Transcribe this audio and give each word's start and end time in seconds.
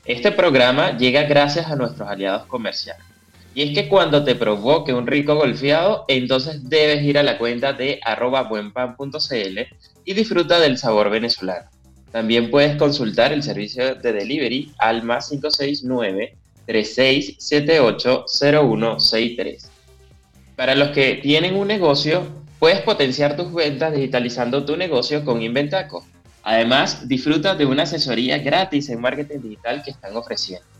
Este 0.06 0.32
programa 0.32 0.96
llega 0.96 1.22
gracias 1.22 1.68
a 1.68 1.76
nuestros 1.76 2.08
aliados 2.08 2.46
comerciales. 2.46 3.13
Y 3.54 3.62
es 3.62 3.74
que 3.74 3.88
cuando 3.88 4.24
te 4.24 4.34
provoque 4.34 4.92
un 4.92 5.06
rico 5.06 5.36
golfeado, 5.36 6.04
entonces 6.08 6.68
debes 6.68 7.02
ir 7.04 7.18
a 7.18 7.22
la 7.22 7.38
cuenta 7.38 7.72
de 7.72 8.00
arroba 8.04 8.42
buenpan.cl 8.42 9.58
y 10.04 10.12
disfruta 10.12 10.58
del 10.58 10.76
sabor 10.76 11.08
venezolano. 11.08 11.70
También 12.10 12.50
puedes 12.50 12.76
consultar 12.76 13.32
el 13.32 13.42
servicio 13.42 13.94
de 13.94 14.12
delivery 14.12 14.72
al 14.78 15.02
más 15.02 15.28
569 15.30 16.36
3678 16.66 18.24
0163. 18.26 19.70
Para 20.56 20.74
los 20.74 20.90
que 20.90 21.16
tienen 21.16 21.56
un 21.56 21.68
negocio, 21.68 22.26
puedes 22.58 22.80
potenciar 22.80 23.36
tus 23.36 23.52
ventas 23.52 23.92
digitalizando 23.92 24.64
tu 24.64 24.76
negocio 24.76 25.24
con 25.24 25.42
Inventaco. 25.42 26.04
Además, 26.42 27.08
disfruta 27.08 27.54
de 27.54 27.66
una 27.66 27.84
asesoría 27.84 28.38
gratis 28.38 28.88
en 28.90 29.00
marketing 29.00 29.40
digital 29.40 29.82
que 29.82 29.90
están 29.90 30.16
ofreciendo. 30.16 30.73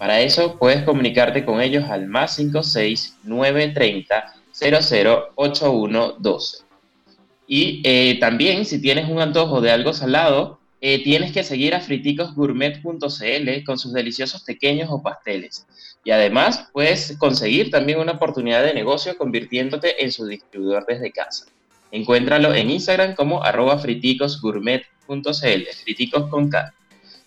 Para 0.00 0.20
eso 0.22 0.56
puedes 0.56 0.82
comunicarte 0.84 1.44
con 1.44 1.60
ellos 1.60 1.84
al 1.90 2.06
más 2.06 2.36
56 2.36 3.18
930 3.22 4.34
008112. 4.50 6.64
Y 7.46 7.82
eh, 7.84 8.16
también 8.18 8.64
si 8.64 8.80
tienes 8.80 9.10
un 9.10 9.20
antojo 9.20 9.60
de 9.60 9.70
algo 9.70 9.92
salado, 9.92 10.58
eh, 10.80 11.04
tienes 11.04 11.32
que 11.32 11.44
seguir 11.44 11.74
a 11.74 11.80
friticosgourmet.cl 11.80 13.64
con 13.66 13.78
sus 13.78 13.92
deliciosos 13.92 14.42
pequeños 14.42 14.88
o 14.90 15.02
pasteles. 15.02 15.66
Y 16.02 16.12
además 16.12 16.70
puedes 16.72 17.18
conseguir 17.18 17.70
también 17.70 17.98
una 17.98 18.12
oportunidad 18.12 18.64
de 18.64 18.72
negocio 18.72 19.18
convirtiéndote 19.18 20.02
en 20.02 20.12
su 20.12 20.26
distribuidor 20.26 20.86
desde 20.86 21.12
casa. 21.12 21.44
Encuéntralo 21.92 22.54
en 22.54 22.70
Instagram 22.70 23.14
como 23.14 23.44
arroba 23.44 23.78
friticosgourmet.cl, 23.78 25.62
friticos. 25.84 26.30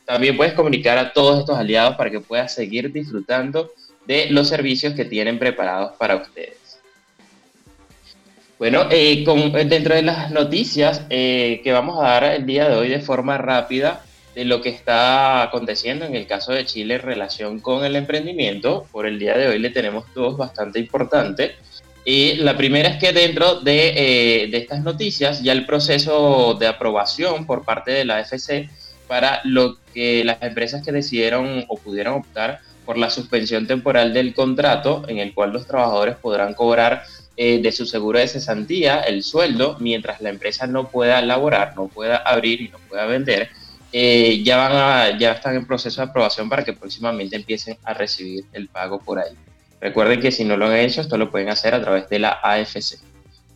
También 0.06 0.36
puedes 0.36 0.54
comunicar 0.54 0.98
a 0.98 1.14
todos 1.14 1.40
estos 1.40 1.58
aliados 1.58 1.96
para 1.96 2.10
que 2.10 2.20
puedas 2.20 2.54
seguir 2.54 2.92
disfrutando 2.92 3.72
de 4.06 4.28
los 4.30 4.50
servicios 4.50 4.94
que 4.94 5.06
tienen 5.06 5.40
preparados 5.40 5.94
para 5.98 6.18
ustedes. 6.18 6.58
Bueno, 8.60 8.88
eh, 8.92 9.26
dentro 9.66 9.96
de 9.96 10.04
las 10.04 10.32
noticias 10.32 11.02
eh, 11.10 11.62
que 11.64 11.72
vamos 11.72 12.00
a 12.00 12.08
dar 12.08 12.24
el 12.24 12.46
día 12.46 12.70
de 12.70 12.76
hoy 12.76 12.90
de 12.90 13.00
forma 13.00 13.38
rápida 13.38 14.04
de 14.36 14.46
lo 14.46 14.62
que 14.62 14.70
está 14.70 15.44
aconteciendo 15.44 16.06
en 16.06 16.16
el 16.16 16.28
caso 16.28 16.54
de 16.54 16.66
Chile 16.66 16.96
en 16.96 17.02
relación 17.02 17.60
con 17.60 17.86
el 17.86 17.96
emprendimiento, 17.96 18.88
por 18.92 19.06
el 19.06 19.20
día 19.20 19.38
de 19.38 19.48
hoy 19.48 19.60
le 19.60 19.70
tenemos 19.70 20.06
dos 20.14 20.38
bastante 20.38 20.80
importantes. 20.80 21.52
Y 22.06 22.36
la 22.36 22.58
primera 22.58 22.90
es 22.90 22.98
que 22.98 23.14
dentro 23.14 23.62
de, 23.62 24.44
eh, 24.44 24.48
de 24.48 24.58
estas 24.58 24.82
noticias 24.82 25.42
ya 25.42 25.54
el 25.54 25.66
proceso 25.66 26.56
de 26.60 26.68
aprobación 26.68 27.46
por 27.46 27.64
parte 27.64 27.92
de 27.92 28.06
la 28.06 28.20
FC 28.20 28.70
para 29.14 29.42
lo 29.44 29.78
que 29.94 30.24
las 30.24 30.42
empresas 30.42 30.84
que 30.84 30.92
decidieron 30.92 31.66
o 31.68 31.78
pudieron 31.78 32.16
optar 32.16 32.62
por 32.84 32.98
la 32.98 33.12
suspensión 33.12 33.68
temporal 33.68 34.12
del 34.12 34.34
contrato 34.34 35.04
en 35.08 35.20
el 35.20 35.36
cual 35.36 35.54
los 35.54 35.68
trabajadores 35.68 36.16
podrán 36.16 36.56
cobrar 36.56 37.04
eh, 37.38 37.62
de 37.62 37.72
su 37.72 37.86
seguro 37.86 38.18
de 38.18 38.28
cesantía 38.28 39.02
el 39.02 39.22
sueldo 39.22 39.78
mientras 39.80 40.20
la 40.20 40.32
empresa 40.32 40.66
no 40.66 40.88
pueda 40.88 41.22
laborar, 41.22 41.76
no 41.76 41.90
pueda 41.90 42.18
abrir 42.18 42.60
y 42.64 42.70
no 42.70 42.80
pueda 42.90 43.06
vender, 43.06 43.52
eh, 43.92 44.42
ya, 44.44 44.58
van 44.58 44.72
a, 44.72 45.20
ya 45.20 45.34
están 45.34 45.58
en 45.58 45.68
proceso 45.68 46.02
de 46.02 46.10
aprobación 46.10 46.50
para 46.50 46.64
que 46.64 46.74
próximamente 46.74 47.36
empiecen 47.36 47.78
a 47.84 47.94
recibir 47.94 48.46
el 48.52 48.68
pago 48.68 48.98
por 48.98 49.20
ahí. 49.20 49.36
Recuerden 49.80 50.22
que 50.22 50.32
si 50.32 50.44
no 50.44 50.58
lo 50.58 50.66
han 50.66 50.78
hecho, 50.78 51.02
esto 51.02 51.20
lo 51.20 51.30
pueden 51.30 51.50
hacer 51.50 51.76
a 51.76 51.82
través 51.82 52.10
de 52.10 52.18
la 52.18 52.40
AFC. 52.42 52.98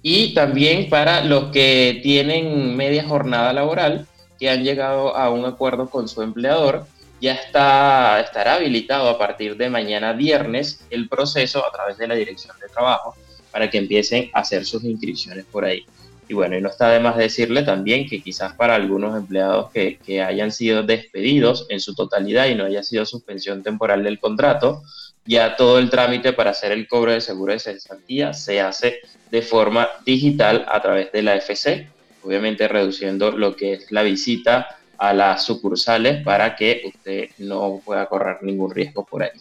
Y 0.04 0.36
también 0.36 0.88
para 0.88 1.24
los 1.24 1.46
que 1.46 2.00
tienen 2.04 2.76
media 2.76 3.06
jornada 3.08 3.52
laboral, 3.54 4.06
que 4.40 4.50
han 4.50 4.64
llegado 4.64 5.16
a 5.16 5.30
un 5.30 5.46
acuerdo 5.46 5.90
con 5.90 6.08
su 6.08 6.22
empleador, 6.22 6.86
ya 7.20 7.34
está, 7.34 8.20
estará 8.20 8.56
habilitado 8.56 9.10
a 9.10 9.18
partir 9.18 9.58
de 9.58 9.70
mañana 9.70 10.14
viernes 10.14 10.82
el 10.90 11.10
proceso 11.10 11.66
a 11.66 11.72
través 11.72 11.98
de 11.98 12.08
la 12.08 12.16
Dirección 12.16 12.56
de 12.60 12.68
Trabajo 12.70 13.16
para 13.52 13.70
que 13.70 13.80
empiecen 13.80 14.30
a 14.34 14.42
hacer 14.42 14.66
sus 14.66 14.84
inscripciones 14.84 15.46
por 15.46 15.66
ahí. 15.66 15.86
Y 16.30 16.34
bueno, 16.34 16.58
y 16.58 16.62
no 16.62 16.70
está 16.70 16.90
de 16.90 17.00
más 17.00 17.18
decirle 17.18 17.64
también 17.64 18.08
que 18.08 18.22
quizás 18.22 18.54
para 18.54 18.76
algunos 18.76 19.18
empleados 19.18 19.72
que, 19.72 20.22
hayan 20.22 20.52
sido 20.52 20.84
despedidos 20.84 21.66
en 21.70 21.80
su 21.80 21.96
totalidad 21.96 22.48
y 22.48 22.56
no 22.56 22.66
haya 22.66 22.84
sido 22.84 23.06
suspensión 23.06 23.64
temporal 23.64 24.04
del 24.04 24.20
contrato, 24.20 24.84
ya 25.26 25.56
todo 25.56 25.80
el 25.80 25.90
trámite 25.90 26.34
para 26.34 26.52
hacer 26.52 26.72
el 26.72 26.88
cobro 26.88 27.14
de 27.14 27.22
seguro 27.22 27.54
de 27.54 27.60
cesantía 27.60 28.34
se 28.34 28.62
hace 28.62 29.00
de 29.32 29.42
forma 29.42 29.88
digital 30.06 30.66
a 30.70 30.82
través 30.82 31.12
de 31.12 31.22
la 31.22 31.36
FC 31.36 31.90
obviamente 32.28 32.68
reduciendo 32.68 33.32
lo 33.32 33.56
que 33.56 33.74
es 33.74 33.92
la 33.92 34.04
visita 34.04 34.68
a 34.98 35.14
las 35.14 35.46
sucursales 35.46 36.24
para 36.24 36.56
que 36.56 36.84
usted 36.86 37.30
no 37.38 37.82
pueda 37.86 38.06
correr 38.08 38.40
ningún 38.42 38.74
riesgo 38.74 39.06
por 39.06 39.24
ahí. 39.24 39.32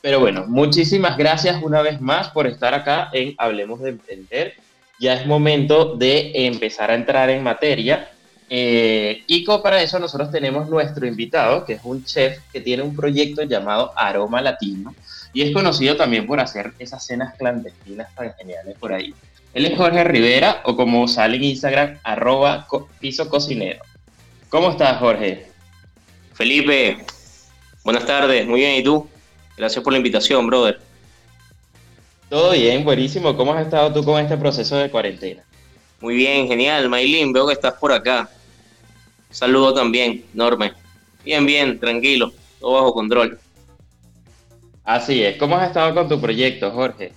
Pero 0.00 0.18
bueno, 0.18 0.46
muchísimas 0.48 1.16
gracias 1.16 1.62
una 1.62 1.82
vez 1.82 2.00
más 2.00 2.30
por 2.30 2.46
estar 2.46 2.72
acá 2.72 3.10
en 3.12 3.34
Hablemos 3.36 3.80
de 3.80 3.90
Emprender. 3.90 4.54
Ya 4.98 5.14
es 5.14 5.26
momento 5.26 5.94
de 5.96 6.32
empezar 6.46 6.90
a 6.90 6.94
entrar 6.94 7.28
en 7.28 7.42
materia. 7.42 8.10
Eh, 8.48 9.22
y 9.26 9.44
para 9.44 9.82
eso 9.82 9.98
nosotros 9.98 10.30
tenemos 10.30 10.68
nuestro 10.68 11.06
invitado, 11.06 11.64
que 11.64 11.74
es 11.74 11.80
un 11.84 12.04
chef 12.04 12.38
que 12.52 12.60
tiene 12.60 12.82
un 12.82 12.96
proyecto 12.96 13.42
llamado 13.42 13.92
Aroma 13.96 14.40
Latino 14.40 14.94
y 15.32 15.42
es 15.42 15.52
conocido 15.52 15.96
también 15.96 16.26
por 16.26 16.40
hacer 16.40 16.72
esas 16.78 17.04
cenas 17.04 17.34
clandestinas 17.36 18.14
tan 18.14 18.34
geniales 18.34 18.76
por 18.78 18.92
ahí. 18.92 19.14
Él 19.54 19.66
es 19.66 19.76
Jorge 19.76 20.02
Rivera, 20.04 20.62
o 20.64 20.76
como 20.76 21.06
sale 21.06 21.36
en 21.36 21.44
Instagram, 21.44 21.98
arroba 22.04 22.66
piso 23.00 23.28
cocinero. 23.28 23.82
¿Cómo 24.48 24.70
estás, 24.70 24.98
Jorge? 24.98 25.46
Felipe, 26.32 27.04
buenas 27.84 28.06
tardes, 28.06 28.46
muy 28.46 28.60
bien, 28.60 28.76
¿y 28.76 28.82
tú? 28.82 29.06
Gracias 29.56 29.84
por 29.84 29.92
la 29.92 29.98
invitación, 29.98 30.46
brother. 30.46 30.80
Todo 32.30 32.52
bien, 32.52 32.82
buenísimo. 32.82 33.36
¿Cómo 33.36 33.52
has 33.52 33.66
estado 33.66 33.92
tú 33.92 34.02
con 34.02 34.18
este 34.18 34.38
proceso 34.38 34.76
de 34.76 34.90
cuarentena? 34.90 35.42
Muy 36.00 36.14
bien, 36.14 36.48
genial. 36.48 36.88
Maylin, 36.88 37.30
veo 37.30 37.46
que 37.46 37.52
estás 37.52 37.74
por 37.74 37.92
acá. 37.92 38.30
Saludo 39.30 39.74
también, 39.74 40.24
enorme. 40.32 40.72
Bien, 41.24 41.44
bien, 41.44 41.78
tranquilo, 41.78 42.32
todo 42.58 42.72
bajo 42.72 42.94
control. 42.94 43.38
Así 44.82 45.22
es. 45.22 45.36
¿Cómo 45.36 45.56
has 45.56 45.68
estado 45.68 45.94
con 45.94 46.08
tu 46.08 46.18
proyecto, 46.20 46.70
Jorge? 46.70 47.12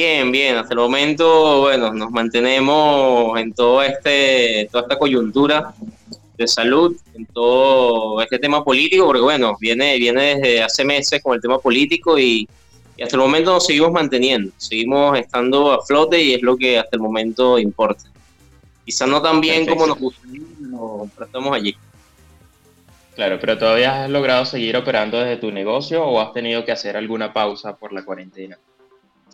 Bien, 0.00 0.30
bien, 0.30 0.54
hasta 0.54 0.74
el 0.74 0.78
momento, 0.78 1.62
bueno, 1.62 1.92
nos 1.92 2.12
mantenemos 2.12 3.36
en 3.36 3.52
todo 3.52 3.82
este, 3.82 4.68
toda 4.70 4.82
esta 4.82 4.96
coyuntura 4.96 5.74
de 6.36 6.46
salud, 6.46 6.96
en 7.14 7.26
todo 7.26 8.22
este 8.22 8.38
tema 8.38 8.62
político, 8.62 9.06
porque 9.06 9.22
bueno, 9.22 9.56
viene, 9.58 9.98
viene 9.98 10.36
desde 10.36 10.62
hace 10.62 10.84
meses 10.84 11.20
con 11.20 11.34
el 11.34 11.40
tema 11.40 11.58
político 11.58 12.16
y, 12.16 12.48
hasta 13.02 13.16
el 13.16 13.22
momento 13.22 13.52
nos 13.52 13.66
seguimos 13.66 13.90
manteniendo, 13.90 14.52
seguimos 14.56 15.18
estando 15.18 15.72
a 15.72 15.84
flote 15.84 16.22
y 16.22 16.34
es 16.34 16.42
lo 16.42 16.56
que 16.56 16.78
hasta 16.78 16.94
el 16.94 17.02
momento 17.02 17.58
importa. 17.58 18.04
Quizás 18.84 19.08
no 19.08 19.20
tan 19.20 19.40
bien 19.40 19.66
como 19.66 19.84
nos 19.84 19.98
gustaría, 19.98 20.42
pero 20.70 21.26
estamos 21.26 21.56
allí. 21.56 21.74
Claro, 23.16 23.40
pero 23.40 23.58
todavía 23.58 24.04
has 24.04 24.10
logrado 24.10 24.44
seguir 24.44 24.76
operando 24.76 25.18
desde 25.18 25.38
tu 25.38 25.50
negocio 25.50 26.04
o 26.04 26.20
has 26.20 26.32
tenido 26.32 26.64
que 26.64 26.70
hacer 26.70 26.96
alguna 26.96 27.32
pausa 27.32 27.74
por 27.74 27.92
la 27.92 28.04
cuarentena. 28.04 28.56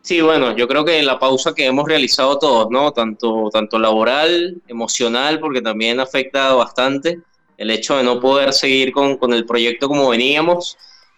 Sí, 0.05 0.21
bueno, 0.21 0.55
yo 0.55 0.69
creo 0.69 0.85
que 0.85 1.03
la 1.03 1.19
pausa 1.19 1.55
que 1.55 1.65
hemos 1.65 1.89
realizado 1.89 2.39
todos, 2.39 2.69
¿no? 2.71 2.93
Tanto, 2.93 3.49
tanto 3.51 3.79
laboral, 3.79 4.61
emocional, 4.69 5.41
porque 5.41 5.63
también 5.63 5.99
afecta 5.99 6.53
bastante 6.53 7.21
el 7.57 7.71
hecho 7.71 7.97
de 7.97 8.03
no 8.03 8.21
poder 8.21 8.53
seguir 8.53 8.93
con, 8.93 9.17
con 9.17 9.33
el 9.33 9.47
proyecto 9.47 9.89
como 9.89 10.11
veníamos 10.11 10.77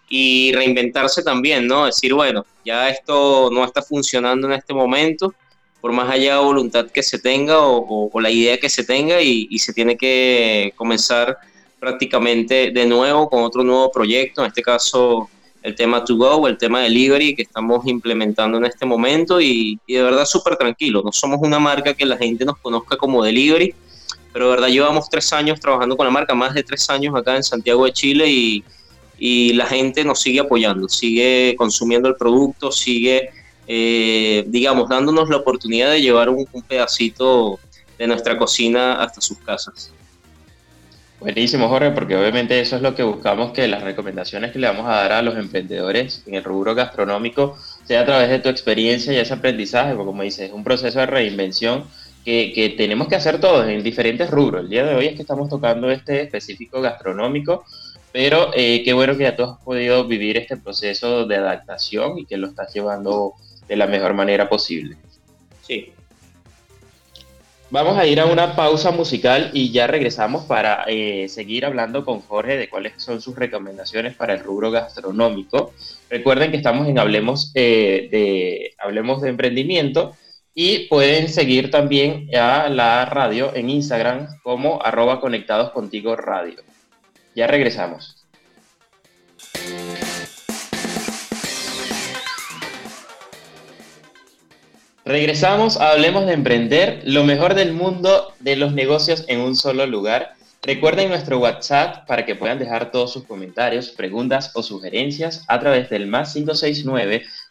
y 0.09 0.53
reinventarse 0.53 1.25
también, 1.25 1.67
¿no? 1.67 1.87
Decir, 1.87 2.15
bueno, 2.15 2.47
ya 2.65 2.89
esto 2.89 3.51
no 3.53 3.65
está 3.65 3.83
funcionando 3.83 4.47
en 4.47 4.53
este 4.53 4.73
momento, 4.73 5.35
por 5.81 5.91
más 5.91 6.09
allá 6.09 6.37
de 6.39 6.45
voluntad 6.45 6.89
que 6.89 7.03
se 7.03 7.19
tenga 7.19 7.57
o, 7.61 8.21
la 8.21 8.31
idea 8.31 8.57
que 8.59 8.71
se 8.71 8.85
tenga 8.85 9.21
y, 9.21 9.49
y, 9.51 9.59
se 9.59 9.73
tiene 9.73 9.97
que 9.97 10.73
comenzar 10.77 11.37
prácticamente 11.81 12.71
de 12.71 12.87
nuevo 12.87 13.29
con 13.29 13.43
otro 13.43 13.65
nuevo 13.65 13.91
proyecto, 13.91 14.43
en 14.43 14.47
este 14.49 14.63
caso 14.63 15.29
el 15.67 15.75
tema 15.75 16.05
To 16.05 16.15
Go, 16.15 16.47
el 16.47 16.57
tema 16.57 16.83
Delivery 16.83 17.35
que 17.35 17.43
estamos 17.43 17.85
implementando 17.89 18.57
en 18.57 18.67
este 18.67 18.87
momento 18.87 19.41
y, 19.41 19.81
de 19.89 20.01
verdad 20.01 20.25
súper 20.25 20.55
tranquilo, 20.55 21.03
no 21.05 21.11
somos 21.11 21.41
una 21.43 21.59
marca 21.59 21.93
que 21.93 22.07
la 22.07 22.17
gente 22.17 22.45
nos 22.45 22.57
conozca 22.59 22.97
como 22.97 23.25
Delivery, 23.25 23.75
pero 24.33 24.45
de 24.45 24.51
verdad 24.53 24.69
llevamos 24.69 25.09
tres 25.11 25.33
años 25.33 25.59
trabajando 25.59 25.97
con 25.97 26.07
la 26.07 26.13
marca, 26.13 26.37
más 26.37 26.55
de 26.55 26.63
tres 26.63 26.89
años 26.89 27.17
acá 27.17 27.35
en 27.35 27.43
Santiago 27.43 27.85
de 27.85 27.93
Chile 27.93 28.31
y, 28.31 28.63
y 29.19 29.55
la 29.55 29.67
gente 29.67 30.05
nos 30.05 30.21
sigue 30.21 30.39
apoyando, 30.39 30.89
sigue 30.89 31.57
consumiendo 31.59 32.09
el 32.09 32.15
producto, 32.15 32.71
sigue, 32.71 33.31
eh, 33.67 34.45
digamos, 34.47 34.89
dándonos 34.89 35.29
la 35.29 35.39
oportunidad 35.39 35.91
de 35.91 36.01
llevar 36.01 36.29
un 36.29 36.47
pedacito 36.69 37.59
de 37.99 38.07
nuestra 38.07 38.39
cocina 38.39 39.03
hasta 39.03 39.21
sus 39.21 39.39
casas. 39.39 39.91
Buenísimo, 41.19 41.69
Jorge, 41.69 41.93
porque 41.93 42.15
obviamente 42.15 42.61
eso 42.61 42.77
es 42.77 42.83
lo 42.83 42.95
que 42.95 43.03
buscamos, 43.03 43.53
que 43.53 43.67
las 43.67 43.83
recomendaciones 43.83 44.53
que 44.53 44.59
le 44.59 44.67
vamos 44.67 44.87
a 44.87 44.97
dar 44.97 45.13
a 45.13 45.23
los 45.23 45.37
emprendedores 45.37 46.23
en 46.27 46.35
el 46.35 46.45
rubro 46.45 46.75
gastronómico 46.75 47.57
sea 47.85 48.03
a 48.03 48.05
través 48.05 48.29
de 48.29 48.39
tu 48.39 48.51
experiencia 48.51 49.13
y 49.13 49.17
ese 49.17 49.33
aprendizaje, 49.33 49.95
porque 49.95 50.07
como 50.07 50.23
dices, 50.23 50.49
es 50.49 50.53
un 50.53 50.63
proceso 50.63 50.99
de 50.99 51.07
reinvención 51.07 51.85
que, 52.23 52.53
que, 52.55 52.71
tenemos 52.71 53.09
que 53.09 53.17
hacer 53.17 53.41
todos 53.41 53.67
en 53.67 53.83
diferentes 53.83 54.31
rubros. 54.31 54.65
El 54.65 54.69
día 54.69 54.85
de 54.85 54.95
hoy 54.95 55.07
es 55.07 55.15
que 55.15 55.23
estamos 55.23 55.49
tocando 55.49 55.91
este 55.91 56.21
específico 56.21 56.83
gastronómico, 56.83 57.65
pero 58.13 58.51
eh, 58.55 58.83
qué 58.85 58.93
bueno 58.93 59.17
que 59.17 59.23
ya 59.23 59.37
tú 59.37 59.45
has 59.45 59.59
podido 59.59 60.07
vivir 60.07 60.37
este 60.37 60.59
proceso 60.59 61.25
de 61.27 61.37
adaptación 61.37 62.19
y 62.19 62.27
que 62.27 62.37
lo 62.37 62.49
estás 62.49 62.75
llevando 62.75 63.33
de 63.67 63.77
la 63.77 63.87
mejor 63.87 64.13
manera 64.13 64.49
posible. 64.49 64.97
Sí, 65.63 65.93
Vamos 67.69 67.99
a 67.99 68.07
ir 68.07 68.21
a 68.21 68.27
una 68.27 68.55
pausa 68.55 68.93
musical 68.93 69.51
y 69.53 69.73
ya 69.73 69.89
regresamos 69.89 70.45
para 70.45 70.85
eh, 70.87 71.29
seguir 71.29 71.67
hablando 71.67 72.05
con 72.05 72.21
Jorge 72.21 72.57
de 72.57 72.69
cuáles 72.69 72.93
son 73.03 73.21
sus 73.21 73.35
recomendaciones 73.35 74.15
para 74.15 74.35
el 74.35 74.41
rubro 74.41 74.71
gastronómico. 74.71 75.73
Recuerden 76.09 76.53
que 76.53 76.59
estamos 76.59 76.87
en 76.87 77.01
Hablemos, 77.01 77.51
eh, 77.55 78.09
de, 78.13 78.75
Hablemos 78.79 79.21
de 79.21 79.31
Emprendimiento 79.31 80.15
y 80.55 80.87
pueden 80.87 81.29
seguir 81.29 81.73
también 81.73 82.29
a 82.37 82.69
la 82.69 83.05
radio 83.05 83.51
en 83.53 83.69
Instagram 83.69 84.29
como 84.45 84.81
arroba 84.81 85.21
conectados 85.21 85.73
radio. 86.17 86.63
Ya 87.35 87.49
regresamos. 87.49 88.25
Regresamos 95.07 95.77
a 95.77 95.93
Hablemos 95.93 96.27
de 96.27 96.33
Emprender, 96.33 97.01
lo 97.05 97.23
mejor 97.23 97.55
del 97.55 97.73
mundo 97.73 98.33
de 98.41 98.57
los 98.57 98.73
negocios 98.73 99.25
en 99.29 99.39
un 99.39 99.55
solo 99.55 99.87
lugar. 99.87 100.33
Recuerden 100.65 101.11
nuestro 101.11 101.39
WhatsApp 101.39 102.09
para 102.09 102.27
que 102.27 102.35
puedan 102.35 102.59
dejar 102.59 102.91
todos 102.91 103.13
sus 103.13 103.23
comentarios, 103.23 103.91
preguntas 103.91 104.51
o 104.55 104.65
sugerencias 104.65 105.45
a 105.47 105.61
través 105.61 105.89
del 105.91 106.09
más 106.09 106.35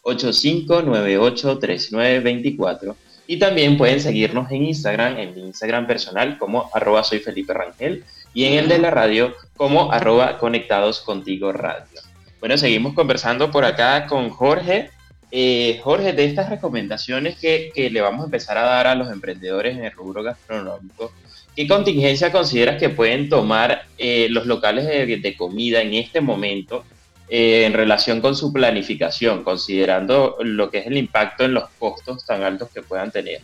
569-8598-3924. 0.04 2.94
Y 3.26 3.40
también 3.40 3.78
pueden 3.78 4.02
seguirnos 4.02 4.52
en 4.52 4.66
Instagram, 4.66 5.18
en 5.18 5.34
mi 5.34 5.44
Instagram 5.44 5.88
personal 5.88 6.38
como 6.38 6.70
arroba 6.74 7.06
soy 7.06 7.20
Felipe 7.20 7.54
Rangel 7.54 8.04
y 8.34 8.44
en 8.44 8.56
el 8.56 8.68
de 8.68 8.80
la 8.80 8.92
radio 8.92 9.34
como 9.56 9.94
arroba 9.94 10.40
conectados 10.40 11.00
contigo 11.00 11.54
radio. 11.54 12.02
Bueno, 12.42 12.58
seguimos 12.58 12.94
conversando 12.94 13.50
por 13.50 13.64
acá 13.64 14.08
con 14.08 14.30
Jorge 14.30 14.90
eh, 15.32 15.80
Jorge, 15.84 16.14
de 16.14 16.26
estas 16.26 16.50
recomendaciones 16.50 17.38
que, 17.38 17.72
que, 17.74 17.90
le 17.90 18.02
vamos 18.02 18.22
a 18.22 18.26
empezar 18.26 18.58
a 18.58 18.64
dar 18.64 18.88
a 18.88 18.96
los 18.96 19.12
emprendedores 19.12 19.78
en 19.78 19.86
el 19.86 19.92
rubro 19.92 20.24
gastronómico, 20.24 21.12
¿qué 21.56 21.68
contingencia 21.68 22.32
consideras 22.32 22.80
que 22.80 22.90
pueden 22.90 23.30
tomar 23.30 23.86
eh, 23.98 24.28
los 24.30 24.46
locales 24.46 24.86
de, 24.86 25.18
de, 25.18 25.38
comida 25.38 25.82
en 25.82 25.94
este 25.94 26.22
momento 26.22 26.86
eh, 27.28 27.66
en 27.66 27.74
relación 27.74 28.22
con 28.22 28.36
su 28.36 28.54
planificación, 28.54 29.44
considerando 29.44 30.38
lo 30.42 30.70
que 30.70 30.80
es 30.80 30.88
el 30.88 30.98
impacto 30.98 31.44
en 31.44 31.56
los 31.56 31.70
costos 31.80 32.26
tan 32.26 32.44
altos 32.44 32.70
que 32.74 32.82
puedan 32.82 33.12
tener? 33.12 33.42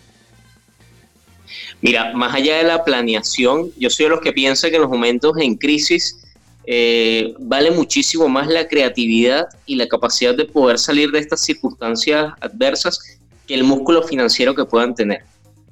Mira, 1.81 2.13
más 2.13 2.33
allá 2.35 2.57
de 2.57 2.63
la 2.63 2.83
planeación, 2.83 3.71
yo 3.77 3.89
soy 3.89 4.05
de 4.05 4.11
los 4.11 4.21
que 4.21 4.31
piensa 4.31 4.69
que 4.69 4.75
en 4.75 4.83
los 4.83 4.91
momentos 4.91 5.33
en 5.39 5.55
crisis 5.55 6.21
eh, 6.65 7.33
vale 7.39 7.71
muchísimo 7.71 8.29
más 8.29 8.47
la 8.47 8.67
creatividad 8.67 9.47
y 9.65 9.75
la 9.75 9.87
capacidad 9.87 10.35
de 10.35 10.45
poder 10.45 10.77
salir 10.77 11.11
de 11.11 11.19
estas 11.19 11.41
circunstancias 11.41 12.33
adversas 12.39 12.99
que 13.47 13.53
el 13.53 13.63
músculo 13.63 14.03
financiero 14.03 14.53
que 14.53 14.65
puedan 14.65 14.93
tener. 14.93 15.23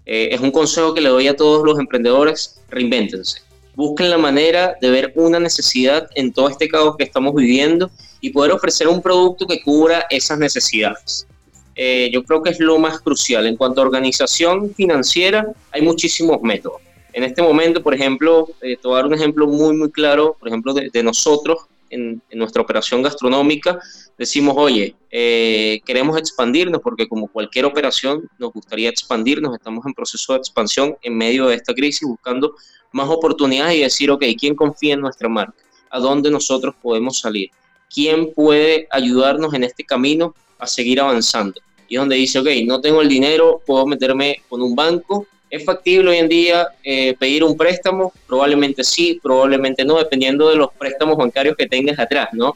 Eh, 0.06 0.30
es 0.32 0.42
un 0.42 0.52
consejo 0.52 0.94
que 0.94 1.02
le 1.02 1.10
doy 1.10 1.28
a 1.28 1.36
todos 1.36 1.64
los 1.64 1.78
emprendedores, 1.78 2.60
reinvéntense. 2.70 3.42
Busquen 3.76 4.10
la 4.10 4.18
manera 4.18 4.76
de 4.82 4.90
ver 4.90 5.14
una 5.16 5.40
necesidad 5.40 6.10
en 6.16 6.34
todo 6.34 6.50
este 6.50 6.68
caos 6.68 6.98
que 6.98 7.04
estamos 7.04 7.36
viviendo 7.36 7.92
y 8.20 8.32
poder 8.32 8.52
ofrecer 8.52 8.88
un 8.88 9.02
producto 9.02 9.46
que 9.46 9.62
cubra 9.62 10.06
esas 10.10 10.40
necesidades. 10.40 11.28
Eh, 11.76 12.10
yo 12.12 12.24
creo 12.24 12.42
que 12.42 12.50
es 12.50 12.60
lo 12.60 12.78
más 12.78 13.00
crucial. 13.00 13.46
En 13.46 13.56
cuanto 13.56 13.80
a 13.80 13.86
organización 13.86 14.74
financiera, 14.74 15.48
hay 15.72 15.82
muchísimos 15.82 16.42
métodos 16.42 16.82
en 17.14 17.24
este 17.24 17.42
momento, 17.42 17.82
por 17.82 17.94
ejemplo, 17.94 18.48
eh, 18.62 18.78
dar 18.84 19.06
un 19.06 19.14
ejemplo 19.14 19.48
muy, 19.48 19.76
muy 19.76 19.92
claro, 19.92 20.36
por 20.40 20.48
ejemplo, 20.48 20.74
de, 20.74 21.04
nosotros 21.04 21.60
en, 21.90 22.22
nuestra 22.32 22.62
operación 22.62 23.02
gastronómica, 23.02 23.80
decimos, 24.18 24.56
oye, 24.58 24.96
eh, 25.12 25.82
queremos 25.86 26.18
expandirnos 26.18 26.82
porque 26.82 27.08
como 27.08 27.28
cualquier 27.28 27.66
operación 27.66 28.30
nos 28.38 28.54
gustaría 28.54 28.90
expandirnos, 28.90 29.56
estamos 29.56 29.86
en 29.86 29.94
proceso 29.94 30.34
de 30.34 30.40
expansión 30.40 30.96
en 31.02 31.18
medio 31.18 31.48
de 31.48 31.56
esta 31.56 31.74
crisis, 31.74 32.08
buscando 32.08 32.54
más 32.92 33.10
oportunidades 33.10 33.78
y 33.78 33.82
decir, 33.82 34.12
ok, 34.12 34.24
¿quién 34.40 34.56
confía 34.56 34.94
en 34.94 35.02
nuestra 35.02 35.30
marca? 35.30 35.64
¿A 35.90 36.00
dónde 36.00 36.30
nosotros 36.30 36.76
podemos 36.82 37.20
salir? 37.20 37.50
¿Quién 37.94 38.34
puede 38.34 38.88
ayudarnos 38.92 39.54
en 39.56 39.64
este 39.64 39.84
camino 39.84 40.36
a 40.60 40.68
seguir 40.68 41.02
avanzando? 41.02 41.60
Y 41.88 41.96
donde 41.96 42.16
dice, 42.16 42.38
ok, 42.38 42.48
no 42.66 42.82
tengo 42.82 43.02
el 43.02 43.10
dinero, 43.10 43.62
puedo 43.66 43.88
meterme 43.88 44.44
con 44.48 44.62
un 44.62 44.76
banco, 44.76 45.26
¿Es 45.50 45.66
factible 45.66 46.12
hoy 46.12 46.18
en 46.18 46.30
día 46.30 46.68
eh, 46.84 47.16
pedir 47.18 47.44
un 47.44 47.58
préstamo? 47.58 48.14
Probablemente 48.28 48.84
sí, 48.84 49.20
probablemente 49.22 49.84
no, 49.84 49.98
dependiendo 49.98 50.48
de 50.50 50.56
los 50.56 50.72
préstamos 50.74 51.18
bancarios 51.18 51.56
que 51.58 51.66
tengas 51.66 51.98
atrás, 51.98 52.30
¿no? 52.34 52.56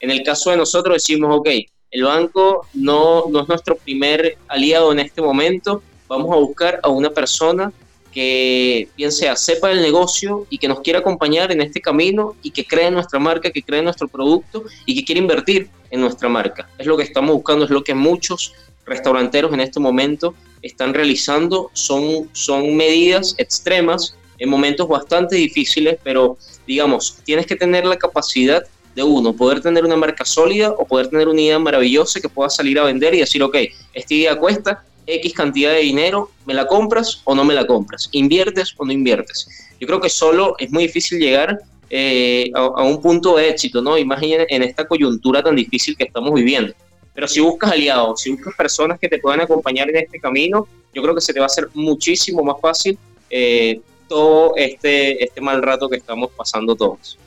En 0.00 0.10
el 0.10 0.22
caso 0.22 0.50
de 0.50 0.56
nosotros 0.56 0.94
decimos, 0.94 1.36
ok, 1.36 1.48
el 1.90 2.04
banco 2.04 2.66
no, 2.72 3.26
no 3.28 3.42
es 3.42 3.48
nuestro 3.48 3.76
primer 3.76 4.38
aliado 4.48 4.90
en 4.92 5.00
este 5.00 5.20
momento, 5.20 5.82
vamos 6.08 6.34
a 6.34 6.38
buscar 6.38 6.80
a 6.82 6.88
una 6.88 7.10
persona 7.10 7.70
que 8.10 8.88
bien 8.96 9.12
sea 9.12 9.36
sepa 9.36 9.70
el 9.70 9.82
negocio 9.82 10.46
y 10.48 10.58
que 10.58 10.66
nos 10.66 10.80
quiera 10.80 11.00
acompañar 11.00 11.52
en 11.52 11.60
este 11.60 11.80
camino 11.80 12.36
y 12.42 12.50
que 12.50 12.64
cree 12.64 12.86
en 12.86 12.94
nuestra 12.94 13.18
marca, 13.18 13.50
que 13.50 13.62
cree 13.62 13.80
en 13.80 13.84
nuestro 13.84 14.08
producto 14.08 14.64
y 14.86 14.94
que 14.94 15.04
quiera 15.04 15.20
invertir 15.20 15.68
en 15.90 16.00
nuestra 16.00 16.28
marca. 16.28 16.68
Es 16.78 16.86
lo 16.86 16.96
que 16.96 17.02
estamos 17.02 17.34
buscando, 17.34 17.66
es 17.66 17.70
lo 17.70 17.84
que 17.84 17.94
muchos 17.94 18.54
restauranteros 18.86 19.52
en 19.52 19.60
este 19.60 19.78
momento 19.78 20.34
están 20.62 20.94
realizando 20.94 21.70
son, 21.72 22.28
son 22.32 22.76
medidas 22.76 23.34
extremas 23.38 24.16
en 24.38 24.48
momentos 24.48 24.88
bastante 24.88 25.36
difíciles, 25.36 25.98
pero 26.02 26.36
digamos, 26.66 27.18
tienes 27.24 27.46
que 27.46 27.56
tener 27.56 27.84
la 27.84 27.96
capacidad 27.96 28.62
de 28.94 29.02
uno, 29.02 29.34
poder 29.34 29.60
tener 29.60 29.84
una 29.84 29.96
marca 29.96 30.24
sólida 30.24 30.70
o 30.72 30.86
poder 30.86 31.08
tener 31.08 31.28
una 31.28 31.40
idea 31.40 31.58
maravillosa 31.58 32.20
que 32.20 32.28
pueda 32.28 32.50
salir 32.50 32.78
a 32.78 32.84
vender 32.84 33.14
y 33.14 33.18
decir, 33.18 33.42
ok, 33.42 33.56
esta 33.94 34.14
idea 34.14 34.36
cuesta 34.36 34.84
X 35.06 35.32
cantidad 35.34 35.72
de 35.72 35.80
dinero, 35.80 36.30
¿me 36.46 36.54
la 36.54 36.66
compras 36.66 37.20
o 37.24 37.34
no 37.34 37.44
me 37.44 37.54
la 37.54 37.66
compras? 37.66 38.08
¿Inviertes 38.12 38.74
o 38.76 38.84
no 38.84 38.92
inviertes? 38.92 39.48
Yo 39.80 39.86
creo 39.86 40.00
que 40.00 40.08
solo 40.08 40.54
es 40.58 40.70
muy 40.70 40.84
difícil 40.84 41.18
llegar 41.18 41.58
eh, 41.88 42.50
a, 42.54 42.82
un 42.84 43.00
punto 43.00 43.36
de 43.36 43.48
éxito, 43.48 43.82
¿no? 43.82 43.98
Imaginen 43.98 44.46
en 44.48 44.62
esta 44.62 44.86
coyuntura 44.86 45.42
tan 45.42 45.56
difícil 45.56 45.96
que 45.96 46.04
estamos 46.04 46.32
viviendo. 46.34 46.72
Pero 47.20 47.28
si 47.28 47.40
buscas 47.40 47.72
aliados, 47.72 48.22
si 48.22 48.30
buscas 48.30 48.54
personas 48.54 48.98
que 48.98 49.06
te 49.06 49.18
puedan 49.18 49.42
acompañar 49.42 49.90
en 49.90 49.96
este 49.96 50.18
camino, 50.18 50.66
yo 50.94 51.02
creo 51.02 51.14
que 51.14 51.20
se 51.20 51.34
te 51.34 51.38
va 51.38 51.44
a 51.44 51.52
hacer 51.52 51.68
muchísimo 51.74 52.42
más 52.42 52.58
fácil 52.62 52.96
eh, 53.28 53.78
todo 54.08 54.54
este, 54.56 55.22
este 55.22 55.38
mal 55.42 55.60
rato 55.60 55.86
que 55.86 55.98
estamos 55.98 56.30
pasando 56.34 56.74
todos. 56.74 57.18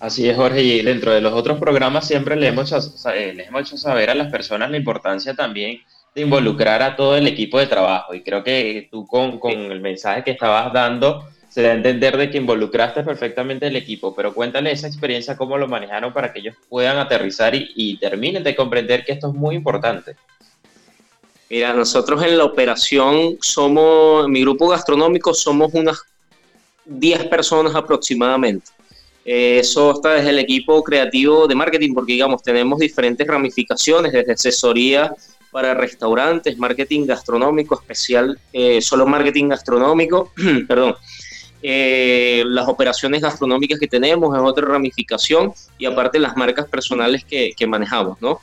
Así 0.00 0.26
es, 0.26 0.34
Jorge, 0.34 0.62
y 0.62 0.80
dentro 0.80 1.12
de 1.12 1.20
los 1.20 1.34
otros 1.34 1.58
programas 1.58 2.08
siempre 2.08 2.36
le 2.36 2.48
hemos, 2.48 2.72
eh, 2.72 3.34
les 3.34 3.48
hemos 3.48 3.60
hecho 3.60 3.76
saber 3.76 4.08
a 4.08 4.14
las 4.14 4.32
personas 4.32 4.70
la 4.70 4.78
importancia 4.78 5.34
también 5.34 5.82
de 6.14 6.22
involucrar 6.22 6.82
a 6.82 6.96
todo 6.96 7.18
el 7.18 7.26
equipo 7.26 7.58
de 7.58 7.66
trabajo. 7.66 8.14
Y 8.14 8.22
creo 8.22 8.42
que 8.42 8.88
tú 8.90 9.06
con, 9.06 9.38
con 9.38 9.52
el 9.52 9.82
mensaje 9.82 10.24
que 10.24 10.30
estabas 10.30 10.72
dando 10.72 11.28
se 11.54 11.62
da 11.62 11.68
a 11.68 11.74
entender 11.74 12.16
de 12.16 12.30
que 12.30 12.38
involucraste 12.38 13.04
perfectamente 13.04 13.68
el 13.68 13.76
equipo, 13.76 14.12
pero 14.12 14.34
cuéntale 14.34 14.72
esa 14.72 14.88
experiencia, 14.88 15.36
cómo 15.36 15.56
lo 15.56 15.68
manejaron 15.68 16.12
para 16.12 16.32
que 16.32 16.40
ellos 16.40 16.56
puedan 16.68 16.98
aterrizar 16.98 17.54
y, 17.54 17.70
y 17.76 17.96
terminen 17.98 18.42
de 18.42 18.56
comprender 18.56 19.04
que 19.04 19.12
esto 19.12 19.28
es 19.28 19.34
muy 19.34 19.54
importante. 19.54 20.16
Mira, 21.48 21.72
nosotros 21.72 22.24
en 22.24 22.38
la 22.38 22.42
operación 22.42 23.38
somos, 23.40 24.26
en 24.26 24.32
mi 24.32 24.40
grupo 24.40 24.66
gastronómico 24.66 25.32
somos 25.32 25.72
unas 25.74 26.02
10 26.86 27.26
personas 27.26 27.72
aproximadamente. 27.76 28.72
Eh, 29.24 29.58
eso 29.60 29.92
está 29.92 30.14
desde 30.14 30.30
el 30.30 30.40
equipo 30.40 30.82
creativo 30.82 31.46
de 31.46 31.54
marketing, 31.54 31.94
porque 31.94 32.14
digamos, 32.14 32.42
tenemos 32.42 32.80
diferentes 32.80 33.24
ramificaciones, 33.24 34.12
desde 34.12 34.32
asesoría 34.32 35.14
para 35.52 35.72
restaurantes, 35.72 36.58
marketing 36.58 37.06
gastronómico 37.06 37.76
especial, 37.80 38.36
eh, 38.52 38.82
solo 38.82 39.06
marketing 39.06 39.50
gastronómico, 39.50 40.32
perdón. 40.66 40.96
Eh, 41.66 42.44
las 42.46 42.68
operaciones 42.68 43.22
gastronómicas 43.22 43.78
que 43.78 43.88
tenemos 43.88 44.36
es 44.36 44.42
otra 44.42 44.66
ramificación 44.66 45.52
y 45.78 45.86
aparte 45.86 46.18
las 46.18 46.36
marcas 46.36 46.68
personales 46.68 47.24
que, 47.24 47.52
que 47.56 47.66
manejamos, 47.66 48.20
¿no? 48.20 48.40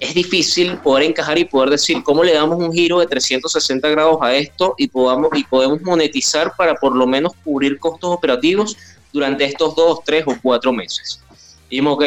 es 0.00 0.14
difícil 0.14 0.76
poder 0.78 1.04
encajar 1.04 1.38
y 1.38 1.44
poder 1.44 1.70
decir 1.70 2.02
cómo 2.02 2.24
le 2.24 2.34
damos 2.34 2.58
un 2.58 2.72
giro 2.72 2.98
de 3.00 3.06
360 3.06 3.88
grados 3.90 4.18
a 4.20 4.34
esto 4.34 4.74
y, 4.76 4.88
podamos, 4.88 5.30
y 5.34 5.44
podemos 5.44 5.80
monetizar 5.82 6.52
para 6.56 6.74
por 6.74 6.94
lo 6.96 7.06
menos 7.06 7.32
cubrir 7.44 7.78
costos 7.78 8.10
operativos 8.10 8.76
durante 9.12 9.44
estos 9.44 9.74
dos, 9.76 10.00
tres 10.04 10.24
o 10.26 10.36
cuatro 10.42 10.72
meses. 10.72 11.20
Dijimos, 11.70 11.94
ok, 11.94 12.04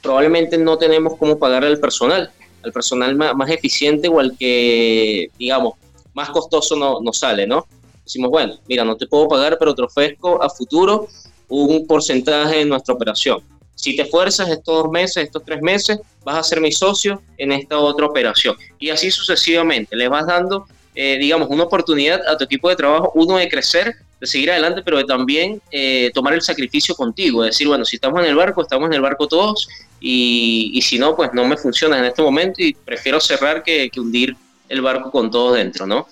probablemente 0.00 0.56
no 0.56 0.78
tenemos 0.78 1.16
cómo 1.18 1.38
pagar 1.38 1.64
al 1.64 1.78
personal, 1.78 2.30
al 2.62 2.72
personal 2.72 3.16
más, 3.16 3.50
eficiente 3.50 4.08
o 4.08 4.20
al 4.20 4.36
que, 4.38 5.30
digamos, 5.38 5.74
más 6.14 6.30
costoso 6.30 6.76
no, 6.76 7.00
no 7.00 7.12
sale, 7.12 7.46
¿no? 7.46 7.66
Decimos, 8.10 8.30
bueno, 8.30 8.58
mira, 8.66 8.84
no 8.84 8.96
te 8.96 9.06
puedo 9.06 9.28
pagar, 9.28 9.56
pero 9.58 9.74
te 9.74 9.82
ofrezco 9.82 10.42
a 10.42 10.50
futuro 10.50 11.06
un 11.48 11.86
porcentaje 11.86 12.56
de 12.56 12.64
nuestra 12.64 12.94
operación 12.94 13.40
si 13.80 13.96
te 13.96 14.02
esfuerzas 14.02 14.48
estos 14.50 14.82
dos 14.82 14.90
meses, 14.90 15.24
estos 15.24 15.42
tres 15.44 15.62
meses, 15.62 15.98
vas 16.22 16.36
a 16.36 16.42
ser 16.42 16.60
mi 16.60 16.70
socio 16.70 17.22
en 17.38 17.52
esta 17.52 17.78
otra 17.78 18.06
operación. 18.06 18.54
Y 18.78 18.90
así 18.90 19.10
sucesivamente, 19.10 19.96
le 19.96 20.06
vas 20.06 20.26
dando, 20.26 20.66
eh, 20.94 21.16
digamos, 21.18 21.48
una 21.48 21.64
oportunidad 21.64 22.20
a 22.28 22.36
tu 22.36 22.44
equipo 22.44 22.68
de 22.68 22.76
trabajo, 22.76 23.10
uno 23.14 23.38
de 23.38 23.48
crecer, 23.48 23.94
de 24.20 24.26
seguir 24.26 24.50
adelante, 24.50 24.82
pero 24.84 24.98
de 24.98 25.04
también 25.04 25.62
eh, 25.70 26.10
tomar 26.12 26.34
el 26.34 26.42
sacrificio 26.42 26.94
contigo, 26.94 27.42
decir, 27.42 27.66
bueno, 27.68 27.86
si 27.86 27.96
estamos 27.96 28.20
en 28.20 28.26
el 28.26 28.36
barco, 28.36 28.60
estamos 28.60 28.88
en 28.88 28.94
el 28.94 29.00
barco 29.00 29.26
todos, 29.26 29.66
y, 29.98 30.78
si 30.82 30.98
no, 30.98 31.16
pues 31.16 31.30
no 31.32 31.46
me 31.46 31.56
funciona 31.56 31.98
en 31.98 32.04
este 32.04 32.22
momento 32.22 32.62
y 32.62 32.74
prefiero 32.74 33.18
cerrar 33.18 33.62
que, 33.62 33.88
que 33.90 34.00
hundir 34.00 34.36
el 34.68 34.82
barco 34.82 35.10
con 35.10 35.30
todos 35.30 35.56
dentro, 35.56 35.86
¿no? 35.86 36.06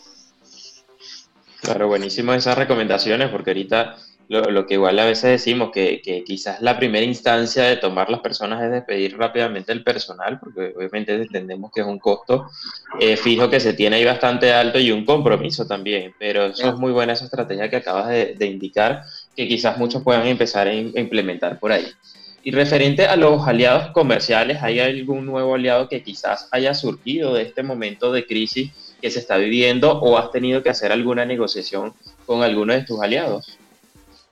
Claro, 1.62 1.88
buenísimo 1.88 2.33
esas 2.35 2.57
recomendaciones, 2.57 3.31
porque 3.31 3.50
ahorita 3.50 3.97
lo, 4.29 4.67
que 4.67 4.75
igual 4.75 4.99
a 4.99 5.07
veces 5.07 5.31
decimos, 5.31 5.71
que, 5.73 6.03
que, 6.03 6.23
quizás 6.23 6.61
la 6.61 6.79
primera 6.79 7.05
instancia 7.05 7.65
de 7.65 7.77
tomar 7.77 8.11
las 8.11 8.21
personas 8.21 8.62
es 8.62 8.71
despedir 8.71 9.17
rápidamente 9.17 9.73
el 9.73 9.83
personal, 9.83 10.38
porque 10.38 10.75
obviamente 10.77 11.15
entendemos 11.15 11.73
que 11.73 11.81
es 11.81 11.87
un 11.87 11.99
costo 11.99 12.47
eh, 13.00 13.17
fijo 13.17 13.49
que 13.49 13.59
se 13.59 13.73
tiene 13.73 13.97
ahí 13.97 14.05
bastante 14.05 14.53
alto 14.53 14.79
y 14.79 14.93
un 14.93 15.07
compromiso 15.07 15.67
también, 15.67 16.15
pero 16.19 16.47
eso 16.47 16.69
es 16.69 16.75
muy 16.77 16.93
buena 16.93 17.15
esa 17.15 17.25
estrategia 17.25 17.71
que 17.71 17.77
acabas 17.77 18.09
de, 18.09 18.35
de 18.35 18.47
indicar, 18.47 19.03
que 19.35 19.49
quizás 19.49 19.79
muchos 19.79 20.03
puedan 20.03 20.27
empezar 20.27 20.69
a, 20.69 20.75
implementar 20.75 21.59
por 21.59 21.73
ahí. 21.73 21.87
Y 22.45 22.50
referente 22.50 23.07
a 23.07 23.17
los 23.17 23.47
aliados 23.49 23.91
comerciales, 23.93 24.62
¿hay 24.62 24.79
algún 24.79 25.27
nuevo 25.27 25.55
aliado 25.55 25.88
que 25.88 26.03
quizás 26.03 26.49
haya 26.53 26.73
surgido 26.75 27.35
de 27.35 27.43
este 27.43 27.62
momento 27.62 28.12
de 28.12 28.27
crisis 28.27 28.71
que 29.00 29.11
se 29.11 29.19
está 29.21 29.37
viviendo 29.37 29.93
o 29.93 30.19
has 30.19 30.31
tenido 30.31 30.62
que 30.62 30.71
hacer 30.71 30.93
alguna 30.93 31.25
negociación 31.25 31.95
con 32.26 32.43
alguno 32.43 32.73
de 32.73 32.83
tus 32.83 33.00
aliados? 33.00 33.59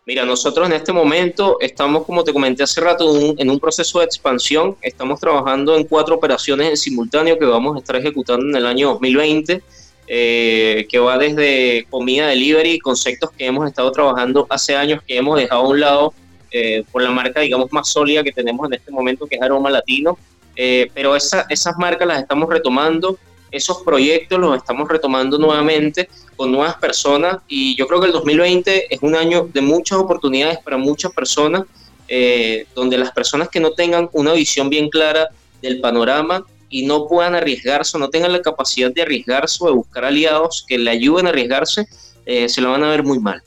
Mira, 0.06 0.25
nosotros 0.25 0.68
en 0.68 0.75
este 0.75 0.92
momento 0.92 1.56
estamos, 1.61 2.04
como 2.04 2.23
te 2.23 2.32
comenté 2.32 2.62
hace 2.62 2.80
rato, 2.80 3.35
en 3.37 3.50
un 3.50 3.58
proceso 3.58 3.99
de 3.99 4.04
expansión. 4.04 4.76
Estamos 4.80 5.18
trabajando 5.18 5.75
en 5.75 5.82
cuatro 5.82 6.14
operaciones 6.14 6.68
en 6.70 6.76
simultáneo 6.76 7.37
que 7.37 7.44
vamos 7.44 7.75
a 7.75 7.80
estar 7.80 7.96
ejecutando 7.96 8.46
en 8.46 8.54
el 8.54 8.66
año 8.66 8.90
2020, 8.90 9.62
eh, 10.06 10.87
que 10.88 10.99
va 11.00 11.18
desde 11.18 11.87
comida 11.90 12.28
delivery, 12.28 12.78
conceptos 12.78 13.32
que 13.32 13.46
hemos 13.46 13.66
estado 13.66 13.90
trabajando 13.90 14.46
hace 14.49 14.76
años, 14.76 15.02
que 15.04 15.16
hemos 15.16 15.37
dejado 15.40 15.62
a 15.62 15.68
un 15.68 15.80
lado 15.80 16.14
eh, 16.52 16.85
por 16.92 17.02
la 17.02 17.11
marca, 17.11 17.40
digamos, 17.40 17.73
más 17.73 17.88
sólida 17.88 18.23
que 18.23 18.30
tenemos 18.30 18.64
en 18.68 18.75
este 18.75 18.92
momento, 18.92 19.26
que 19.26 19.35
es 19.35 19.42
Aroma 19.42 19.70
Latino. 19.70 20.16
Eh, 20.54 20.88
pero 20.94 21.16
esa, 21.16 21.46
esas 21.50 21.76
marcas 21.78 22.06
las 22.06 22.23
estamos 22.23 22.49
retomando 22.49 23.18
esos 23.56 23.82
proyectos 23.82 24.38
los 24.38 24.56
estamos 24.56 24.88
retomando 24.88 25.38
nuevamente 25.38 26.08
con 26.36 26.52
nuevas 26.52 26.76
personas 26.76 27.38
y 27.48 27.75
yo 27.76 27.86
creo 27.86 28.00
que 28.00 28.06
el 28.06 28.12
2020 28.12 28.94
es 28.94 29.02
un 29.02 29.14
año 29.14 29.48
de 29.52 29.60
muchas 29.60 29.98
oportunidades 29.98 30.58
para 30.58 30.76
muchas 30.76 31.12
personas, 31.12 31.64
eh, 32.08 32.66
donde 32.75 32.98
las 32.98 33.10
personas 33.12 33.48
que 33.48 33.58
no 33.58 33.72
tengan 33.72 34.08
una 34.12 34.32
visión 34.32 34.68
bien 34.68 34.88
clara 34.90 35.28
del 35.62 35.80
panorama 35.80 36.44
y 36.68 36.84
no 36.84 37.06
puedan 37.06 37.34
arriesgarse 37.34 37.98
no 37.98 38.10
tengan 38.10 38.32
la 38.32 38.42
capacidad 38.42 38.92
de 38.92 39.02
arriesgarse 39.02 39.58
o 39.60 39.66
de 39.68 39.72
buscar 39.72 40.04
aliados 40.04 40.64
que 40.66 40.78
le 40.78 40.90
ayuden 40.90 41.26
a 41.26 41.30
arriesgarse, 41.30 41.86
eh, 42.26 42.48
se 42.48 42.60
lo 42.60 42.70
van 42.70 42.84
a 42.84 42.90
ver 42.90 43.02
muy 43.02 43.18
mal. 43.18 43.42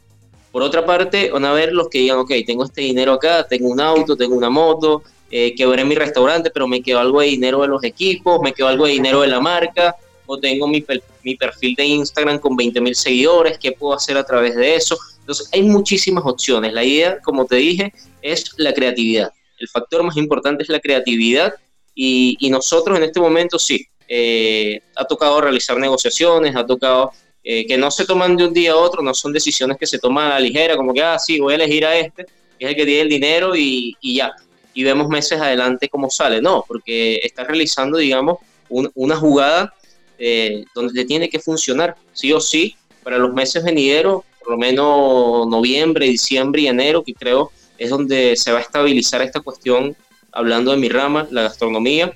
Por 0.51 0.63
otra 0.63 0.83
parte, 0.83 1.29
van 1.29 1.45
a 1.45 1.53
ver 1.53 1.73
los 1.73 1.89
que 1.89 1.99
digan, 1.99 2.17
ok, 2.17 2.31
tengo 2.47 2.65
este 2.65 2.81
dinero 2.81 3.13
acá, 3.13 3.45
tengo 3.47 3.69
un 3.69 3.79
auto, 3.79 4.17
tengo 4.17 4.35
una 4.35 4.49
moto, 4.49 5.03
eh, 5.31 5.53
quebré 5.55 5.85
mi 5.85 5.95
restaurante, 5.95 6.49
pero 6.49 6.67
me 6.67 6.81
quedó 6.81 6.99
algo 6.99 7.21
de 7.21 7.27
dinero 7.27 7.61
de 7.61 7.67
los 7.67 7.83
equipos, 7.83 8.41
me 8.41 8.53
quedó 8.53 8.67
algo 8.67 8.85
de 8.85 8.93
dinero 8.93 9.21
de 9.21 9.27
la 9.27 9.39
marca, 9.39 9.95
o 10.25 10.37
tengo 10.39 10.67
mi, 10.67 10.83
mi 11.23 11.35
perfil 11.35 11.75
de 11.75 11.85
Instagram 11.85 12.39
con 12.39 12.55
20 12.55 12.81
mil 12.81 12.95
seguidores, 12.95 13.57
¿qué 13.57 13.71
puedo 13.71 13.95
hacer 13.95 14.17
a 14.17 14.23
través 14.23 14.55
de 14.55 14.75
eso? 14.75 14.97
Entonces, 15.19 15.49
hay 15.51 15.63
muchísimas 15.63 16.23
opciones. 16.25 16.73
La 16.73 16.83
idea, 16.83 17.19
como 17.21 17.45
te 17.45 17.55
dije, 17.57 17.93
es 18.21 18.51
la 18.57 18.73
creatividad. 18.73 19.31
El 19.57 19.67
factor 19.67 20.03
más 20.03 20.17
importante 20.17 20.63
es 20.63 20.69
la 20.69 20.79
creatividad 20.79 21.53
y, 21.95 22.37
y 22.39 22.49
nosotros 22.49 22.97
en 22.97 23.03
este 23.03 23.19
momento 23.19 23.59
sí, 23.59 23.85
eh, 24.07 24.81
ha 24.95 25.05
tocado 25.05 25.41
realizar 25.41 25.77
negociaciones, 25.77 26.55
ha 26.55 26.65
tocado 26.65 27.11
eh, 27.43 27.65
que 27.67 27.77
no 27.77 27.91
se 27.91 28.05
toman 28.05 28.35
de 28.35 28.45
un 28.45 28.53
día 28.53 28.71
a 28.71 28.75
otro, 28.75 29.03
no 29.03 29.13
son 29.13 29.31
decisiones 29.31 29.77
que 29.77 29.85
se 29.85 29.99
toman 29.99 30.27
a 30.27 30.29
la 30.35 30.39
ligera, 30.39 30.75
como 30.75 30.93
que, 30.93 31.01
ah, 31.01 31.19
sí, 31.19 31.39
voy 31.39 31.53
a 31.53 31.55
elegir 31.57 31.85
a 31.85 31.97
este, 31.97 32.25
que 32.57 32.65
es 32.65 32.69
el 32.69 32.75
que 32.75 32.85
tiene 32.85 33.01
el 33.01 33.09
dinero 33.09 33.55
y, 33.55 33.95
y 34.01 34.15
ya 34.15 34.31
y 34.79 34.83
vemos 34.83 35.09
meses 35.09 35.41
adelante 35.41 35.89
cómo 35.89 36.09
sale. 36.09 36.41
No, 36.41 36.63
porque 36.65 37.19
está 37.21 37.43
realizando, 37.43 37.97
digamos, 37.97 38.37
una 38.69 39.17
jugada 39.17 39.73
eh, 40.17 40.63
donde 40.73 40.93
te 40.93 41.05
tiene 41.05 41.27
que 41.27 41.37
funcionar, 41.37 41.97
sí 42.13 42.31
o 42.31 42.39
sí, 42.39 42.77
para 43.03 43.17
los 43.17 43.33
meses 43.33 43.61
venideros, 43.61 44.23
por 44.39 44.51
lo 44.51 44.57
menos 44.57 45.49
noviembre, 45.49 46.05
diciembre 46.05 46.61
y 46.61 46.67
enero, 46.67 47.03
que 47.03 47.13
creo 47.13 47.51
es 47.77 47.89
donde 47.89 48.37
se 48.37 48.53
va 48.53 48.59
a 48.59 48.61
estabilizar 48.61 49.21
esta 49.21 49.41
cuestión, 49.41 49.97
hablando 50.31 50.71
de 50.71 50.77
mi 50.77 50.87
rama, 50.87 51.27
la 51.29 51.41
gastronomía. 51.41 52.13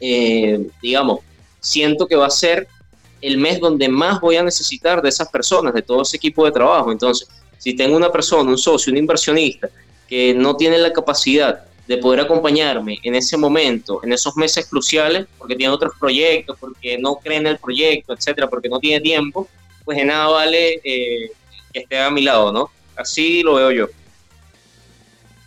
Eh, 0.00 0.66
digamos, 0.82 1.20
siento 1.60 2.08
que 2.08 2.16
va 2.16 2.26
a 2.26 2.30
ser 2.30 2.66
el 3.20 3.38
mes 3.38 3.60
donde 3.60 3.88
más 3.88 4.20
voy 4.20 4.38
a 4.38 4.42
necesitar 4.42 5.00
de 5.02 5.08
esas 5.08 5.28
personas, 5.28 5.72
de 5.72 5.82
todo 5.82 6.02
ese 6.02 6.16
equipo 6.16 6.44
de 6.44 6.50
trabajo. 6.50 6.90
Entonces, 6.90 7.28
si 7.58 7.74
tengo 7.74 7.96
una 7.96 8.10
persona, 8.10 8.50
un 8.50 8.58
socio, 8.58 8.90
un 8.90 8.98
inversionista 8.98 9.68
que 10.10 10.34
no 10.34 10.56
tienen 10.56 10.82
la 10.82 10.92
capacidad 10.92 11.64
de 11.86 11.96
poder 11.98 12.20
acompañarme 12.20 12.98
en 13.02 13.14
ese 13.14 13.36
momento, 13.36 14.00
en 14.02 14.12
esos 14.12 14.36
meses 14.36 14.66
cruciales, 14.66 15.26
porque 15.38 15.56
tiene 15.56 15.72
otros 15.72 15.92
proyectos, 15.98 16.56
porque 16.60 16.98
no 16.98 17.16
cree 17.16 17.38
en 17.38 17.46
el 17.46 17.58
proyecto, 17.58 18.12
etcétera, 18.12 18.50
porque 18.50 18.68
no 18.68 18.78
tiene 18.80 19.00
tiempo, 19.00 19.48
pues 19.84 19.96
de 19.98 20.04
nada 20.04 20.28
vale 20.28 20.80
eh, 20.84 21.30
que 21.72 21.80
esté 21.80 21.98
a 21.98 22.10
mi 22.10 22.22
lado, 22.22 22.52
¿no? 22.52 22.70
Así 22.96 23.42
lo 23.42 23.54
veo 23.54 23.70
yo. 23.70 23.86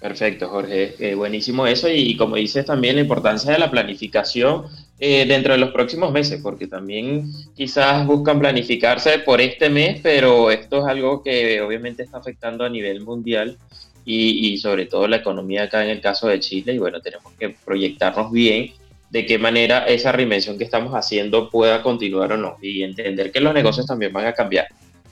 Perfecto, 0.02 0.50
Jorge. 0.50 0.96
Eh, 1.00 1.16
buenísimo 1.16 1.66
eso. 1.66 1.88
Y, 1.88 2.18
como 2.18 2.36
dices 2.36 2.66
también 2.66 2.96
la 2.96 3.02
importancia 3.04 3.54
de 3.54 3.60
la 3.60 3.72
planificación 3.72 4.66
eh, 5.00 5.26
dentro 5.26 5.54
de 5.54 5.60
los 5.60 5.72
próximos 5.72 6.12
meses, 6.12 6.42
porque 6.44 6.68
también 6.68 7.32
quizás 7.56 8.06
buscan 8.06 8.40
planificarse 8.40 9.20
por 9.20 9.40
este 9.40 9.70
mes, 9.70 10.02
pero 10.04 10.52
esto 10.52 10.80
es 10.80 10.86
algo 10.86 11.24
que 11.24 11.62
obviamente 11.62 12.04
está 12.04 12.18
afectando 12.18 12.66
a 12.66 12.70
nivel 12.70 13.00
mundial 13.00 13.58
y, 14.06 14.58
sobre 14.58 14.86
todo 14.86 15.08
la 15.08 15.18
economía 15.18 15.64
acá 15.64 15.84
en 15.84 15.92
el 15.92 16.02
caso 16.02 16.28
de 16.28 16.40
Chile. 16.40 16.74
Y 16.74 16.78
bueno, 16.78 17.02
tenemos 17.02 17.32
que 17.40 17.56
proyectarnos 17.64 18.32
bien 18.32 18.72
de 19.10 19.26
qué 19.26 19.38
manera 19.38 19.86
esa 19.86 20.12
reinvención 20.12 20.58
que 20.58 20.64
estamos 20.64 20.94
haciendo 20.94 21.50
pueda 21.50 21.82
continuar 21.82 22.34
o 22.34 22.38
no 22.38 22.58
y 22.62 22.84
entender 22.84 23.32
que 23.32 23.40
los 23.40 23.54
negocios 23.54 23.86
también 23.86 24.12
van 24.12 24.26
a 24.26 24.34
cambiar. 24.34 24.68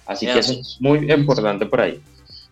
Así 0.06 0.26
que 0.26 0.40
eso 0.40 0.54
es 0.54 0.78
muy 0.80 1.12
importante 1.12 1.66
por 1.66 1.82
ahí. 1.82 2.00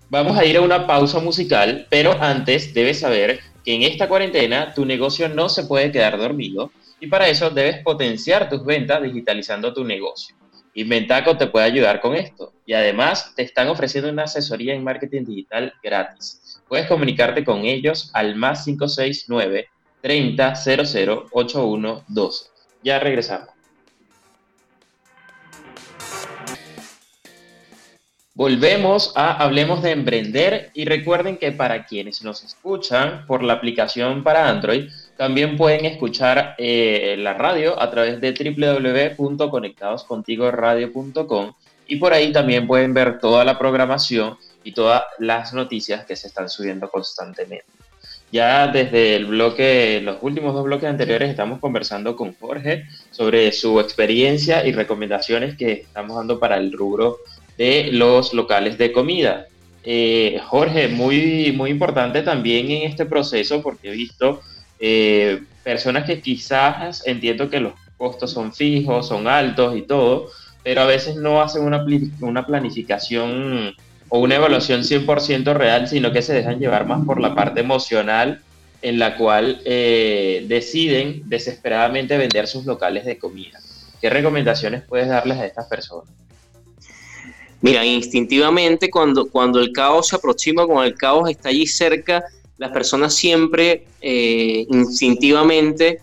Vamos 0.09 0.37
a 0.37 0.45
ir 0.45 0.57
a 0.57 0.61
una 0.61 0.87
pausa 0.87 1.19
musical, 1.19 1.85
pero 1.89 2.15
antes 2.21 2.73
debes 2.73 2.99
saber 2.99 3.39
que 3.63 3.73
en 3.73 3.83
esta 3.83 4.07
cuarentena 4.07 4.73
tu 4.73 4.85
negocio 4.85 5.29
no 5.29 5.49
se 5.49 5.63
puede 5.63 5.91
quedar 5.91 6.17
dormido 6.17 6.71
y 6.99 7.07
para 7.07 7.27
eso 7.27 7.49
debes 7.49 7.83
potenciar 7.83 8.49
tus 8.49 8.63
ventas 8.63 9.01
digitalizando 9.01 9.73
tu 9.73 9.83
negocio. 9.83 10.35
Inventaco 10.79 11.35
te 11.35 11.47
puede 11.47 11.65
ayudar 11.65 11.99
con 11.99 12.15
esto 12.15 12.53
y 12.65 12.71
además 12.73 13.33
te 13.35 13.43
están 13.43 13.67
ofreciendo 13.67 14.09
una 14.09 14.23
asesoría 14.23 14.73
en 14.73 14.81
marketing 14.81 15.25
digital 15.25 15.73
gratis. 15.83 16.61
Puedes 16.69 16.87
comunicarte 16.87 17.43
con 17.43 17.65
ellos 17.65 18.11
al 18.13 18.35
más 18.35 18.63
569 18.63 19.67
30 20.01 20.55
00 20.55 21.25
8112. 21.31 22.49
Ya 22.81 22.97
regresamos. 22.97 23.49
Volvemos 28.33 29.11
a 29.17 29.33
Hablemos 29.33 29.83
de 29.83 29.91
Emprender 29.91 30.71
y 30.73 30.85
recuerden 30.85 31.35
que 31.35 31.51
para 31.51 31.85
quienes 31.85 32.23
nos 32.23 32.41
escuchan 32.45 33.25
por 33.27 33.43
la 33.43 33.51
aplicación 33.51 34.23
para 34.23 34.47
Android, 34.47 34.89
también 35.19 35.55
pueden 35.57 35.83
escuchar 35.83 36.55
eh, 36.57 37.17
la 37.19 37.33
radio 37.33 37.77
a 37.77 37.91
través 37.91 38.21
de 38.21 38.31
www.conectadoscontigoradio.com 39.17 41.51
y 41.87 41.97
por 41.97 42.13
ahí 42.13 42.31
también 42.31 42.65
pueden 42.65 42.93
ver 42.93 43.19
toda 43.19 43.43
la 43.43 43.59
programación 43.59 44.37
y 44.63 44.71
todas 44.71 45.03
las 45.17 45.53
noticias 45.53 46.05
que 46.05 46.15
se 46.15 46.27
están 46.27 46.47
subiendo 46.47 46.89
constantemente. 46.89 47.65
Ya 48.31 48.69
desde 48.69 49.17
el 49.17 49.25
bloque, 49.25 49.99
los 50.01 50.19
últimos 50.21 50.53
dos 50.53 50.63
bloques 50.63 50.89
anteriores, 50.89 51.29
estamos 51.29 51.59
conversando 51.59 52.15
con 52.15 52.33
Jorge 52.35 52.85
sobre 53.11 53.51
su 53.51 53.81
experiencia 53.81 54.65
y 54.65 54.71
recomendaciones 54.71 55.57
que 55.57 55.73
estamos 55.73 56.15
dando 56.15 56.39
para 56.39 56.55
el 56.55 56.71
rubro 56.71 57.17
de 57.57 57.89
los 57.91 58.33
locales 58.33 58.77
de 58.77 58.93
comida. 58.93 59.47
Eh, 59.83 60.39
Jorge, 60.45 60.87
muy, 60.87 61.51
muy 61.51 61.71
importante 61.71 62.21
también 62.21 62.71
en 62.71 62.83
este 62.83 63.05
proceso 63.05 63.61
porque 63.61 63.89
he 63.89 63.91
visto 63.91 64.39
eh, 64.79 65.43
personas 65.63 66.05
que 66.05 66.21
quizás 66.21 67.05
entiendo 67.05 67.49
que 67.49 67.59
los 67.59 67.73
costos 67.97 68.31
son 68.31 68.53
fijos, 68.53 69.07
son 69.07 69.27
altos 69.27 69.75
y 69.75 69.81
todo, 69.81 70.29
pero 70.63 70.81
a 70.81 70.85
veces 70.85 71.15
no 71.15 71.41
hacen 71.41 71.63
una, 71.63 72.45
planificación 72.45 73.75
o 74.07 74.19
una 74.19 74.35
evaluación 74.35 74.81
100% 74.81 75.53
real, 75.53 75.87
sino 75.87 76.11
que 76.11 76.21
se 76.21 76.33
dejan 76.33 76.59
llevar 76.59 76.87
más 76.87 77.05
por 77.05 77.19
la 77.19 77.35
parte 77.35 77.59
emocional 77.59 78.41
en 78.81 78.97
la 78.97 79.17
cual 79.17 79.61
eh, 79.65 80.45
deciden 80.47 81.23
desesperadamente 81.25 82.17
vender 82.17 82.47
sus 82.47 82.65
locales 82.65 83.05
de 83.05 83.17
comida. 83.17 83.59
¿Qué 84.01 84.09
recomendaciones 84.09 84.83
puedes 84.83 85.09
darles 85.09 85.37
a 85.37 85.45
estas 85.45 85.67
personas? 85.67 86.09
Mira, 87.61 87.85
instintivamente 87.85 88.89
cuando, 88.89 89.29
cuando 89.29 89.59
el 89.59 89.73
caos 89.73 90.07
se 90.07 90.15
aproxima, 90.15 90.65
cuando 90.65 90.83
el 90.85 90.95
caos 90.95 91.29
está 91.29 91.49
allí 91.49 91.67
cerca, 91.67 92.23
las 92.59 92.71
personas 92.71 93.15
siempre 93.15 93.85
eh, 94.01 94.67
instintivamente 94.69 96.01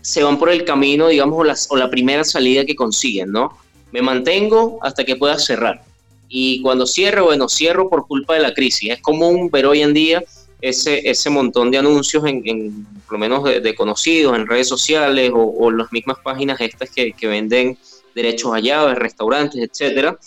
se 0.00 0.22
van 0.24 0.36
por 0.38 0.50
el 0.50 0.64
camino, 0.64 1.06
digamos, 1.06 1.66
o 1.70 1.76
la, 1.76 1.88
primera 1.88 2.24
salida 2.24 2.66
que 2.66 2.74
consiguen, 2.74 3.30
¿no? 3.30 3.56
Me 3.92 4.02
mantengo 4.02 4.80
hasta 4.82 5.04
que 5.04 5.14
pueda 5.14 5.38
cerrar. 5.38 5.84
Y 6.28 6.60
cuando 6.62 6.84
cierro, 6.84 7.26
bueno, 7.26 7.48
cierro 7.48 7.88
por 7.88 8.08
culpa 8.08 8.34
de 8.34 8.40
la 8.40 8.52
crisis. 8.52 8.90
Es 8.90 9.00
común 9.00 9.50
ver 9.50 9.66
hoy 9.66 9.82
en 9.82 9.94
día 9.94 10.24
ese, 10.60 11.08
ese 11.08 11.30
montón 11.30 11.70
de 11.70 11.78
anuncios, 11.78 12.24
en, 12.26 12.84
por 13.06 13.12
lo 13.12 13.18
menos 13.18 13.44
de, 13.44 13.74
conocidos, 13.76 14.36
en 14.36 14.48
redes 14.48 14.66
sociales 14.66 15.30
o, 15.32 15.42
o, 15.42 15.70
las 15.70 15.92
mismas 15.92 16.16
páginas 16.24 16.60
estas 16.60 16.90
que, 16.90 17.12
que 17.12 17.28
venden 17.28 17.78
derechos 18.16 18.52
a 18.52 18.58
llaves, 18.58 18.98
restaurantes, 18.98 19.62
etcétera. 19.62 20.18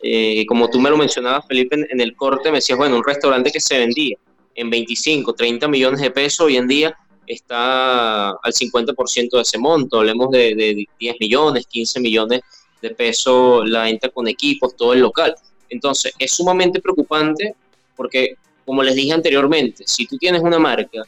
Eh, 0.00 0.46
como 0.46 0.70
tú 0.70 0.80
me 0.80 0.88
lo 0.88 0.96
mencionabas, 0.96 1.44
Felipe, 1.46 1.74
en, 1.74 1.86
en, 1.90 2.00
el 2.00 2.16
corte, 2.16 2.50
me 2.50 2.58
decías, 2.58 2.78
bueno, 2.78 2.96
un 2.96 3.04
restaurante 3.04 3.50
que 3.50 3.60
se 3.60 3.76
vendía 3.76 4.16
en 4.58 4.70
25, 4.70 5.34
30 5.34 5.68
millones 5.68 6.00
de 6.00 6.10
pesos, 6.10 6.40
hoy 6.40 6.56
en 6.56 6.66
día 6.66 6.96
está 7.28 8.30
al 8.30 8.52
50% 8.52 9.30
de 9.30 9.42
ese 9.42 9.56
monto, 9.56 9.98
hablemos 9.98 10.32
de, 10.32 10.54
de 10.56 10.88
10 10.98 11.16
millones, 11.20 11.66
15 11.68 12.00
millones 12.00 12.40
de 12.82 12.90
pesos 12.90 13.68
la 13.68 13.84
venta 13.84 14.08
con 14.08 14.26
equipos, 14.26 14.76
todo 14.76 14.94
el 14.94 15.00
local. 15.00 15.36
Entonces, 15.68 16.12
es 16.18 16.32
sumamente 16.32 16.80
preocupante 16.80 17.54
porque, 17.94 18.34
como 18.66 18.82
les 18.82 18.96
dije 18.96 19.12
anteriormente, 19.12 19.84
si 19.86 20.06
tú 20.06 20.18
tienes 20.18 20.42
una 20.42 20.58
marca 20.58 21.02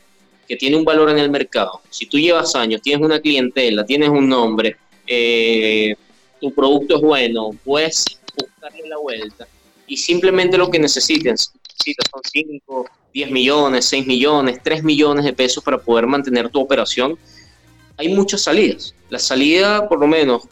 que 0.46 0.56
tiene 0.56 0.76
un 0.76 0.84
valor 0.84 1.10
en 1.10 1.18
el 1.18 1.28
mercado, 1.28 1.80
si 1.90 2.06
tú 2.06 2.20
llevas 2.20 2.54
años, 2.54 2.80
tienes 2.80 3.04
una 3.04 3.20
clientela, 3.20 3.84
tienes 3.84 4.10
un 4.10 4.28
nombre, 4.28 4.76
eh, 5.08 5.96
tu 6.40 6.54
producto 6.54 6.96
es 6.96 7.02
bueno, 7.02 7.50
puedes 7.64 8.04
buscarle 8.36 8.88
la 8.88 8.98
vuelta 8.98 9.48
y 9.88 9.96
simplemente 9.96 10.56
lo 10.56 10.70
que 10.70 10.78
necesitas, 10.78 11.52
necesitas 11.80 12.10
son 12.10 12.20
5, 12.24 12.86
10 13.12 13.30
millones, 13.30 13.84
6 13.86 14.06
millones, 14.06 14.60
3 14.62 14.84
millones 14.84 15.24
de 15.24 15.32
pesos 15.32 15.62
para 15.64 15.78
poder 15.78 16.06
mantener 16.06 16.48
tu 16.48 16.60
operación, 16.60 17.18
hay 17.96 18.08
muchas 18.08 18.42
salidas. 18.42 18.94
La 19.08 19.18
salida, 19.18 19.88
por 19.88 20.00
lo 20.00 20.06
menos, 20.06 20.42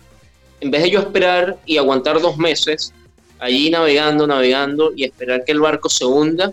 en 0.61 0.71
vez 0.71 0.83
de 0.83 0.91
yo 0.91 1.01
esperar 1.01 1.59
y 1.65 1.77
aguantar 1.77 2.21
dos 2.21 2.37
meses 2.37 2.93
allí 3.39 3.71
navegando, 3.71 4.27
navegando 4.27 4.93
y 4.97 5.05
esperar 5.05 5.45
que 5.45 5.53
el 5.53 5.61
barco 5.61 5.89
se 5.89 6.05
hunda, 6.05 6.53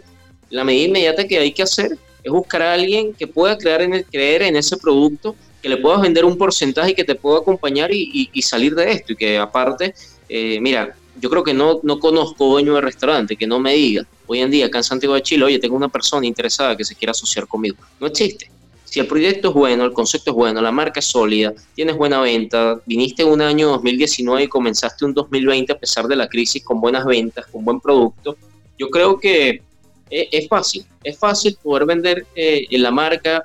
la 0.49 0.63
medida 0.63 0.87
inmediata 0.87 1.27
que 1.27 1.39
hay 1.39 1.51
que 1.51 1.63
hacer 1.63 1.97
es 2.23 2.31
buscar 2.31 2.61
a 2.61 2.73
alguien 2.73 3.13
que 3.13 3.27
pueda 3.27 3.57
creer 3.57 3.81
en, 3.81 3.93
el, 3.95 4.05
creer 4.05 4.43
en 4.43 4.55
ese 4.55 4.77
producto, 4.77 5.35
que 5.61 5.69
le 5.69 5.77
puedas 5.77 6.01
vender 6.01 6.25
un 6.25 6.37
porcentaje 6.37 6.91
y 6.91 6.93
que 6.93 7.03
te 7.03 7.15
pueda 7.15 7.39
acompañar 7.39 7.91
y, 7.91 8.09
y, 8.13 8.29
y 8.31 8.41
salir 8.43 8.75
de 8.75 8.91
esto. 8.91 9.13
Y 9.13 9.15
que 9.15 9.37
aparte, 9.37 9.95
eh, 10.29 10.59
mira, 10.61 10.95
yo 11.19 11.29
creo 11.29 11.43
que 11.43 11.53
no, 11.53 11.79
no 11.81 11.99
conozco 11.99 12.45
dueño 12.45 12.75
de 12.75 12.81
restaurante 12.81 13.35
que 13.35 13.47
no 13.47 13.59
me 13.59 13.73
diga 13.73 14.05
hoy 14.27 14.39
en 14.39 14.51
día 14.51 14.67
acá 14.67 14.79
en 14.79 14.83
Santiago 14.83 15.15
de 15.15 15.21
Chile, 15.21 15.45
oye, 15.45 15.59
tengo 15.59 15.75
una 15.75 15.89
persona 15.89 16.25
interesada 16.25 16.75
que 16.75 16.83
se 16.83 16.95
quiera 16.95 17.11
asociar 17.11 17.47
conmigo. 17.47 17.77
No 17.99 18.07
existe. 18.07 18.49
Si 18.83 18.99
el 18.99 19.07
proyecto 19.07 19.49
es 19.49 19.53
bueno, 19.53 19.83
el 19.83 19.93
concepto 19.93 20.31
es 20.31 20.35
bueno, 20.35 20.61
la 20.61 20.71
marca 20.71 20.99
es 20.99 21.05
sólida, 21.05 21.53
tienes 21.73 21.97
buena 21.97 22.21
venta, 22.21 22.79
viniste 22.85 23.25
un 23.25 23.41
año 23.41 23.67
2019 23.69 24.43
y 24.43 24.47
comenzaste 24.47 25.03
un 25.03 25.13
2020 25.13 25.73
a 25.73 25.77
pesar 25.77 26.07
de 26.07 26.15
la 26.15 26.29
crisis 26.29 26.63
con 26.63 26.79
buenas 26.79 27.05
ventas, 27.05 27.45
con 27.47 27.65
buen 27.65 27.81
producto, 27.81 28.37
yo 28.77 28.89
creo 28.89 29.19
que 29.19 29.61
es, 30.09 30.27
es 30.31 30.47
fácil, 30.47 30.85
es 31.03 31.17
fácil 31.17 31.57
poder 31.61 31.85
vender 31.85 32.25
eh, 32.35 32.67
en 32.69 32.83
la 32.83 32.91
marca, 32.91 33.43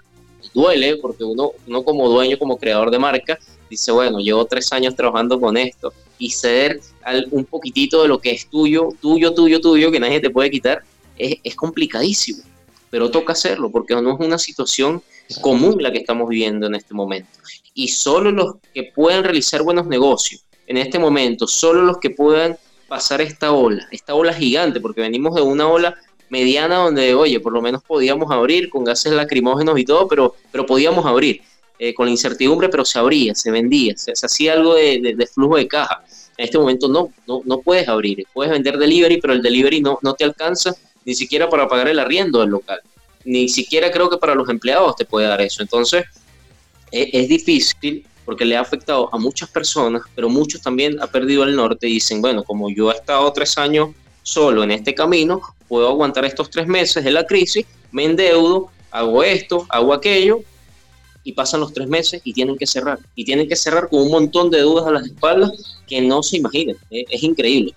duele 0.55 0.97
porque 0.99 1.25
uno, 1.25 1.53
uno 1.66 1.83
como 1.83 2.09
dueño, 2.09 2.38
como 2.38 2.57
creador 2.57 2.90
de 2.90 2.99
marca, 2.99 3.38
dice, 3.69 3.90
bueno, 3.90 4.21
llevo 4.21 4.45
tres 4.45 4.73
años 4.73 4.95
trabajando 4.95 5.40
con 5.40 5.57
esto 5.57 5.93
y 6.21 6.31
ceder 6.31 6.81
al, 7.03 7.27
un 7.33 7.45
poquitito 7.45 8.03
de 8.03 8.09
lo 8.09 8.21
que 8.21 8.31
es 8.31 8.49
tuyo, 8.49 8.91
tuyo, 9.01 9.35
tuyo, 9.35 9.61
tuyo, 9.61 9.91
que 9.91 9.99
nadie 9.99 10.21
te 10.21 10.31
puede 10.31 10.51
quitar, 10.51 10.83
es, 11.19 11.39
es 11.43 11.57
complicadísimo, 11.57 12.45
pero 12.91 13.11
toca 13.11 13.33
hacerlo 13.33 13.71
porque 13.71 13.95
no 13.95 14.15
es 14.15 14.21
una 14.21 14.39
situación 14.39 15.03
común 15.41 15.83
la 15.83 15.91
que 15.91 15.99
estamos 15.99 16.29
viviendo 16.29 16.67
en 16.67 16.77
este 16.77 16.95
momento. 16.95 17.31
Y 17.75 17.89
solo 17.89 18.31
los 18.31 18.57
que 18.75 18.85
puedan 18.85 19.25
realizar 19.25 19.63
buenos 19.63 19.87
negocios 19.87 20.45
en 20.67 20.77
este 20.77 20.99
momento, 20.99 21.47
solo 21.47 21.83
los 21.83 21.99
que 21.99 22.11
puedan 22.11 22.57
pasar 22.87 23.21
esta 23.21 23.53
ola, 23.53 23.89
esta 23.91 24.15
ola 24.15 24.33
gigante, 24.35 24.81
porque 24.81 25.01
venimos 25.01 25.35
de 25.35 25.43
una 25.43 25.69
ola 25.69 25.97
mediana 26.29 26.77
donde, 26.77 27.15
oye, 27.15 27.41
por 27.41 27.53
lo 27.53 27.63
menos 27.63 27.83
podíamos 27.83 28.31
abrir 28.31 28.69
con 28.71 28.85
gases 28.85 29.13
lacrimógenos 29.13 29.79
y 29.79 29.85
todo, 29.85 30.07
pero, 30.09 30.35
pero 30.53 30.67
podíamos 30.67 31.07
abrir 31.07 31.43
eh, 31.81 31.93
con 31.93 32.07
la 32.07 32.12
incertidumbre, 32.12 32.69
pero 32.69 32.85
se 32.85 32.99
abría, 32.99 33.35
se 33.35 33.51
vendía, 33.51 33.97
se, 33.97 34.12
hacía 34.12 34.53
algo 34.53 34.75
de, 34.75 35.29
flujo 35.35 35.57
de 35.57 35.66
caja. 35.66 36.05
En 36.37 36.45
este 36.45 36.59
momento 36.59 36.87
no, 36.88 37.12
no, 37.27 37.43
no 37.45 37.61
puedes 37.61 37.88
abrir, 37.88 38.25
puedes 38.33 38.53
vender 38.53 38.79
delivery, 38.79 39.21
pero 39.21 39.33
el 39.33 39.43
delivery 39.43 39.81
no, 39.81 39.99
no 40.03 40.14
te 40.14 40.25
alcanza 40.25 40.73
ni 41.05 41.14
siquiera 41.14 41.51
para 41.51 41.69
pagar 41.69 41.88
el 41.88 41.99
arriendo 41.99 42.40
del 42.40 42.51
local 42.51 42.81
ni 43.25 43.49
siquiera 43.49 43.90
creo 43.90 44.09
que 44.09 44.19
para 44.19 44.35
los 44.35 44.49
empleados 44.49 44.97
te 44.97 45.05
puede 45.05 45.27
dar 45.27 45.40
eso. 45.40 45.62
Entonces, 45.62 46.05
es, 46.90 47.09
es, 47.12 47.29
difícil 47.29 48.07
porque 48.25 48.45
le 48.45 48.57
ha 48.57 48.61
afectado 48.61 49.09
a 49.12 49.19
muchas 49.19 49.49
personas, 49.51 50.03
pero 50.14 50.29
muchos 50.29 50.61
también 50.61 51.01
ha 51.01 51.07
perdido 51.07 51.45
el 51.45 51.57
norte 51.57 51.88
y 51.88 51.95
dicen, 51.95 52.21
bueno, 52.21 52.45
como 52.45 52.71
yo 52.71 52.90
he 52.90 52.95
estado 52.95 53.33
tres 53.33 53.59
años 53.59 53.90
solo 54.23 54.62
en 54.62 54.71
este 54.71 54.95
camino, 54.95 55.40
puedo 55.69 55.88
aguantar 55.88 56.25
estos 56.25 56.51
tres 56.51 56.66
meses 56.66 57.05
de 57.05 57.11
la 57.11 57.27
crisis, 57.27 57.66
me 57.90 58.05
endeudo, 58.05 58.71
hago 58.90 59.23
esto, 59.23 59.66
hago 59.69 59.93
aquello, 59.93 60.40
y 61.31 61.33
pasan 61.33 61.61
los 61.61 61.73
tres 61.73 61.88
meses 61.88 62.21
y 62.25 62.33
tienen 62.33 62.57
que 62.57 62.66
cerrar. 62.66 62.99
Y 63.14 63.25
tienen 63.25 63.49
que 63.49 63.57
cerrar 63.57 63.88
con 63.88 64.03
un 64.03 64.11
montón 64.11 64.51
de 64.51 64.61
dudas 64.61 64.87
a 64.87 64.90
las 64.90 65.07
espaldas 65.07 65.79
que 65.87 66.01
no 66.01 66.23
se 66.23 66.38
imaginan. 66.38 66.77
Es, 66.90 67.05
es 67.09 67.23
increíble. 67.23 67.73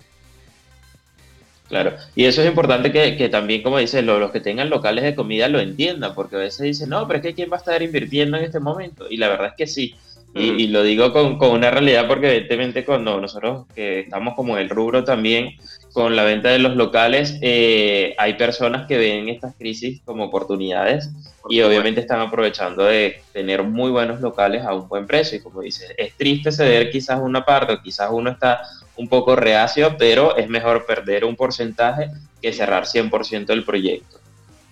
Claro, 1.69 1.95
y 2.15 2.25
eso 2.25 2.41
es 2.41 2.47
importante 2.47 2.91
que, 2.91 3.15
que 3.15 3.29
también, 3.29 3.63
como 3.63 3.77
dices, 3.77 4.03
lo, 4.03 4.19
los 4.19 4.31
que 4.31 4.39
tengan 4.39 4.69
locales 4.69 5.03
de 5.03 5.15
comida 5.15 5.47
lo 5.47 5.59
entiendan, 5.59 6.13
porque 6.13 6.35
a 6.35 6.39
veces 6.39 6.61
dicen, 6.61 6.89
no, 6.89 7.07
pero 7.07 7.17
es 7.19 7.23
que 7.23 7.33
¿quién 7.33 7.51
va 7.51 7.55
a 7.55 7.59
estar 7.59 7.81
invirtiendo 7.81 8.37
en 8.37 8.43
este 8.43 8.59
momento? 8.59 9.05
Y 9.09 9.17
la 9.17 9.29
verdad 9.29 9.47
es 9.47 9.53
que 9.53 9.67
sí, 9.67 9.95
y, 10.35 10.51
mm. 10.51 10.59
y 10.59 10.67
lo 10.67 10.83
digo 10.83 11.13
con, 11.13 11.37
con, 11.37 11.51
una 11.51 11.71
realidad 11.71 12.07
porque 12.07 12.27
evidentemente 12.27 12.85
cuando 12.85 13.19
nosotros 13.21 13.65
que 13.75 14.01
estamos 14.01 14.33
como 14.35 14.57
en 14.57 14.63
el 14.63 14.69
rubro 14.69 15.03
también 15.03 15.57
con 15.93 16.15
la 16.15 16.23
venta 16.23 16.49
de 16.49 16.57
los 16.57 16.75
locales, 16.75 17.37
eh, 17.41 18.15
hay 18.17 18.33
personas 18.33 18.87
que 18.87 18.97
ven 18.97 19.29
estas 19.29 19.55
crisis 19.55 20.01
como 20.03 20.25
oportunidades 20.25 21.09
y 21.47 21.61
obviamente 21.61 22.01
están 22.01 22.19
aprovechando 22.19 22.83
de 22.85 23.21
tener 23.31 23.61
muy 23.61 23.91
buenos 23.91 24.19
locales 24.19 24.65
a 24.65 24.73
un 24.73 24.87
buen 24.87 25.05
precio. 25.05 25.37
Y 25.37 25.41
como 25.41 25.61
dices, 25.61 25.93
es 25.95 26.15
triste 26.15 26.51
ceder 26.51 26.89
quizás 26.89 27.19
una 27.21 27.45
parte, 27.45 27.77
quizás 27.83 28.09
uno 28.11 28.31
está 28.31 28.61
un 28.95 29.07
poco 29.07 29.35
reacio, 29.35 29.95
pero 29.97 30.35
es 30.35 30.49
mejor 30.49 30.85
perder 30.87 31.25
un 31.25 31.35
porcentaje 31.35 32.09
que 32.41 32.51
cerrar 32.51 32.85
100% 32.85 33.45
del 33.45 33.63
proyecto. 33.63 34.17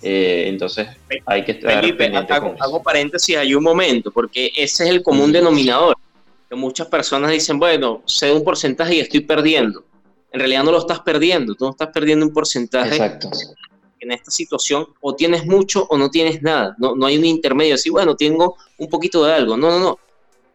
Eh, 0.02 0.46
entonces 0.48 0.88
hay 1.28 1.46
que 1.46 1.52
estar 1.52 1.80
Felipe, 1.80 2.12
hago, 2.30 2.56
hago, 2.60 2.82
paréntesis 2.82 3.38
hay 3.38 3.54
un 3.54 3.64
momento, 3.64 4.10
porque 4.10 4.52
ese 4.56 4.86
es 4.86 4.90
el 4.90 5.04
común 5.04 5.32
denominador. 5.32 5.96
Que 6.50 6.56
muchas 6.56 6.88
personas 6.88 7.30
dicen, 7.30 7.60
bueno, 7.60 8.02
sé 8.06 8.34
un 8.34 8.44
porcentaje 8.44 8.96
y 8.96 9.00
estoy 9.02 9.20
perdiendo. 9.20 9.86
En 10.32 10.39
realidad 10.39 10.63
no 10.63 10.72
lo 10.72 10.80
estás 10.80 11.02
perdiendo, 11.02 11.56
tú 11.56 11.65
no 11.65 11.72
estás 11.72 11.89
perdiendo 11.89 12.26
un 12.26 12.34
porcentaje. 12.34 12.96
Exacto. 12.96 13.30
En 14.00 14.12
esta 14.12 14.32
situación 14.32 14.88
o 15.02 15.15
tienes 15.15 15.46
mucho 15.46 15.86
o 15.89 15.98
no 15.98 16.10
tienes 16.10 16.41
nada. 16.41 16.76
No, 16.80 16.96
no 16.96 17.06
hay 17.06 17.17
un 17.17 17.26
intermedio, 17.26 17.76
así, 17.76 17.89
bueno, 17.89 18.15
tengo 18.15 18.56
un 18.78 18.89
poquito 18.89 19.24
de 19.26 19.34
algo. 19.34 19.58
No, 19.58 19.70
no, 19.70 19.80
no. 19.80 20.00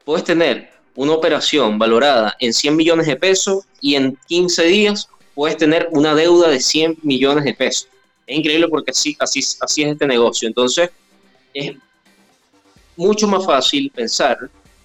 Puedes 0.05 0.25
tener 0.25 0.71
una 0.97 1.13
operación 1.13 1.79
valorada 1.79 2.35
en 2.41 2.53
100 2.53 2.75
millones 2.75 3.07
de 3.07 3.17
pesos 3.17 3.65
y 3.81 3.95
en 3.95 4.19
15 4.27 4.65
días 4.65 5.09
puedes 5.35 5.57
tener 5.59 5.89
una 5.93 6.15
deuda 6.15 6.49
de 6.49 6.59
100 6.59 6.99
millones 7.03 7.45
de 7.45 7.55
pesos. 7.55 7.89
Es 8.27 8.39
increíble 8.39 8.67
porque 8.69 8.91
así, 8.91 9.17
así, 9.21 9.41
así 9.61 9.83
es 9.83 9.93
este 9.93 10.07
negocio. 10.07 10.49
Entonces, 10.49 10.91
es 11.53 11.77
mucho 12.97 13.29
más 13.29 13.45
fácil 13.45 13.91
pensar 13.95 14.39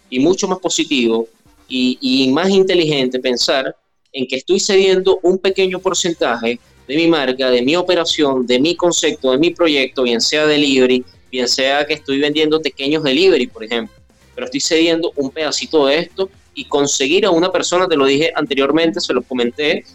y 0.09 0.19
mucho 0.19 0.47
más 0.47 0.59
positivo 0.59 1.27
y, 1.67 1.97
y 2.01 2.29
más 2.31 2.49
inteligente 2.49 3.19
pensar 3.19 3.75
en 4.13 4.27
que 4.27 4.37
estoy 4.37 4.59
cediendo 4.59 5.19
un 5.23 5.37
pequeño 5.37 5.79
porcentaje 5.79 6.59
de 6.87 6.95
mi 6.95 7.07
marca, 7.07 7.49
de 7.49 7.61
mi 7.61 7.75
operación, 7.75 8.45
de 8.45 8.59
mi 8.59 8.75
concepto, 8.75 9.31
de 9.31 9.37
mi 9.37 9.51
proyecto, 9.51 10.03
bien 10.03 10.19
sea 10.19 10.45
delivery, 10.45 11.03
bien 11.31 11.47
sea 11.47 11.85
que 11.85 11.93
estoy 11.93 12.19
vendiendo 12.19 12.61
pequeños 12.61 13.03
delivery, 13.03 13.47
por 13.47 13.63
ejemplo, 13.63 13.95
pero 14.35 14.45
estoy 14.45 14.59
cediendo 14.59 15.13
un 15.15 15.31
pedacito 15.31 15.87
de 15.87 15.99
esto 15.99 16.29
y 16.53 16.65
conseguir 16.65 17.25
a 17.25 17.31
una 17.31 17.51
persona, 17.51 17.87
te 17.87 17.95
lo 17.95 18.05
dije 18.05 18.31
anteriormente, 18.35 18.99
se 18.99 19.13
lo 19.13 19.21
comenté, 19.21 19.85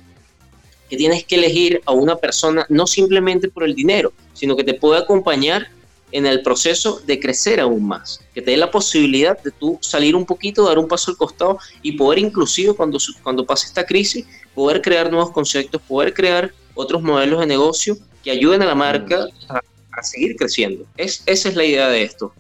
que 0.89 0.97
tienes 0.97 1.25
que 1.25 1.35
elegir 1.35 1.83
a 1.85 1.93
una 1.93 2.17
persona 2.17 2.65
no 2.69 2.87
simplemente 2.87 3.49
por 3.49 3.65
el 3.65 3.75
dinero, 3.75 4.13
sino 4.33 4.57
que 4.57 4.65
te 4.65 4.75
puede 4.75 5.01
acompañar 5.01 5.69
en 6.13 6.27
el 6.27 6.43
proceso 6.43 7.01
de 7.07 7.19
crecer 7.19 7.61
aún 7.61 7.87
más, 7.87 8.21
que 8.35 8.43
te 8.43 8.53
dé 8.53 8.57
la 8.57 8.71
posibilidad 8.71 9.41
de 9.43 9.51
tú 9.51 9.79
salir 9.81 10.15
un 10.15 10.25
poquito, 10.25 10.67
dar 10.67 10.79
un 10.79 10.89
paso 10.89 11.11
al 11.11 11.17
costado 11.17 11.59
y 11.83 11.93
poder 11.93 12.19
inclusive 12.19 12.75
cuando, 12.75 12.99
cuando 13.23 13.45
pase 13.45 13.67
esta 13.67 13.85
crisis, 13.85 14.27
poder 14.55 14.81
crear 14.81 15.11
nuevos 15.11 15.31
conceptos, 15.31 15.83
poder 15.83 16.15
crear 16.15 16.53
otros 16.75 17.03
modelos 17.03 17.41
de 17.41 17.47
negocio 17.47 17.97
que 18.23 18.31
ayuden 18.31 18.63
a 18.63 18.67
la 18.67 18.75
marca 18.75 19.27
a, 19.49 20.03
seguir 20.03 20.37
creciendo. 20.37 20.85
Es, 20.97 21.23
esa 21.27 21.49
es 21.49 21.57
la 21.57 21.65
idea 21.65 21.89
de 21.89 22.03
esto. 22.03 22.33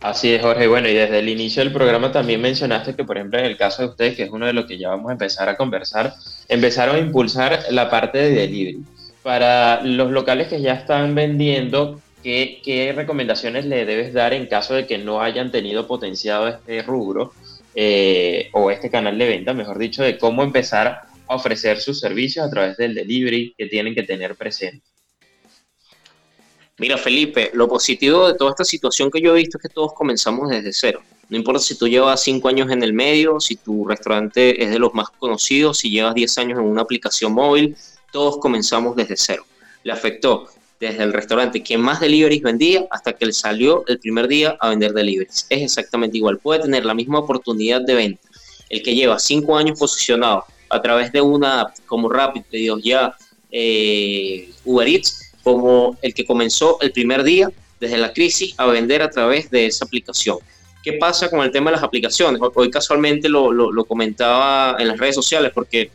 Así 0.00 0.32
es, 0.32 0.42
Jorge. 0.42 0.66
Bueno, 0.66 0.88
y 0.88 0.94
desde 0.94 1.20
el 1.20 1.28
inicio 1.28 1.62
del 1.62 1.72
programa 1.72 2.10
también 2.10 2.40
mencionaste 2.40 2.96
que, 2.96 3.04
por 3.04 3.16
ejemplo, 3.16 3.38
en 3.38 3.44
el 3.44 3.56
caso 3.56 3.82
de 3.82 3.88
ustedes, 3.88 4.16
que 4.16 4.24
es 4.24 4.30
uno 4.30 4.46
de 4.46 4.52
los 4.52 4.66
que 4.66 4.76
ya 4.76 4.88
vamos 4.88 5.10
a 5.10 5.12
empezar 5.12 5.48
a 5.48 5.56
conversar, 5.56 6.14
empezaron 6.48 6.96
a 6.96 6.98
impulsar 6.98 7.66
la 7.70 7.88
parte 7.88 8.18
de 8.18 8.30
delivery. 8.30 8.82
Para 9.22 9.82
los 9.82 10.10
locales 10.10 10.48
que 10.48 10.60
ya 10.60 10.74
están 10.74 11.14
vendiendo, 11.14 12.00
¿qué, 12.22 12.60
qué 12.64 12.92
recomendaciones 12.92 13.64
le 13.66 13.84
debes 13.84 14.12
dar 14.12 14.34
en 14.34 14.46
caso 14.46 14.74
de 14.74 14.86
que 14.86 14.98
no 14.98 15.20
hayan 15.20 15.52
tenido 15.52 15.86
potenciado 15.86 16.48
este 16.48 16.82
rubro 16.82 17.32
eh, 17.74 18.50
o 18.52 18.70
este 18.70 18.90
canal 18.90 19.16
de 19.18 19.28
venta, 19.28 19.54
mejor 19.54 19.78
dicho, 19.78 20.02
de 20.02 20.18
cómo 20.18 20.42
empezar 20.42 21.02
a 21.28 21.34
ofrecer 21.34 21.80
sus 21.80 22.00
servicios 22.00 22.44
a 22.44 22.50
través 22.50 22.76
del 22.76 22.94
delivery 22.94 23.54
que 23.56 23.66
tienen 23.66 23.94
que 23.94 24.02
tener 24.02 24.34
presente? 24.34 24.84
Mira, 26.78 26.98
Felipe, 26.98 27.50
lo 27.54 27.68
positivo 27.68 28.26
de 28.26 28.34
toda 28.34 28.50
esta 28.50 28.64
situación 28.64 29.10
que 29.10 29.20
yo 29.20 29.32
he 29.36 29.38
visto 29.38 29.58
es 29.58 29.62
que 29.62 29.68
todos 29.68 29.92
comenzamos 29.92 30.50
desde 30.50 30.72
cero. 30.72 31.02
No 31.28 31.36
importa 31.36 31.60
si 31.60 31.78
tú 31.78 31.86
llevas 31.86 32.22
cinco 32.22 32.48
años 32.48 32.70
en 32.70 32.82
el 32.82 32.92
medio, 32.92 33.40
si 33.40 33.56
tu 33.56 33.86
restaurante 33.86 34.62
es 34.62 34.70
de 34.70 34.78
los 34.78 34.92
más 34.92 35.08
conocidos, 35.10 35.78
si 35.78 35.90
llevas 35.90 36.14
10 36.14 36.38
años 36.38 36.58
en 36.58 36.66
una 36.66 36.82
aplicación 36.82 37.32
móvil, 37.32 37.76
todos 38.12 38.38
comenzamos 38.38 38.94
desde 38.94 39.16
cero. 39.16 39.44
Le 39.82 39.92
afectó 39.92 40.46
desde 40.78 41.02
el 41.02 41.12
restaurante 41.12 41.62
quien 41.62 41.80
más 41.80 42.00
deliveries 42.00 42.42
vendía 42.42 42.86
hasta 42.90 43.12
que 43.12 43.24
él 43.24 43.32
salió 43.32 43.84
el 43.86 43.98
primer 43.98 44.28
día 44.28 44.56
a 44.60 44.68
vender 44.68 44.92
deliveries. 44.92 45.46
Es 45.48 45.62
exactamente 45.62 46.18
igual. 46.18 46.38
Puede 46.38 46.60
tener 46.60 46.84
la 46.84 46.94
misma 46.94 47.20
oportunidad 47.20 47.80
de 47.80 47.94
venta. 47.94 48.28
El 48.68 48.82
que 48.82 48.94
lleva 48.94 49.18
cinco 49.18 49.56
años 49.56 49.78
posicionado 49.78 50.44
a 50.68 50.80
través 50.80 51.12
de 51.12 51.20
una 51.20 51.62
app 51.62 51.76
como 51.86 52.08
Rapid 52.08 52.42
Pedidos 52.50 52.82
Ya, 52.82 53.14
eh, 53.50 54.50
Uber 54.64 54.88
Eats, 54.88 55.32
como 55.42 55.96
el 56.02 56.14
que 56.14 56.24
comenzó 56.24 56.78
el 56.80 56.92
primer 56.92 57.22
día 57.22 57.50
desde 57.78 57.98
la 57.98 58.12
crisis 58.12 58.54
a 58.56 58.66
vender 58.66 59.02
a 59.02 59.10
través 59.10 59.50
de 59.50 59.66
esa 59.66 59.84
aplicación. 59.84 60.38
¿Qué 60.82 60.94
pasa 60.94 61.28
con 61.30 61.40
el 61.40 61.50
tema 61.50 61.70
de 61.70 61.76
las 61.76 61.84
aplicaciones? 61.84 62.40
Hoy 62.54 62.70
casualmente 62.70 63.28
lo, 63.28 63.84
comentaba 63.86 64.76
en 64.78 64.88
las 64.88 64.98
redes 64.98 65.14
sociales 65.14 65.52
porque 65.54 65.90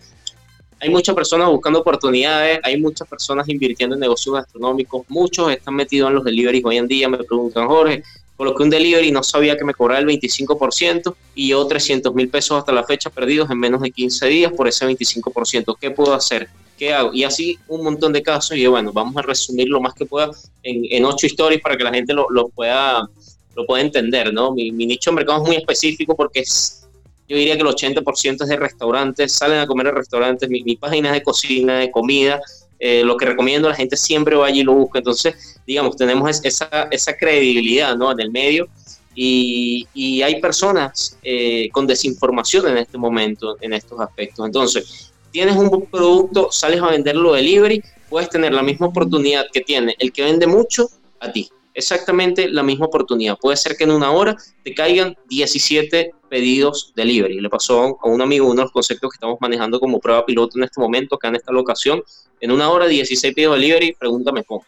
hay 0.79 0.89
muchas 0.89 1.15
personas 1.15 1.49
buscando 1.49 1.79
oportunidades, 1.79 2.59
hay 2.63 2.79
muchas 2.79 3.07
personas 3.07 3.47
invirtiendo 3.49 3.95
en 3.95 4.01
negocios 4.01 4.35
gastronómicos, 4.35 5.05
muchos 5.09 5.51
están 5.51 5.75
metidos 5.75 6.09
en 6.09 6.15
los 6.15 6.23
deliveries 6.23 6.63
hoy 6.63 6.77
en 6.77 6.87
día, 6.87 7.09
me 7.09 7.17
preguntan, 7.17 7.67
Jorge, 7.67 8.03
coloqué 8.37 8.63
un 8.63 8.69
delivery 8.69 9.07
y 9.07 9.11
no 9.11 9.23
sabía 9.23 9.57
que 9.57 9.65
me 9.65 9.73
cobraba 9.73 9.99
el 9.99 10.05
25% 10.05 11.15
y 11.33 11.49
yo 11.49 11.65
300 11.65 12.13
mil 12.13 12.29
pesos 12.29 12.59
hasta 12.59 12.71
la 12.71 12.83
fecha 12.83 13.09
perdidos 13.09 13.49
en 13.49 13.59
menos 13.59 13.81
de 13.81 13.91
15 13.91 14.27
días 14.27 14.53
por 14.53 14.67
ese 14.67 14.85
25%. 14.85 15.75
¿Qué 15.81 15.89
puedo 15.89 16.13
hacer? 16.13 16.47
¿Qué 16.77 16.93
hago? 16.93 17.11
Y 17.11 17.23
así 17.23 17.57
un 17.67 17.83
montón 17.83 18.13
de 18.13 18.21
casos 18.21 18.55
y 18.55 18.67
bueno, 18.67 18.93
vamos 18.93 19.17
a 19.17 19.23
resumir 19.23 19.67
lo 19.67 19.81
más 19.81 19.95
que 19.95 20.05
pueda 20.05 20.29
en, 20.61 20.85
en 20.91 21.05
ocho 21.05 21.25
historias 21.25 21.61
para 21.61 21.75
que 21.75 21.83
la 21.83 21.91
gente 21.91 22.13
lo, 22.13 22.27
lo 22.29 22.49
pueda, 22.49 23.09
lo 23.55 23.65
pueda 23.65 23.81
entender, 23.81 24.31
¿no? 24.31 24.51
Mi, 24.51 24.71
mi, 24.71 24.85
nicho 24.85 25.09
de 25.09 25.15
mercado 25.15 25.41
es 25.41 25.47
muy 25.47 25.57
específico 25.57 26.15
porque 26.15 26.41
es, 26.41 26.86
yo 27.27 27.35
diría 27.35 27.55
que 27.55 27.61
el 27.61 27.67
80% 27.67 28.43
es 28.43 28.47
de 28.49 28.55
restaurantes, 28.55 29.33
salen 29.33 29.59
a 29.59 29.67
comer 29.67 29.87
a 29.87 29.91
restaurantes, 29.91 30.49
mi, 30.49 30.63
mi 30.63 30.75
página 30.75 31.09
es 31.09 31.15
de 31.15 31.23
cocina, 31.23 31.79
de 31.79 31.91
comida, 31.91 32.39
eh, 32.79 33.03
lo 33.03 33.17
que 33.17 33.25
recomiendo, 33.25 33.67
la 33.67 33.75
gente 33.75 33.97
siempre 33.97 34.35
va 34.35 34.47
allí 34.47 34.61
y 34.61 34.63
lo 34.63 34.73
busca. 34.73 34.99
Entonces, 34.99 35.59
digamos, 35.65 35.95
tenemos 35.97 36.43
esa, 36.43 36.87
esa 36.91 37.17
credibilidad 37.17 37.95
¿no? 37.95 38.11
en 38.11 38.19
el 38.19 38.31
medio 38.31 38.67
y, 39.15 39.87
y 39.93 40.21
hay 40.21 40.39
personas 40.39 41.17
eh, 41.23 41.69
con 41.71 41.87
desinformación 41.87 42.67
en 42.67 42.77
este 42.77 42.97
momento, 42.97 43.57
en 43.61 43.73
estos 43.73 43.99
aspectos. 43.99 44.45
Entonces, 44.45 45.11
tienes 45.31 45.55
un 45.55 45.87
producto, 45.87 46.49
sales 46.51 46.81
a 46.81 46.91
venderlo 46.91 47.33
delivery, 47.33 47.83
puedes 48.09 48.29
tener 48.29 48.53
la 48.53 48.61
misma 48.61 48.87
oportunidad 48.87 49.47
que 49.51 49.61
tiene 49.61 49.95
el 49.99 50.11
que 50.11 50.23
vende 50.23 50.45
mucho 50.45 50.89
a 51.19 51.31
ti. 51.31 51.49
Exactamente 51.77 52.49
la 52.49 52.63
misma 52.63 52.87
oportunidad. 52.87 53.37
Puede 53.37 53.55
ser 53.55 53.77
que 53.77 53.83
en 53.83 53.91
una 53.91 54.09
hora 54.09 54.35
te 54.63 54.73
caigan 54.73 55.15
17 55.29 56.11
pedidos 56.27 56.91
delivery. 56.95 57.39
Le 57.39 57.49
pasó 57.51 57.99
a 58.01 58.07
un 58.09 58.19
amigo 58.19 58.47
uno 58.47 58.55
de 58.55 58.63
los 58.63 58.71
conceptos 58.71 59.11
que 59.11 59.17
estamos 59.17 59.37
manejando 59.39 59.79
como 59.79 59.99
prueba 59.99 60.25
piloto 60.25 60.57
en 60.57 60.63
este 60.63 60.81
momento, 60.81 61.13
acá 61.13 61.27
en 61.27 61.35
esta 61.35 61.51
locación. 61.51 62.01
En 62.39 62.49
una 62.49 62.71
hora, 62.71 62.87
16 62.87 63.31
pedidos 63.31 63.57
delivery, 63.57 63.93
pregúntame 63.93 64.43
cómo. 64.43 64.65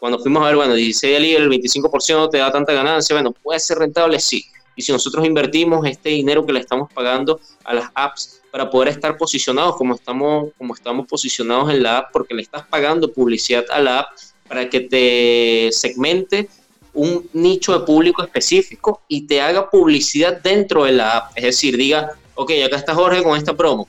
Cuando 0.00 0.18
fuimos 0.18 0.42
a 0.42 0.46
ver, 0.46 0.56
bueno, 0.56 0.74
16 0.74 1.14
delivery, 1.14 1.44
el 1.44 1.48
25% 1.48 2.30
te 2.30 2.38
da 2.38 2.50
tanta 2.50 2.72
ganancia, 2.72 3.14
bueno, 3.14 3.30
puede 3.30 3.60
ser 3.60 3.78
rentable, 3.78 4.18
sí. 4.18 4.44
Y 4.74 4.82
si 4.82 4.90
nosotros 4.90 5.24
invertimos 5.24 5.86
este 5.86 6.08
dinero 6.08 6.44
que 6.44 6.52
le 6.52 6.58
estamos 6.58 6.92
pagando 6.92 7.38
a 7.62 7.74
las 7.74 7.90
apps 7.94 8.42
para 8.50 8.68
poder 8.68 8.88
estar 8.88 9.16
posicionados 9.16 9.76
como 9.76 9.94
estamos, 9.94 10.50
como 10.58 10.74
estamos 10.74 11.06
posicionados 11.06 11.70
en 11.70 11.84
la 11.84 11.98
app, 11.98 12.12
porque 12.12 12.34
le 12.34 12.42
estás 12.42 12.66
pagando 12.66 13.12
publicidad 13.12 13.64
a 13.70 13.78
la 13.78 14.00
app 14.00 14.08
para 14.52 14.68
que 14.68 14.80
te 14.80 15.70
segmente 15.72 16.46
un 16.92 17.26
nicho 17.32 17.72
de 17.72 17.86
público 17.86 18.22
específico 18.22 19.00
y 19.08 19.22
te 19.22 19.40
haga 19.40 19.70
publicidad 19.70 20.42
dentro 20.42 20.84
de 20.84 20.92
la 20.92 21.16
app. 21.16 21.32
Es 21.34 21.44
decir, 21.44 21.74
diga, 21.74 22.10
ok, 22.34 22.50
acá 22.66 22.76
está 22.76 22.94
Jorge 22.94 23.22
con 23.22 23.38
esta 23.38 23.56
promo, 23.56 23.88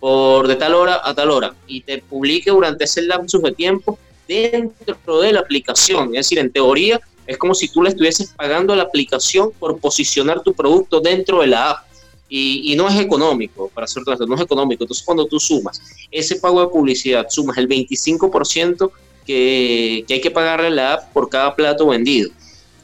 por 0.00 0.48
de 0.48 0.56
tal 0.56 0.72
hora 0.72 1.02
a 1.04 1.14
tal 1.14 1.30
hora, 1.30 1.54
y 1.66 1.82
te 1.82 1.98
publique 1.98 2.50
durante 2.50 2.84
ese 2.84 3.02
lapso 3.02 3.38
de 3.40 3.52
tiempo 3.52 3.98
dentro 4.26 5.20
de 5.20 5.32
la 5.32 5.40
aplicación. 5.40 6.06
Es 6.14 6.26
decir, 6.26 6.38
en 6.38 6.50
teoría, 6.50 6.98
es 7.26 7.36
como 7.36 7.54
si 7.54 7.68
tú 7.68 7.82
le 7.82 7.90
estuvieses 7.90 8.32
pagando 8.34 8.72
a 8.72 8.76
la 8.76 8.84
aplicación 8.84 9.52
por 9.58 9.78
posicionar 9.78 10.40
tu 10.40 10.54
producto 10.54 11.00
dentro 11.00 11.42
de 11.42 11.48
la 11.48 11.72
app. 11.72 11.86
Y, 12.30 12.74
no 12.76 12.88
es 12.88 12.98
económico, 12.98 13.70
para 13.72 13.86
ser 13.86 14.02
no 14.26 14.34
es 14.34 14.40
económico. 14.40 14.82
Entonces, 14.82 15.04
cuando 15.04 15.26
tú 15.26 15.38
sumas 15.38 15.80
ese 16.10 16.36
pago 16.36 16.60
de 16.60 16.66
publicidad, 16.68 17.26
sumas 17.28 17.56
el 17.58 17.68
25% 17.68 18.90
que, 19.26 20.04
hay 20.08 20.20
que 20.20 20.30
pagarle 20.30 20.68
a 20.68 20.70
la 20.70 20.92
app 20.94 21.12
por 21.12 21.28
cada 21.28 21.54
plato 21.54 21.88
vendido, 21.88 22.30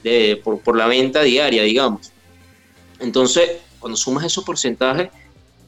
de, 0.02 0.40
por, 0.42 0.60
por 0.60 0.76
la 0.76 0.86
venta 0.86 1.22
diaria, 1.22 1.62
digamos. 1.62 2.12
Entonces, 3.00 3.50
cuando 3.78 3.96
sumas 3.96 4.24
esos 4.24 4.44
porcentajes, 4.44 5.08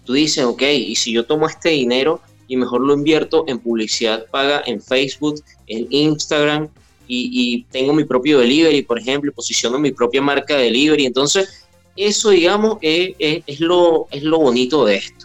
tú 0.05 0.13
dices, 0.13 0.45
ok, 0.45 0.63
y 0.63 0.97
si 0.97 1.13
yo 1.13 1.25
tomo 1.25 1.49
este 1.49 1.71
dinero 1.71 2.21
y 2.47 2.57
mejor 2.57 2.83
lo 2.83 2.95
invierto 2.95 3.45
en 3.47 3.59
publicidad 3.59 4.27
paga 4.31 4.63
en 4.67 4.83
Facebook, 4.83 5.43
en 5.67 5.87
Instagram, 5.91 6.69
y, 7.07 7.65
tengo 7.71 7.93
mi 7.93 8.05
propio 8.05 8.39
delivery, 8.39 8.83
por 8.83 8.99
ejemplo, 8.99 9.33
posiciono 9.33 9.79
mi 9.79 9.93
propia 9.93 10.23
marca 10.23 10.57
de 10.57 10.65
delivery, 10.65 11.07
entonces 11.07 11.67
eso, 11.97 12.31
digamos, 12.31 12.79
es, 12.81 13.61
lo, 13.61 14.09
es 14.11 14.23
lo 14.23 14.39
bonito 14.39 14.85
de 14.85 14.97
esto. 14.97 15.24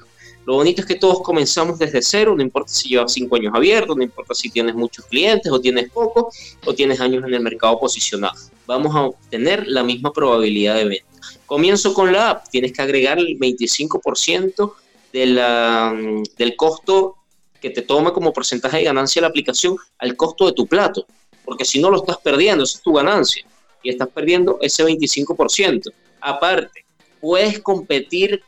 Lo 0.49 0.55
bonito 0.55 0.81
es 0.81 0.87
que 0.87 0.95
todos 0.95 1.21
comenzamos 1.21 1.77
desde 1.77 2.01
cero, 2.01 2.33
no 2.35 2.41
importa 2.41 2.73
si 2.73 2.89
llevas 2.89 3.13
cinco 3.13 3.35
años 3.35 3.53
abiertos, 3.53 3.95
no 3.95 4.01
importa 4.01 4.33
si 4.33 4.49
tienes 4.49 4.73
muchos 4.73 5.05
clientes 5.05 5.51
o 5.51 5.61
tienes 5.61 5.91
pocos 5.91 6.35
o 6.65 6.73
tienes 6.73 6.99
años 6.99 7.23
en 7.23 7.35
el 7.35 7.39
mercado 7.41 7.79
posicionado. 7.79 8.33
Vamos 8.65 8.95
a 8.95 9.03
obtener 9.03 9.67
la 9.67 9.83
misma 9.83 10.11
probabilidad 10.11 10.73
de 10.73 10.85
venta. 10.85 11.05
Comienzo 11.45 11.93
con 11.93 12.11
la 12.11 12.31
app, 12.31 12.49
tienes 12.49 12.73
que 12.73 12.81
agregar 12.81 13.19
el 13.19 13.37
25% 13.37 14.73
de 15.13 15.25
la, 15.27 15.95
del 16.35 16.55
costo 16.55 17.17
que 17.61 17.69
te 17.69 17.83
toma 17.83 18.11
como 18.11 18.33
porcentaje 18.33 18.77
de 18.77 18.85
ganancia 18.85 19.21
la 19.21 19.27
aplicación 19.27 19.77
al 19.99 20.15
costo 20.15 20.47
de 20.47 20.53
tu 20.53 20.65
plato, 20.65 21.05
porque 21.45 21.63
si 21.63 21.79
no 21.79 21.91
lo 21.91 21.97
estás 21.97 22.17
perdiendo, 22.23 22.63
esa 22.63 22.79
es 22.79 22.81
tu 22.81 22.93
ganancia, 22.93 23.45
y 23.83 23.91
estás 23.91 24.07
perdiendo 24.09 24.57
ese 24.63 24.83
25%. 24.83 25.91
Aparte, 26.21 26.85
puedes 27.21 27.59
competir 27.59 28.41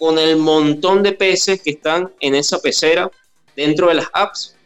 con 0.00 0.18
el 0.18 0.38
montón 0.38 1.02
de 1.02 1.12
peces 1.12 1.60
que 1.60 1.72
están 1.72 2.10
en 2.20 2.34
esa 2.34 2.58
pecera 2.58 3.10
dentro 3.54 3.88
de 3.88 3.96
las 3.96 4.06
apps, 4.14 4.56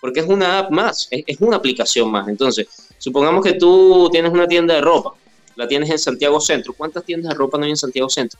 porque 0.00 0.20
es 0.20 0.26
una 0.26 0.60
app 0.60 0.70
más, 0.70 1.08
es, 1.10 1.40
una 1.40 1.56
aplicación 1.56 2.12
más. 2.12 2.28
Entonces, 2.28 2.68
supongamos 2.98 3.44
que 3.44 3.54
tú 3.54 4.08
tienes 4.12 4.32
una 4.32 4.46
tienda 4.46 4.72
de 4.72 4.80
ropa, 4.80 5.12
la 5.56 5.66
tienes 5.66 5.90
en 5.90 5.98
Santiago 5.98 6.40
Centro. 6.40 6.74
¿Cuántas 6.74 7.04
tiendas 7.04 7.30
de 7.30 7.34
ropa 7.34 7.58
no 7.58 7.64
hay 7.64 7.70
en 7.70 7.76
Santiago 7.76 8.08
Centro? 8.08 8.38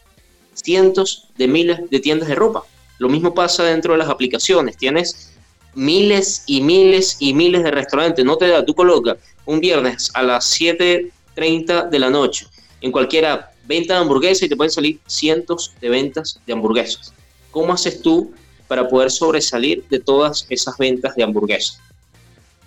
Cientos 0.52 1.26
de 1.36 1.48
miles 1.48 1.90
de 1.90 1.98
tiendas 1.98 2.28
de 2.28 2.36
ropa. 2.36 2.62
Lo 2.98 3.08
mismo 3.08 3.34
pasa 3.34 3.64
dentro 3.64 3.94
de 3.94 3.98
las 3.98 4.08
aplicaciones. 4.08 4.76
Tienes 4.76 5.32
miles 5.74 6.44
y 6.46 6.60
miles 6.60 7.16
y 7.18 7.34
miles 7.34 7.64
de 7.64 7.72
restaurantes. 7.72 8.24
No 8.24 8.36
te 8.36 8.46
da, 8.46 8.64
tú 8.64 8.76
colocas 8.76 9.16
un 9.44 9.58
viernes 9.58 10.08
a 10.14 10.22
las 10.22 10.56
7.30 10.60 11.88
de 11.88 11.98
la 11.98 12.10
noche 12.10 12.46
en 12.80 12.92
cualquiera 12.92 13.50
venta 13.66 13.94
de 13.94 14.00
hamburguesa 14.00 14.44
y 14.44 14.48
te 14.48 14.56
pueden 14.56 14.70
salir 14.70 15.00
cientos 15.06 15.74
de 15.80 15.88
ventas 15.88 16.40
de 16.46 16.52
hamburguesas. 16.52 17.12
¿Cómo 17.50 17.72
haces 17.72 18.02
tú 18.02 18.32
para 18.68 18.88
poder 18.88 19.10
sobresalir 19.10 19.84
de 19.88 20.00
todas 20.00 20.46
esas 20.48 20.76
ventas 20.78 21.14
de 21.14 21.22
hamburguesas? 21.22 21.80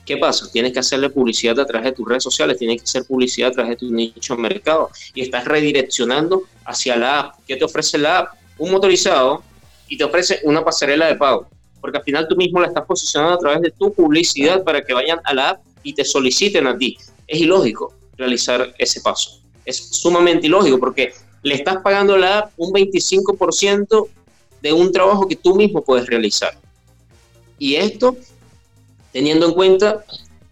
¿Qué 0.06 0.18
pasa? 0.18 0.50
Tienes 0.52 0.72
que 0.72 0.80
hacerle 0.80 1.10
publicidad 1.10 1.60
a 1.60 1.66
través 1.66 1.86
de 1.86 1.92
tus 1.92 2.08
redes 2.08 2.24
sociales, 2.24 2.58
tienes 2.58 2.78
que 2.78 2.86
hacer 2.86 3.04
publicidad 3.06 3.50
a 3.50 3.54
través 3.54 3.72
de 3.72 3.76
tu 3.76 3.92
nicho 3.92 4.36
de 4.36 4.42
mercado 4.42 4.90
y 5.14 5.22
estás 5.22 5.44
redireccionando 5.46 6.44
hacia 6.66 6.96
la 6.96 7.20
app. 7.20 7.36
¿Qué 7.46 7.58
te 7.58 7.66
ofrece 7.66 7.98
la 7.98 8.20
app? 8.20 8.34
Un 8.58 8.72
motorizado 8.72 9.44
y 9.90 9.98
te 9.98 10.04
ofrece 10.04 10.40
una 10.44 10.64
pasarela 10.64 11.08
de 11.08 11.16
pago 11.16 11.50
porque 11.82 11.98
al 11.98 12.04
final 12.04 12.28
tú 12.28 12.36
mismo 12.36 12.60
la 12.60 12.68
estás 12.68 12.86
posicionando 12.86 13.36
a 13.36 13.40
través 13.40 13.62
de 13.62 13.72
tu 13.72 13.94
publicidad 13.94 14.64
para 14.64 14.84
que 14.84 14.94
vayan 14.94 15.20
a 15.24 15.34
la 15.34 15.50
app 15.52 15.64
y 15.84 15.94
te 15.94 16.04
soliciten 16.04 16.68
a 16.68 16.78
ti. 16.78 16.98
Es 17.26 17.40
ilógico 17.40 17.94
realizar 18.18 18.74
ese 18.78 19.02
paso. 19.02 19.42
Es 19.68 19.78
sumamente 19.92 20.48
ilógico 20.48 20.80
porque 20.80 21.14
le 21.44 21.54
estás 21.54 21.78
pagando 21.84 22.16
a 22.16 22.18
la 22.18 22.38
app 22.40 22.52
un 22.58 22.72
25% 22.74 24.08
de 24.62 24.74
un 24.74 24.92
trabajo 24.92 25.28
que 25.28 25.36
tú 25.36 25.56
mismo 25.56 25.84
puedes 25.84 26.08
realizar. 26.08 26.58
Y 27.60 27.76
esto 27.76 28.18
teniendo 29.12 29.48
en 29.48 29.54
cuenta 29.54 30.04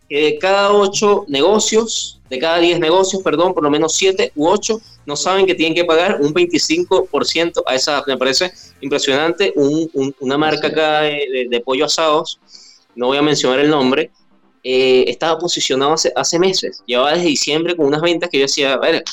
que 0.10 0.18
de 0.18 0.38
cada 0.38 0.72
8 0.72 1.26
negocios, 1.28 2.20
de 2.30 2.40
cada 2.40 2.60
10 2.60 2.80
negocios, 2.80 3.22
perdón, 3.24 3.54
por 3.54 3.64
lo 3.64 3.70
menos 3.70 3.94
7 3.94 4.32
u 4.36 4.48
8 4.48 4.82
no 5.06 5.16
saben 5.16 5.46
que 5.46 5.56
tienen 5.56 5.76
que 5.76 5.86
pagar 5.86 6.20
un 6.22 6.34
25% 6.34 7.64
a 7.66 7.76
esa 7.76 8.04
Me 8.08 8.18
parece 8.18 8.52
impresionante. 8.82 9.54
una 9.56 10.38
marca 10.38 10.68
acá 10.68 11.02
de, 11.02 11.62
pollo 11.64 11.86
asados, 11.86 12.40
no 12.96 13.08
voy 13.08 13.18
a 13.18 13.22
mencionar 13.22 13.60
el 13.60 13.70
nombre, 13.70 14.10
eh, 14.68 15.06
estaba 15.08 15.38
posicionado 15.38 15.94
hace, 15.94 16.12
hace 16.16 16.40
meses. 16.40 16.82
Llevaba 16.88 17.12
desde 17.12 17.28
diciembre 17.28 17.76
con 17.76 17.86
unas 17.86 18.02
ventas 18.02 18.32
que 18.32 18.40
yo 18.40 18.46
decía, 18.46 18.74
a 18.74 18.80
ver, 18.80 19.04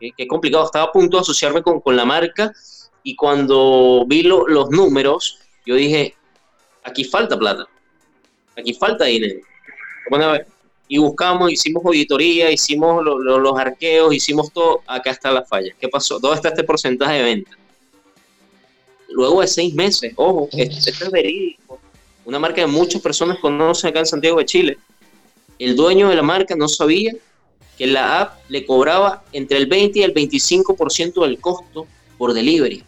qué, 0.00 0.26
complicado. 0.26 0.64
Estaba 0.64 0.86
a 0.86 0.92
punto 0.92 1.18
de 1.18 1.20
asociarme 1.20 1.62
con, 1.62 1.82
con 1.82 1.94
la 1.94 2.06
marca 2.06 2.50
y 3.02 3.14
cuando 3.14 4.06
vi 4.06 4.22
los 4.22 4.70
números, 4.70 5.38
yo 5.66 5.74
dije, 5.74 6.14
aquí 6.82 7.04
falta 7.04 7.38
plata, 7.38 7.66
aquí 8.56 8.72
falta 8.72 9.04
dinero. 9.04 9.40
Bueno, 10.08 10.24
a 10.24 10.32
ver, 10.32 10.46
y 10.88 10.96
buscamos, 10.96 11.52
hicimos 11.52 11.84
auditoría, 11.84 12.50
hicimos 12.50 13.04
los 13.04 13.58
arqueos, 13.58 14.14
hicimos 14.14 14.50
todo, 14.50 14.80
acá 14.86 15.10
está 15.10 15.30
la 15.30 15.44
falla. 15.44 15.74
¿Qué 15.78 15.88
pasó? 15.88 16.18
¿Dónde 16.20 16.36
está 16.36 16.48
este 16.48 16.64
porcentaje 16.64 17.18
de 17.18 17.22
venta? 17.22 17.50
Luego 19.10 19.42
de 19.42 19.46
seis 19.46 19.74
meses, 19.74 20.14
ojo, 20.16 20.48
esto, 20.52 21.04
es 21.04 21.10
verídico. 21.10 21.78
Una 22.24 22.38
marca 22.38 22.62
que 22.62 22.66
muchas 22.66 23.02
personas 23.02 23.38
conocen 23.40 23.90
acá 23.90 23.98
en 23.98 24.06
Santiago 24.06 24.38
de 24.38 24.46
Chile. 24.46 24.78
El 25.64 25.76
dueño 25.76 26.08
de 26.08 26.16
la 26.16 26.22
marca 26.22 26.54
no 26.56 26.68
sabía 26.68 27.14
que 27.78 27.86
la 27.86 28.20
app 28.20 28.40
le 28.48 28.66
cobraba 28.66 29.24
entre 29.32 29.58
el 29.58 29.66
20 29.66 29.98
y 29.98 30.02
el 30.02 30.14
25% 30.14 31.22
del 31.22 31.40
costo 31.40 31.86
por 32.18 32.32
delivery. 32.32 32.84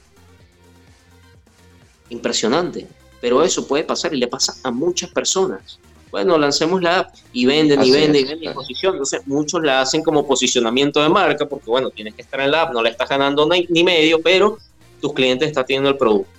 Impresionante. 2.11 2.87
Pero 3.21 3.43
eso 3.43 3.67
puede 3.67 3.85
pasar 3.85 4.13
y 4.15 4.19
le 4.19 4.29
pasa 4.29 4.55
a 4.63 4.71
muchas 4.71 5.11
personas 5.11 5.79
bueno, 6.15 6.39
lancemos 6.39 6.81
la 6.81 7.01
app 7.01 7.15
y 7.33 7.45
venden 7.45 7.83
y 7.83 7.91
venden 7.91 8.25
y 8.25 8.29
venden 8.29 8.51
y 8.53 8.55
posición. 8.55 8.93
Entonces 8.93 9.27
muchos 9.27 9.61
la 9.65 9.81
hacen 9.81 10.01
como 10.01 10.25
posicionamiento 10.25 11.03
de 11.03 11.09
marca 11.09 11.45
porque, 11.45 11.69
bueno, 11.69 11.91
tienes 11.91 12.15
que 12.15 12.23
estar 12.23 12.39
en 12.39 12.53
la 12.53 12.63
app, 12.63 12.73
no 12.73 12.81
le 12.85 12.91
estás 12.91 13.09
ganando 13.09 13.49
ni, 13.49 13.83
medio, 13.83 14.23
pero 14.23 14.57
tus 15.01 15.13
clientes 15.13 15.49
están 15.49 15.67
teniendo 15.67 15.91
el 15.91 15.97
producto. 15.97 16.31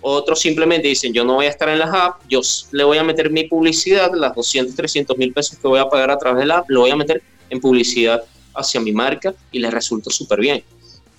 Otros 0.00 0.40
simplemente 0.40 0.88
dicen, 0.88 1.12
yo 1.12 1.24
no 1.24 1.34
voy 1.34 1.46
a 1.46 1.50
estar 1.50 1.68
en 1.68 1.80
la 1.80 1.86
app, 1.86 2.20
yo 2.28 2.40
le 2.72 2.84
voy 2.84 2.98
a 2.98 3.04
meter 3.04 3.30
mi 3.30 3.44
publicidad, 3.44 4.12
las 4.14 4.34
200, 4.34 4.74
300 4.76 5.18
mil 5.18 5.32
pesos 5.32 5.58
que 5.58 5.66
voy 5.66 5.80
a 5.80 5.88
pagar 5.88 6.10
a 6.10 6.18
través 6.18 6.40
de 6.40 6.46
la 6.46 6.58
app, 6.58 6.70
lo 6.70 6.80
voy 6.80 6.90
a 6.90 6.96
meter 6.96 7.22
en 7.50 7.60
publicidad 7.60 8.22
hacia 8.54 8.80
mi 8.80 8.92
marca 8.92 9.34
y 9.50 9.58
les 9.58 9.72
resulta 9.72 10.10
súper 10.10 10.40
bien 10.40 10.62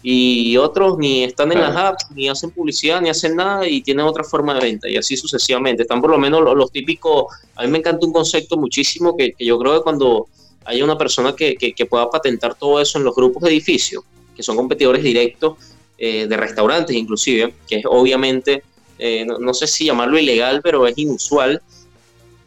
y 0.02 0.56
otros 0.56 0.98
ni 0.98 1.24
están 1.24 1.52
en 1.52 1.60
las 1.60 1.76
apps, 1.76 2.06
ni 2.16 2.30
hacen 2.30 2.52
publicidad, 2.52 3.02
ni 3.02 3.10
hacen 3.10 3.36
nada 3.36 3.68
y 3.68 3.82
tienen 3.82 4.06
otra 4.06 4.24
forma 4.24 4.54
de 4.54 4.62
venta 4.62 4.90
y 4.90 4.96
así 4.96 5.18
sucesivamente. 5.18 5.84
Están 5.84 6.02
por 6.02 6.12
lo 6.12 6.18
menos 6.18 6.42
los, 6.42 6.72
típicos, 6.72 7.26
a 7.56 7.64
mí 7.64 7.70
me 7.70 7.80
encanta 7.80 8.06
un 8.06 8.14
concepto 8.14 8.56
muchísimo 8.56 9.18
que, 9.18 9.34
yo 9.38 9.60
creo 9.60 9.78
que 9.78 9.82
cuando 9.82 10.28
haya 10.66 10.84
una 10.84 10.98
persona 10.98 11.36
que, 11.36 11.56
que, 11.56 11.86
pueda 11.86 12.10
patentar 12.10 12.56
todo 12.56 12.80
eso 12.80 12.98
en 12.98 13.04
los 13.04 13.16
grupos 13.16 13.44
de 13.44 13.50
edificios, 13.50 14.04
que 14.36 14.44
son 14.44 14.56
competidores 14.56 15.04
directos 15.04 15.58
eh, 15.98 16.28
de 16.28 16.38
restaurantes 16.38 16.96
inclusive, 16.96 17.54
que 17.68 17.78
es 17.78 17.86
obviamente, 17.86 18.64
eh, 19.00 19.26
no, 19.26 19.54
sé 19.54 19.66
si 19.66 19.86
llamarlo 19.86 20.20
ilegal, 20.20 20.62
pero 20.62 20.86
es 20.86 20.98
inusual, 20.98 21.62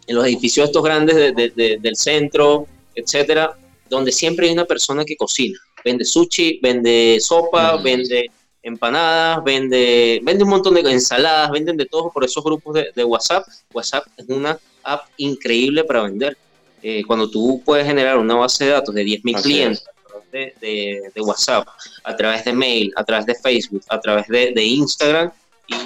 en 0.07 0.15
los 0.15 0.25
edificios 0.27 0.67
estos 0.67 0.85
grandes 0.85 1.35
del 1.35 1.97
centro, 1.97 2.67
etcétera, 2.95 3.57
donde 3.88 4.12
siempre 4.12 4.47
hay 4.47 4.53
una 4.53 4.65
persona 4.65 5.05
que 5.05 5.17
cocina 5.17 5.59
vende 5.85 6.05
sushi, 6.05 6.61
vende 6.62 7.19
sopa, 7.21 7.77
vende 7.77 8.31
empanadas, 8.62 9.43
vende, 9.45 10.21
vende 10.23 10.45
un 10.45 10.51
montón 10.51 10.75
de 10.75 10.81
ensaladas, 10.81 11.51
venden 11.51 11.77
de 11.77 11.87
todo 11.87 12.11
por 12.12 12.25
esos 12.25 12.43
grupos 12.45 12.77
de, 12.95 13.05
WhatsApp. 13.05 13.45
WhatsApp 13.73 14.07
es 14.17 14.29
una 14.29 14.59
app 14.85 15.09
increíble 15.17 15.85
para 15.85 16.03
vender. 16.03 16.37
Eh, 16.83 17.03
cuando 17.07 17.29
tú 17.29 17.62
puedes 17.65 17.87
generar 17.87 18.19
una 18.19 18.35
base 18.35 18.65
de 18.65 18.71
datos 18.71 18.95
de 18.95 19.05
10.000 19.05 19.43
clientes 19.43 19.85
a 19.87 19.93
través 20.11 20.61
de, 20.61 21.21
WhatsApp, 21.21 21.67
a 22.05 22.17
través 22.17 22.45
de 22.45 22.53
mail, 22.53 22.93
a 22.97 23.05
través 23.05 23.27
de 23.27 23.35
Facebook, 23.35 23.83
a 23.88 24.01
través 24.01 24.27
de, 24.29 24.65
Instagram, 24.65 25.31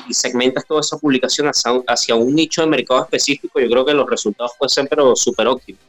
y, 0.09 0.14
segmentas 0.14 0.66
toda 0.66 0.81
esa 0.81 0.99
publicación 0.99 1.49
hacia, 1.49 1.72
hacia, 1.87 2.14
un 2.14 2.35
nicho 2.35 2.62
de 2.62 2.68
mercado 2.68 3.03
específico, 3.03 3.61
yo 3.61 3.68
creo 3.68 3.85
que 3.85 3.94
los 3.94 4.09
resultados 4.09 4.53
pueden 4.59 4.70
ser 4.70 4.88
pero 4.88 5.14
súper 5.16 5.46
óptimos. 5.46 5.81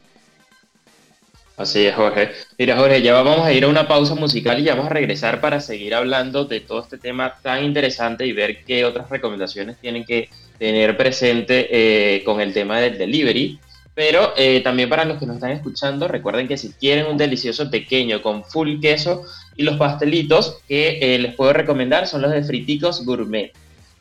Así 1.58 1.86
es, 1.86 1.94
Jorge. 1.96 2.30
Mira, 2.56 2.76
Jorge, 2.76 3.02
ya 3.02 3.14
vamos 3.14 3.44
a 3.44 3.52
ir 3.52 3.64
a 3.64 3.68
una 3.68 3.88
pausa 3.88 4.14
musical 4.14 4.60
y 4.60 4.62
ya 4.62 4.76
vamos 4.76 4.92
a 4.92 4.94
regresar 4.94 5.40
para 5.40 5.60
seguir 5.60 5.92
hablando 5.92 6.44
de 6.44 6.60
todo 6.60 6.82
este 6.82 6.98
tema 6.98 7.34
tan 7.42 7.64
interesante 7.64 8.24
y 8.24 8.32
ver 8.32 8.64
qué 8.64 8.84
otras 8.84 9.10
recomendaciones 9.10 9.76
tienen 9.78 10.04
que 10.04 10.30
tener 10.56 10.96
presente 10.96 11.66
eh, 11.68 12.22
con 12.22 12.40
el 12.40 12.52
tema 12.52 12.78
del 12.78 12.96
delivery. 12.96 13.58
Pero 13.92 14.34
eh, 14.36 14.60
también 14.60 14.88
para 14.88 15.04
los 15.04 15.18
que 15.18 15.26
nos 15.26 15.34
están 15.34 15.50
escuchando, 15.50 16.06
recuerden 16.06 16.46
que 16.46 16.56
si 16.56 16.70
quieren 16.74 17.06
un 17.06 17.16
delicioso 17.16 17.68
pequeño 17.68 18.22
con 18.22 18.44
full 18.44 18.78
queso 18.80 19.24
y 19.56 19.64
los 19.64 19.76
pastelitos 19.76 20.58
que 20.68 20.98
eh, 21.02 21.18
les 21.18 21.34
puedo 21.34 21.52
recomendar 21.52 22.06
son 22.06 22.22
los 22.22 22.30
de 22.30 22.44
Friticos 22.44 23.04
Gourmet. 23.04 23.50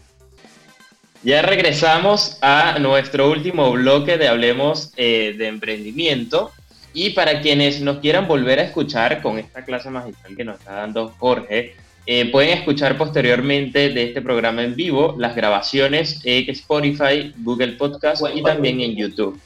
Ya 1.23 1.43
regresamos 1.43 2.39
a 2.41 2.79
nuestro 2.81 3.31
último 3.31 3.71
bloque 3.71 4.19
de 4.19 4.27
Hablemos 4.27 4.93
eh, 4.97 5.37
de 5.39 5.47
Emprendimiento. 5.47 6.51
Y 6.95 7.11
para 7.11 7.41
quienes 7.41 7.81
nos 7.81 7.99
quieran 7.99 8.29
volver 8.29 8.59
a 8.59 8.65
escuchar 8.65 9.23
con 9.23 9.39
esta 9.39 9.65
clase 9.65 9.91
magistral 9.91 10.37
que 10.37 10.45
nos 10.45 10.59
está 10.59 10.73
dando 10.73 11.15
Jorge, 11.19 11.75
eh, 12.05 12.31
pueden 12.31 12.59
escuchar 12.59 12.99
posteriormente 12.99 13.91
de 13.91 14.05
este 14.05 14.21
programa 14.21 14.63
en 14.63 14.75
vivo 14.75 15.15
las 15.19 15.37
grabaciones 15.37 16.21
en 16.25 16.51
Spotify, 16.51 17.33
Google 17.39 17.73
Podcast 17.73 18.25
y 18.35 18.43
también 18.43 18.81
en 18.81 18.97
YouTube. 18.97 19.41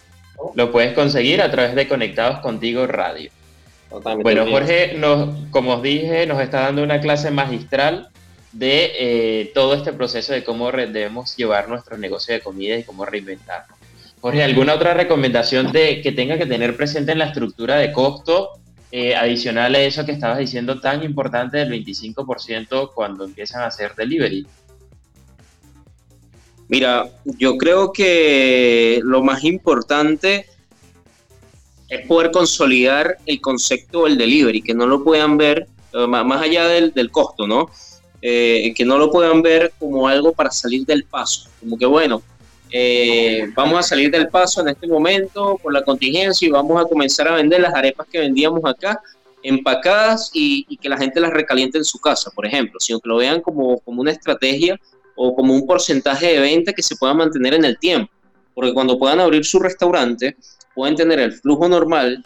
Lo 0.54 0.72
puedes 0.72 0.94
conseguir 0.94 1.42
a 1.42 1.50
través 1.50 1.74
de 1.74 1.86
Conectados 1.86 2.40
Contigo 2.40 2.86
Radio. 2.86 3.30
Bueno, 4.22 4.46
Jorge, 4.46 4.94
nos, 4.96 5.48
como 5.50 5.74
os 5.74 5.82
dije, 5.82 6.26
nos 6.26 6.40
está 6.40 6.62
dando 6.62 6.82
una 6.82 7.00
clase 7.00 7.30
magistral 7.30 8.08
de 8.52 8.92
eh, 8.98 9.50
todo 9.54 9.74
este 9.74 9.92
proceso 9.92 10.32
de 10.32 10.42
cómo 10.42 10.72
debemos 10.72 11.36
llevar 11.36 11.68
nuestro 11.68 11.98
negocio 11.98 12.34
de 12.34 12.40
comida 12.40 12.76
y 12.76 12.84
cómo 12.84 13.04
reinventarlo. 13.04 13.75
Jorge, 14.20 14.42
¿alguna 14.42 14.74
otra 14.74 14.94
recomendación 14.94 15.72
de 15.72 16.00
que 16.00 16.12
tenga 16.12 16.38
que 16.38 16.46
tener 16.46 16.76
presente 16.76 17.12
en 17.12 17.18
la 17.18 17.26
estructura 17.26 17.76
de 17.76 17.92
costo 17.92 18.50
eh, 18.90 19.14
adicional 19.14 19.74
a 19.74 19.80
eso 19.80 20.06
que 20.06 20.12
estabas 20.12 20.38
diciendo 20.38 20.80
tan 20.80 21.02
importante 21.02 21.58
del 21.58 21.70
25% 21.70 22.92
cuando 22.94 23.24
empiezan 23.24 23.62
a 23.62 23.66
hacer 23.66 23.94
delivery? 23.94 24.46
Mira, 26.68 27.08
yo 27.24 27.56
creo 27.56 27.92
que 27.92 29.00
lo 29.04 29.22
más 29.22 29.44
importante 29.44 30.46
es 31.88 32.06
poder 32.06 32.32
consolidar 32.32 33.18
el 33.26 33.40
concepto 33.40 34.04
del 34.04 34.18
delivery, 34.18 34.62
que 34.62 34.74
no 34.74 34.86
lo 34.86 35.04
puedan 35.04 35.36
ver, 35.36 35.68
eh, 35.92 36.06
más 36.06 36.42
allá 36.42 36.66
del, 36.66 37.10
costo, 37.12 37.46
¿no? 37.46 37.70
Eh, 38.20 38.72
que 38.74 38.84
no 38.84 38.98
lo 38.98 39.10
puedan 39.10 39.42
ver 39.42 39.72
como 39.78 40.08
algo 40.08 40.32
para 40.32 40.50
salir 40.50 40.84
del 40.84 41.04
paso, 41.04 41.48
como 41.60 41.78
que 41.78 41.86
bueno, 41.86 42.22
eh, 42.70 43.48
vamos 43.54 43.78
a 43.78 43.82
salir 43.82 44.10
del 44.10 44.28
paso 44.28 44.60
en 44.60 44.68
este 44.68 44.86
momento 44.86 45.58
por 45.62 45.72
la 45.72 45.82
contingencia 45.82 46.46
y 46.46 46.50
vamos 46.50 46.82
a 46.82 46.88
comenzar 46.88 47.28
a 47.28 47.36
vender 47.36 47.60
las 47.60 47.74
arepas 47.74 48.06
que 48.10 48.18
vendíamos 48.18 48.60
acá 48.64 49.00
empacadas 49.42 50.30
y, 50.32 50.76
que 50.76 50.88
la 50.88 50.98
gente 50.98 51.20
las 51.20 51.32
recaliente 51.32 51.78
en 51.78 51.84
su 51.84 51.98
casa, 51.98 52.30
por 52.34 52.46
ejemplo, 52.46 52.80
sino 52.80 52.98
que 52.98 53.08
lo 53.08 53.16
vean 53.16 53.40
como, 53.40 53.78
como 53.80 54.00
una 54.00 54.10
estrategia 54.10 54.78
o 55.14 55.34
como 55.34 55.54
un 55.54 55.66
porcentaje 55.66 56.26
de 56.26 56.40
venta 56.40 56.72
que 56.72 56.82
se 56.82 56.96
pueda 56.96 57.14
mantener 57.14 57.54
en 57.54 57.64
el 57.64 57.78
tiempo. 57.78 58.12
Porque 58.54 58.74
cuando 58.74 58.98
puedan 58.98 59.20
abrir 59.20 59.44
su 59.44 59.60
restaurante, 59.60 60.36
pueden 60.74 60.96
tener 60.96 61.20
el 61.20 61.32
flujo 61.32 61.68
normal, 61.68 62.24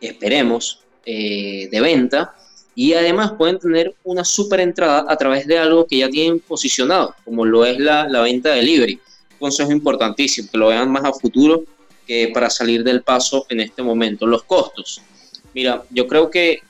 esperemos, 0.00 0.84
eh, 1.06 1.68
de 1.70 1.80
venta, 1.80 2.34
y 2.74 2.92
además 2.92 3.32
pueden 3.38 3.58
tener 3.58 3.94
una 4.04 4.22
super 4.24 4.60
entrada 4.60 5.06
a 5.08 5.16
través 5.16 5.46
de 5.46 5.58
algo 5.58 5.86
que 5.86 5.98
ya 5.98 6.10
tienen 6.10 6.40
posicionado, 6.40 7.14
como 7.24 7.46
lo 7.46 7.64
es 7.64 7.78
la, 7.78 8.06
la 8.08 8.20
venta 8.20 8.50
de 8.50 8.56
delivery. 8.56 9.00
Consejo 9.38 9.72
importantísimo, 9.72 10.48
que 10.50 10.58
lo 10.58 10.68
vean 10.68 10.90
más 10.90 11.04
a 11.04 11.12
futuro 11.12 11.64
que 12.06 12.30
para 12.32 12.48
salir 12.48 12.84
del 12.84 13.02
paso 13.02 13.46
en 13.48 13.60
este 13.60 13.82
momento. 13.82 14.26
Los 14.26 14.44
costos. 14.44 15.02
Mira, 15.54 15.82
yo 15.90 16.06
creo 16.06 16.30
que, 16.30 16.60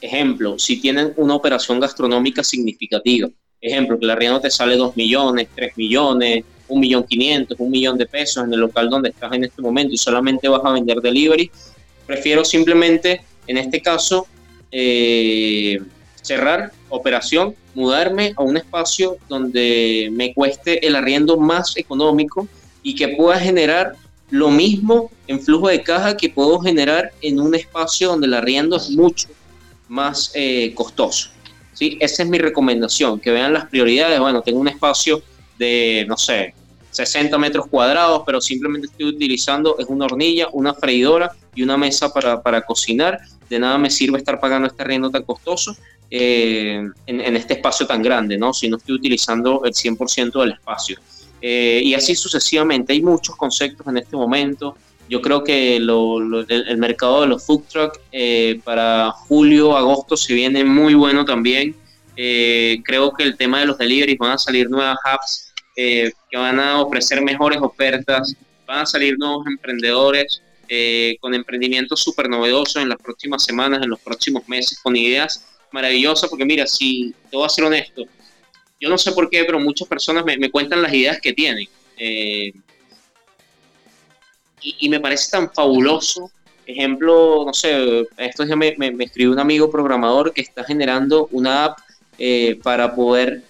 ejemplo, 0.00 0.58
si 0.58 0.80
tienen 0.80 1.12
una 1.16 1.34
operación 1.34 1.80
gastronómica 1.80 2.42
significativa, 2.42 3.28
ejemplo, 3.60 3.98
que 3.98 4.06
la 4.06 4.14
arriendo 4.14 4.40
te 4.40 4.50
sale 4.50 4.76
2 4.76 4.96
millones, 4.96 5.48
3 5.54 5.76
millones, 5.76 6.44
1 6.68 6.80
millón 6.80 7.04
500, 7.04 7.56
1 7.58 7.70
millón 7.70 7.98
de 7.98 8.06
pesos 8.06 8.44
en 8.44 8.52
el 8.52 8.60
local 8.60 8.90
donde 8.90 9.10
estás 9.10 9.32
en 9.32 9.44
este 9.44 9.62
momento 9.62 9.94
y 9.94 9.98
solamente 9.98 10.48
vas 10.48 10.62
a 10.64 10.72
vender 10.72 10.98
delivery, 11.00 11.50
prefiero 12.06 12.44
simplemente, 12.44 13.22
en 13.46 13.58
este 13.58 13.80
caso, 13.80 14.26
eh, 14.70 15.80
cerrar 16.20 16.72
operación, 16.88 17.54
mudarme 17.74 18.34
a 18.36 18.42
un 18.42 18.56
espacio 18.56 19.16
donde 19.28 20.08
me 20.12 20.34
cueste 20.34 20.86
el 20.86 20.94
arriendo 20.94 21.36
más 21.36 21.76
económico 21.76 22.46
y 22.82 22.94
que 22.94 23.08
pueda 23.08 23.38
generar 23.38 23.94
lo 24.30 24.50
mismo 24.50 25.10
en 25.26 25.40
flujo 25.40 25.68
de 25.68 25.82
caja 25.82 26.16
que 26.16 26.30
puedo 26.30 26.58
generar 26.58 27.12
en 27.20 27.38
un 27.38 27.54
espacio 27.54 28.08
donde 28.08 28.26
el 28.26 28.34
arriendo 28.34 28.76
es 28.76 28.90
mucho 28.90 29.28
más 29.88 30.32
eh, 30.34 30.72
costoso. 30.74 31.30
¿sí? 31.74 31.98
Esa 32.00 32.22
es 32.22 32.28
mi 32.28 32.38
recomendación, 32.38 33.20
que 33.20 33.30
vean 33.30 33.52
las 33.52 33.66
prioridades. 33.66 34.18
Bueno, 34.18 34.40
tengo 34.42 34.58
un 34.58 34.68
espacio 34.68 35.22
de, 35.58 36.06
no 36.08 36.16
sé, 36.16 36.54
60 36.90 37.36
metros 37.38 37.66
cuadrados, 37.66 38.22
pero 38.24 38.40
simplemente 38.40 38.86
estoy 38.86 39.06
utilizando 39.06 39.76
es 39.78 39.86
una 39.88 40.06
hornilla, 40.06 40.48
una 40.52 40.74
freidora 40.74 41.30
y 41.54 41.62
una 41.62 41.76
mesa 41.76 42.12
para, 42.12 42.42
para 42.42 42.62
cocinar. 42.62 43.20
De 43.48 43.58
nada 43.58 43.76
me 43.76 43.90
sirve 43.90 44.18
estar 44.18 44.40
pagando 44.40 44.66
este 44.66 44.82
arriendo 44.82 45.10
tan 45.10 45.24
costoso 45.24 45.76
eh, 46.14 46.86
en, 47.06 47.20
en, 47.20 47.36
este 47.36 47.54
espacio 47.54 47.86
tan 47.86 48.02
grande, 48.02 48.36
¿no? 48.36 48.52
Si 48.52 48.68
no 48.68 48.76
estoy 48.76 48.96
utilizando 48.96 49.62
el 49.64 49.72
100% 49.72 50.40
del 50.40 50.52
espacio. 50.52 50.98
Eh, 51.42 51.82
y 51.84 51.94
así 51.94 52.14
sucesivamente. 52.14 52.92
Hay 52.92 53.02
muchos 53.02 53.34
conceptos 53.36 53.86
en 53.88 53.98
este 53.98 54.16
momento. 54.16 54.76
Yo 55.08 55.20
creo 55.20 55.42
que 55.42 55.76
el, 55.76 56.78
mercado 56.78 57.22
de 57.22 57.26
los 57.26 57.44
food 57.44 57.64
truck 57.64 57.98
eh, 58.12 58.60
para 58.64 59.10
julio, 59.10 59.76
agosto 59.76 60.16
se 60.16 60.32
viene 60.32 60.64
muy 60.64 60.94
bueno 60.94 61.24
también. 61.24 61.74
Eh, 62.16 62.80
creo 62.84 63.12
que 63.12 63.24
el 63.24 63.36
tema 63.36 63.60
de 63.60 63.66
los 63.66 63.76
deliveries 63.76 64.18
van 64.18 64.32
a 64.32 64.38
salir 64.38 64.70
nuevas 64.70 64.96
apps 65.04 65.52
que 65.74 66.12
van 66.34 66.60
a 66.60 66.80
ofrecer 66.82 67.22
mejores 67.22 67.58
ofertas, 67.60 68.36
van 68.66 68.80
a 68.80 68.86
salir 68.86 69.18
nuevos 69.18 69.46
emprendedores 69.46 70.42
con 71.20 71.34
emprendimientos 71.34 72.00
súper 72.00 72.30
novedosos 72.30 72.76
en 72.76 72.88
las 72.88 72.98
próximas 72.98 73.44
semanas, 73.44 73.82
en 73.82 73.90
los 73.90 74.00
próximos 74.00 74.46
meses, 74.48 74.78
con 74.82 74.96
ideas 74.96 75.44
maravillosas, 75.72 76.28
porque 76.28 76.44
mira, 76.44 76.66
si 76.66 77.14
te 77.30 77.36
voy 77.36 77.46
a 77.46 77.48
ser 77.48 77.64
honesto, 77.64 78.04
yo 78.80 78.88
no 78.88 78.98
sé 78.98 79.12
por 79.12 79.30
qué, 79.30 79.44
pero 79.44 79.60
muchas 79.60 79.88
personas 79.88 80.24
me, 80.24 80.50
cuentan 80.50 80.82
las 80.82 80.92
ideas 80.92 81.20
que 81.20 81.32
tienen. 81.32 81.68
Eh, 81.96 82.52
y, 84.60 84.88
me 84.88 85.00
parece 85.00 85.30
tan 85.30 85.52
fabuloso. 85.52 86.30
Ejemplo, 86.66 87.44
no 87.46 87.52
sé, 87.52 88.06
esto 88.16 88.44
ya 88.44 88.56
me, 88.56 88.74
me, 88.76 89.04
escribió 89.04 89.32
un 89.32 89.38
amigo 89.38 89.70
programador 89.70 90.32
que 90.32 90.40
está 90.40 90.64
generando 90.64 91.28
una 91.32 91.64
app 91.64 91.78
eh, 92.18 92.58
para 92.62 92.94
poder 92.94 93.42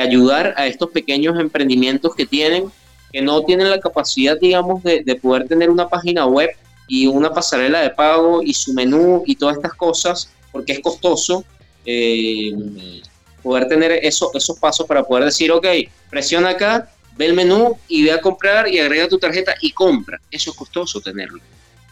ayudar 0.00 0.54
a 0.56 0.66
estos 0.66 0.90
pequeños 0.90 1.38
emprendimientos 1.38 2.14
que 2.14 2.26
tienen, 2.26 2.70
que 3.12 3.22
no 3.22 3.42
tienen 3.42 3.70
la 3.70 3.80
capacidad, 3.80 4.38
digamos, 4.38 4.82
de, 4.82 5.18
poder 5.20 5.48
tener 5.48 5.70
una 5.70 5.88
página 5.88 6.26
web 6.26 6.50
y 6.88 7.06
una 7.06 7.32
pasarela 7.32 7.80
de 7.80 7.90
pago 7.90 8.42
y 8.42 8.54
su 8.54 8.72
menú 8.72 9.22
y 9.26 9.34
todas 9.34 9.56
estas 9.56 9.74
cosas, 9.74 10.30
porque 10.56 10.72
es 10.72 10.80
costoso. 10.80 11.44
Eh, 11.84 12.50
poder 13.42 13.68
tener 13.68 13.92
eso, 13.92 14.30
esos 14.34 14.58
pasos 14.58 14.86
para 14.86 15.04
poder 15.04 15.26
decir, 15.26 15.52
ok, 15.52 15.66
presiona 16.10 16.48
acá, 16.50 16.90
ve 17.16 17.26
el 17.26 17.34
menú 17.34 17.76
y 17.86 18.02
ve 18.02 18.12
a 18.12 18.20
comprar 18.20 18.66
y 18.68 18.78
agrega 18.80 19.06
tu 19.06 19.18
tarjeta 19.18 19.54
y 19.60 19.70
compra. 19.70 20.18
Eso 20.30 20.50
es 20.50 20.56
costoso 20.56 21.00
tenerlo. 21.00 21.40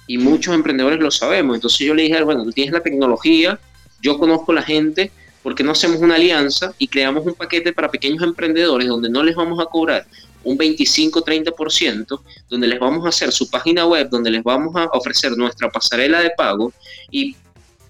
Y 0.07 0.19
muchos 0.19 0.55
emprendedores 0.55 0.99
lo 0.99 1.11
sabemos. 1.11 1.55
Entonces 1.55 1.87
yo 1.87 1.95
le 1.95 2.05
dije, 2.05 2.23
bueno, 2.23 2.43
tú 2.43 2.53
tienes 2.53 2.73
la 2.73 2.81
tecnología, 2.81 3.61
yo 4.03 4.19
conozco 4.19 4.53
la 4.53 4.63
gente, 4.63 5.13
¿por 5.43 5.55
qué 5.55 5.63
no 5.63 5.73
hacemos 5.73 5.99
una 5.99 6.17
alianza 6.17 6.75
y 6.79 6.89
creamos 6.89 7.25
un 7.27 7.35
paquete 7.35 7.73
para 7.73 7.91
pequeños 7.91 8.23
emprendedores 8.23 8.89
donde 8.89 9.11
no 9.11 9.23
les 9.23 9.37
vamos 9.37 9.61
a 9.61 9.67
cobrar 9.67 10.07
un 10.43 10.59
25-30%, 10.59 12.21
donde 12.49 12.67
les 12.67 12.81
vamos 12.81 13.07
a 13.07 13.11
hacer 13.11 13.31
su 13.31 13.49
página 13.49 13.87
web, 13.87 14.09
donde 14.11 14.31
les 14.31 14.43
vamos 14.43 14.75
a 14.77 14.87
ofrecer 14.87 15.37
nuestra 15.37 15.71
pasarela 15.71 16.21
de 16.21 16.31
pago 16.31 16.73
y 17.11 17.37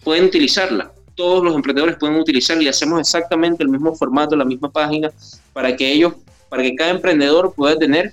pueden 0.04 0.24
utilizarla 0.24 0.92
todos 1.14 1.44
los 1.44 1.54
emprendedores 1.54 1.96
pueden 1.96 2.16
utilizar 2.16 2.60
y 2.60 2.68
hacemos 2.68 3.00
exactamente 3.00 3.62
el 3.62 3.68
mismo 3.68 3.94
formato, 3.94 4.36
la 4.36 4.44
misma 4.44 4.70
página, 4.70 5.10
para 5.52 5.74
que 5.76 5.92
ellos, 5.92 6.14
para 6.48 6.62
que 6.62 6.74
cada 6.74 6.90
emprendedor 6.90 7.52
pueda 7.54 7.76
tener 7.76 8.12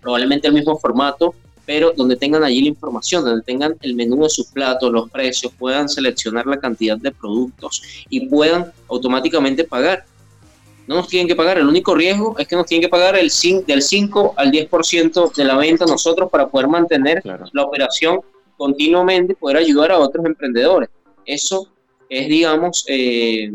probablemente 0.00 0.46
el 0.46 0.54
mismo 0.54 0.78
formato, 0.78 1.34
pero 1.64 1.92
donde 1.96 2.16
tengan 2.16 2.44
allí 2.44 2.62
la 2.62 2.68
información, 2.68 3.24
donde 3.24 3.42
tengan 3.42 3.76
el 3.80 3.94
menú 3.94 4.22
de 4.22 4.30
sus 4.30 4.46
platos, 4.46 4.92
los 4.92 5.10
precios, 5.10 5.52
puedan 5.58 5.88
seleccionar 5.88 6.46
la 6.46 6.58
cantidad 6.58 6.96
de 6.96 7.10
productos 7.10 7.82
y 8.08 8.26
puedan 8.26 8.72
automáticamente 8.88 9.64
pagar. 9.64 10.04
No 10.86 10.94
nos 10.94 11.08
tienen 11.08 11.26
que 11.26 11.34
pagar, 11.34 11.58
el 11.58 11.66
único 11.66 11.96
riesgo 11.96 12.36
es 12.38 12.46
que 12.46 12.54
nos 12.54 12.66
tienen 12.66 12.82
que 12.82 12.88
pagar 12.88 13.16
el 13.16 13.32
del 13.66 13.82
5 13.82 14.34
al 14.36 14.52
10% 14.52 15.34
de 15.34 15.44
la 15.44 15.56
venta 15.56 15.84
nosotros 15.84 16.30
para 16.30 16.46
poder 16.46 16.68
mantener 16.68 17.20
la 17.24 17.62
operación 17.64 18.20
continuamente 18.56 19.34
poder 19.34 19.58
ayudar 19.58 19.92
a 19.92 19.98
otros 19.98 20.24
emprendedores. 20.24 20.88
Eso 21.24 21.68
es, 22.08 22.28
digamos, 22.28 22.84
eh, 22.88 23.50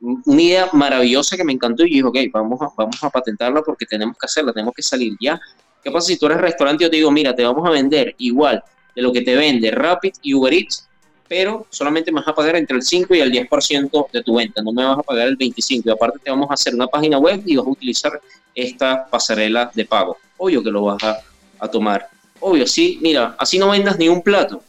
una 0.00 0.42
idea 0.42 0.68
maravillosa 0.72 1.36
que 1.36 1.44
me 1.44 1.52
encantó 1.52 1.84
y 1.84 1.90
dije, 1.90 2.04
ok, 2.04 2.16
vamos 2.32 2.60
a, 2.62 2.68
vamos 2.76 3.02
a 3.02 3.10
patentarla 3.10 3.62
porque 3.62 3.86
tenemos 3.86 4.16
que 4.16 4.26
hacerla, 4.26 4.52
tenemos 4.52 4.74
que 4.74 4.82
salir 4.82 5.14
ya. 5.20 5.40
¿Qué 5.82 5.90
pasa 5.90 6.08
si 6.08 6.18
tú 6.18 6.26
eres 6.26 6.40
restaurante 6.40 6.84
yo 6.84 6.90
te 6.90 6.96
digo, 6.96 7.10
mira, 7.10 7.34
te 7.34 7.42
vamos 7.44 7.66
a 7.66 7.70
vender 7.70 8.14
igual 8.18 8.62
de 8.94 9.02
lo 9.02 9.12
que 9.12 9.22
te 9.22 9.36
vende 9.36 9.70
Rapid 9.70 10.12
y 10.22 10.34
Uber 10.34 10.52
Eats, 10.52 10.88
pero 11.28 11.66
solamente 11.70 12.10
me 12.10 12.20
vas 12.20 12.28
a 12.28 12.34
pagar 12.34 12.56
entre 12.56 12.76
el 12.76 12.82
5 12.82 13.14
y 13.14 13.20
el 13.20 13.30
10% 13.30 14.10
de 14.10 14.22
tu 14.22 14.36
venta, 14.36 14.62
no 14.62 14.72
me 14.72 14.84
vas 14.84 14.98
a 14.98 15.02
pagar 15.02 15.28
el 15.28 15.36
25%. 15.36 15.82
Y 15.84 15.90
aparte 15.90 16.18
te 16.18 16.30
vamos 16.30 16.50
a 16.50 16.54
hacer 16.54 16.74
una 16.74 16.86
página 16.86 17.18
web 17.18 17.42
y 17.44 17.56
vas 17.56 17.66
a 17.66 17.70
utilizar 17.70 18.20
esta 18.54 19.06
pasarela 19.06 19.70
de 19.74 19.84
pago. 19.84 20.16
Obvio 20.38 20.62
que 20.62 20.70
lo 20.70 20.82
vas 20.82 21.02
a, 21.02 21.18
a 21.60 21.68
tomar. 21.68 22.08
Obvio, 22.40 22.66
sí, 22.66 22.98
mira, 23.02 23.34
así 23.38 23.58
no 23.58 23.70
vendas 23.70 23.98
ni 23.98 24.08
un 24.08 24.22
plato 24.22 24.62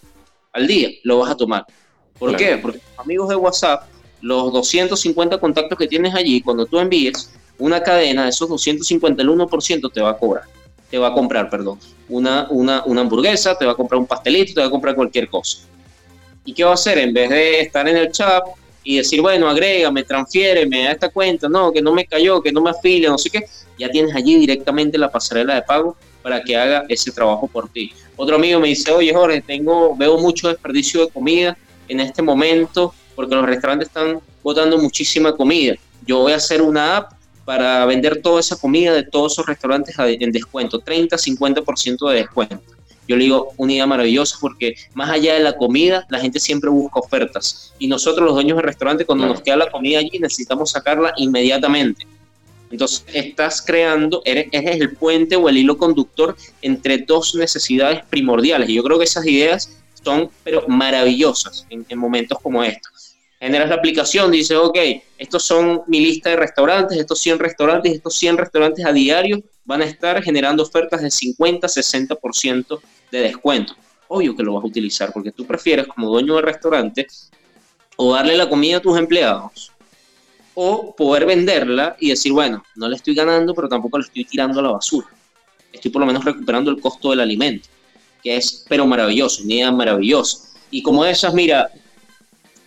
al 0.54 0.68
día, 0.68 0.90
lo 1.04 1.20
vas 1.20 1.32
a 1.32 1.38
tomar. 1.38 1.66
¿Por 2.18 2.36
qué? 2.36 2.58
Porque 2.58 2.80
amigos 2.98 3.30
de 3.30 3.36
WhatsApp, 3.36 3.84
los 4.22 4.52
250 4.52 5.38
contactos 5.38 5.78
que 5.78 5.88
tienes 5.88 6.14
allí, 6.14 6.42
cuando 6.42 6.66
tú 6.66 6.80
envíes 6.80 7.32
una 7.58 7.82
cadena 7.82 8.24
de 8.24 8.30
esos 8.30 8.50
250, 8.50 9.22
el 9.22 9.30
1% 9.30 9.92
te 9.92 10.02
va 10.02 10.12
a 10.12 10.18
cobrar, 10.18 10.44
te 10.90 10.98
va 10.98 11.10
a 11.10 11.14
comprar, 11.14 11.50
perdón, 11.50 11.80
una, 12.10 12.48
una, 12.50 12.84
una 12.86 13.02
hamburguesa, 13.02 13.58
te 13.58 13.66
va 13.66 13.74
a 13.74 13.76
comprar 13.76 14.00
un 14.00 14.08
pastelito, 14.08 14.54
te 14.54 14.62
va 14.62 14.68
a 14.68 14.72
comprar 14.72 14.96
cualquier 14.96 15.30
cosa. 15.30 15.60
¿Y 16.44 16.54
qué 16.54 16.64
va 16.64 16.72
a 16.72 16.74
hacer? 16.74 16.98
En 16.98 17.14
vez 17.14 17.30
de 17.30 17.62
estar 17.62 17.88
en 17.88 17.96
el 17.96 18.12
chat 18.12 18.44
y 18.84 18.98
decir, 18.98 19.22
bueno, 19.22 19.48
agrégame, 19.48 20.04
transfiéreme 20.04 20.88
a 20.88 20.94
esta 20.94 21.10
cuenta, 21.10 21.48
no, 21.48 21.72
que 21.72 21.82
no 21.82 21.94
me 21.94 22.06
cayó, 22.06 22.42
que 22.42 22.52
no 22.52 22.62
me 22.62 22.72
afilia, 22.72 23.10
no 23.10 23.18
sé 23.18 23.30
qué, 23.30 23.46
ya 23.78 23.90
tienes 23.90 24.16
allí 24.16 24.36
directamente 24.36 24.98
la 24.98 25.12
pasarela 25.12 25.56
de 25.56 25.62
pago 25.62 25.96
para 26.22 26.42
que 26.42 26.56
haga 26.56 26.86
ese 26.90 27.12
trabajo 27.12 27.48
por 27.48 27.70
ti. 27.70 27.94
Otro 28.16 28.36
amigo 28.36 28.60
me 28.60 28.70
dice, 28.70 28.92
oye 28.92 29.14
Jorge, 29.14 29.42
tengo, 29.42 29.96
veo 29.96 30.18
mucho 30.18 30.50
desperdicio 30.50 31.06
de 31.06 31.12
comida 31.12 31.58
en 31.88 32.00
este 32.00 32.22
momento 32.22 32.94
porque 33.16 33.36
los 33.36 33.46
restaurantes 33.46 33.88
están 33.88 34.20
botando 34.44 34.78
muchísima 34.78 35.36
comida. 35.36 35.76
Yo 36.06 36.20
voy 36.20 36.34
a 36.34 36.38
hacer 36.38 36.62
una 36.62 36.98
app 36.98 37.14
para 37.46 37.86
vender 37.86 38.22
toda 38.22 38.40
esa 38.40 38.56
comida 38.56 38.94
de 38.94 39.04
todos 39.04 39.34
esos 39.34 39.46
restaurantes 39.46 39.96
en 39.98 40.32
descuento, 40.32 40.80
30, 40.80 41.18
50% 41.18 42.10
de 42.10 42.16
descuento. 42.16 42.62
Yo 43.08 43.18
le 43.18 43.24
digo 43.24 43.54
una 43.58 43.74
idea 43.74 43.88
maravillosa 43.88 44.38
porque 44.40 44.76
más 44.94 45.10
allá 45.10 45.34
de 45.34 45.40
la 45.40 45.58
comida, 45.58 46.06
la 46.10 46.20
gente 46.20 46.40
siempre 46.40 46.70
busca 46.70 47.00
ofertas. 47.00 47.74
Y 47.80 47.88
nosotros 47.88 48.24
los 48.24 48.36
dueños 48.36 48.56
del 48.58 48.66
restaurante, 48.68 49.04
cuando 49.04 49.26
nos 49.26 49.42
queda 49.42 49.58
la 49.58 49.72
comida 49.72 49.98
allí, 49.98 50.20
necesitamos 50.20 50.70
sacarla 50.70 51.12
inmediatamente. 51.18 52.06
Entonces, 52.72 53.04
estás 53.14 53.62
creando, 53.62 54.22
eres, 54.26 54.48
el 54.52 54.96
puente 54.96 55.36
o 55.36 55.50
el 55.50 55.58
hilo 55.58 55.78
conductor 55.78 56.36
entre 56.62 57.00
dos 57.00 57.36
necesidades 57.36 58.06
primordiales. 58.10 58.70
Y 58.70 58.76
yo 58.76 58.84
creo 58.84 58.98
que 58.98 59.06
esas 59.06 59.26
ideas 59.26 59.72
son 60.04 60.30
pero 60.44 60.66
maravillosas 60.68 61.66
en, 61.70 61.86
momentos 61.98 62.38
como 62.42 62.64
estos. 62.64 63.16
Generas 63.40 63.70
la 63.70 63.76
aplicación, 63.76 64.32
dices, 64.32 64.58
ok, 64.58 64.78
estos 65.18 65.44
son 65.44 65.82
mi 65.88 66.00
lista 66.00 66.30
de 66.30 66.36
restaurantes, 66.36 66.98
estos 66.98 67.20
100 67.20 67.40
restaurantes, 67.40 67.94
estos 67.94 68.16
100 68.18 68.38
restaurantes 68.38 68.86
a 68.86 68.92
diario 68.92 69.42
van 69.64 69.82
a 69.82 69.86
estar 69.86 70.22
generando 70.22 70.64
ofertas 70.64 71.02
de 71.02 71.10
50, 71.10 71.68
60% 71.68 72.82
de 73.12 73.20
descuento. 73.20 73.76
Obvio 74.10 74.36
que 74.36 74.44
lo 74.44 74.56
vas 74.56 74.64
a 74.64 74.68
utilizar 74.68 75.14
porque 75.14 75.32
tú 75.32 75.46
prefieres 75.46 75.88
como 75.88 76.10
dueño 76.10 76.36
del 76.36 76.44
restaurante 76.44 77.08
o 77.96 78.14
darle 78.14 78.36
la 78.36 78.50
comida 78.50 78.78
a 78.78 78.82
tus 78.82 78.98
empleados 78.98 79.72
o 80.56 80.96
poder 80.96 81.26
venderla 81.26 81.96
y 82.00 82.10
decir, 82.10 82.32
bueno, 82.32 82.64
no 82.76 82.90
le 82.90 82.96
estoy 82.96 83.16
ganando, 83.16 83.54
pero 83.54 83.70
tampoco 83.70 83.98
le 83.98 84.06
estoy 84.06 84.26
tirando 84.26 84.60
a 84.60 84.64
la 84.64 84.72
basura. 84.72 85.08
Estoy 85.72 85.92
por 85.92 86.02
lo 86.02 86.06
menos 86.06 86.26
recuperando 86.26 86.72
el 86.72 86.82
costo 86.82 87.12
del 87.12 87.20
alimento, 87.20 87.70
que 88.24 88.38
es 88.38 88.66
pero 88.68 88.86
maravilloso, 88.86 89.44
una 89.44 89.54
idea 89.54 89.72
maravillosa. 89.72 90.50
Y 90.72 90.82
como 90.82 91.06
esas, 91.06 91.34
mira, 91.34 91.70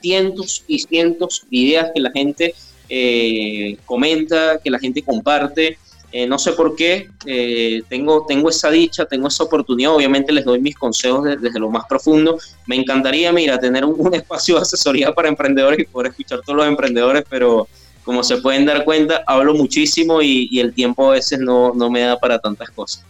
cientos 0.01 0.64
y 0.66 0.78
cientos 0.80 1.45
de 1.51 1.57
ideas 1.57 1.91
que 1.95 2.01
la 2.01 2.11
gente 2.11 2.55
eh, 2.89 3.78
comenta, 3.87 4.61
que 4.62 4.70
la 4.70 4.78
gente 4.78 5.03
comparte. 5.03 5.78
Eh, 6.15 6.27
no 6.27 6.39
sé 6.39 6.53
por 6.53 6.77
qué, 6.77 7.09
eh, 7.25 7.83
tengo, 7.89 8.27
tengo 8.27 8.51
esa 8.51 8.71
dicha, 8.71 9.07
tengo 9.07 9.29
esa 9.29 9.45
oportunidad, 9.45 9.95
obviamente 9.95 10.31
les 10.31 10.45
doy 10.45 10.61
mis 10.61 10.77
consejos 10.77 11.25
desde 11.41 11.59
lo 11.59 11.71
más 11.71 11.87
profundo. 11.87 12.39
Me 12.67 12.77
encantaría, 12.77 13.33
mira, 13.33 13.59
tener 13.59 13.83
un, 13.87 14.15
espacio 14.15 14.57
de 14.57 14.63
asesoría 14.63 15.13
para 15.13 15.29
emprendedores 15.29 15.81
y 15.81 15.85
poder 15.85 16.11
escuchar 16.11 16.43
todos 16.43 16.59
los 16.59 16.67
emprendedores, 16.67 17.25
pero 17.31 17.67
como 18.05 18.23
se 18.23 18.37
pueden 18.39 18.67
dar 18.67 18.85
cuenta, 18.85 19.23
hablo 19.27 19.55
muchísimo 19.55 20.21
y, 20.21 20.61
el 20.61 20.75
tiempo 20.75 21.11
a 21.11 21.15
veces 21.15 21.39
no, 21.39 21.73
no 21.73 21.89
me 21.89 22.01
da 22.01 22.19
para 22.19 22.39
tantas 22.39 22.71
cosas. 22.71 23.07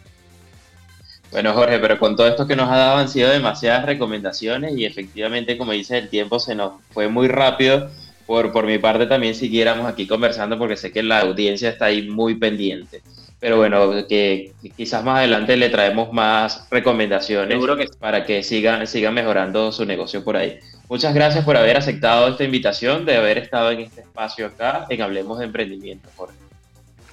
Bueno, 1.32 1.54
Jorge, 1.54 1.78
pero 1.80 1.98
con 1.98 2.14
todo 2.14 2.28
esto 2.28 2.46
que 2.46 2.54
nos 2.54 2.70
ha 2.70 2.76
dado 2.76 2.98
han 2.98 3.08
sido 3.08 3.30
demasiadas 3.30 3.86
recomendaciones 3.86 4.76
y 4.76 4.84
efectivamente, 4.84 5.58
como 5.58 5.72
dices, 5.72 6.02
el 6.02 6.08
tiempo 6.08 6.38
se 6.38 6.54
nos 6.54 6.74
fue 6.90 7.08
muy 7.08 7.26
rápido. 7.26 7.90
Por, 8.26 8.52
por 8.52 8.66
mi 8.66 8.78
parte 8.78 9.06
también 9.06 9.34
siguiéramos 9.34 9.86
aquí 9.86 10.06
conversando 10.06 10.58
porque 10.58 10.76
sé 10.76 10.92
que 10.92 11.02
la 11.02 11.20
audiencia 11.20 11.70
está 11.70 11.86
ahí 11.86 12.08
muy 12.08 12.36
pendiente. 12.36 13.02
Pero 13.40 13.56
bueno, 13.56 14.06
que 14.08 14.52
quizás 14.76 15.02
más 15.02 15.18
adelante 15.18 15.56
le 15.56 15.68
traemos 15.68 16.12
más 16.12 16.68
recomendaciones 16.70 17.58
para 17.98 18.24
que 18.24 18.44
sigan, 18.44 18.86
sigan 18.86 19.14
mejorando 19.14 19.72
su 19.72 19.84
negocio 19.84 20.22
por 20.22 20.36
ahí. 20.36 20.58
Muchas 20.88 21.12
gracias 21.12 21.44
por 21.44 21.56
haber 21.56 21.76
aceptado 21.76 22.28
esta 22.28 22.44
invitación, 22.44 23.04
de 23.04 23.16
haber 23.16 23.38
estado 23.38 23.72
en 23.72 23.80
este 23.80 24.02
espacio 24.02 24.46
acá 24.46 24.86
en 24.88 25.02
Hablemos 25.02 25.40
de 25.40 25.46
Emprendimiento, 25.46 26.08
Jorge. 26.16 26.36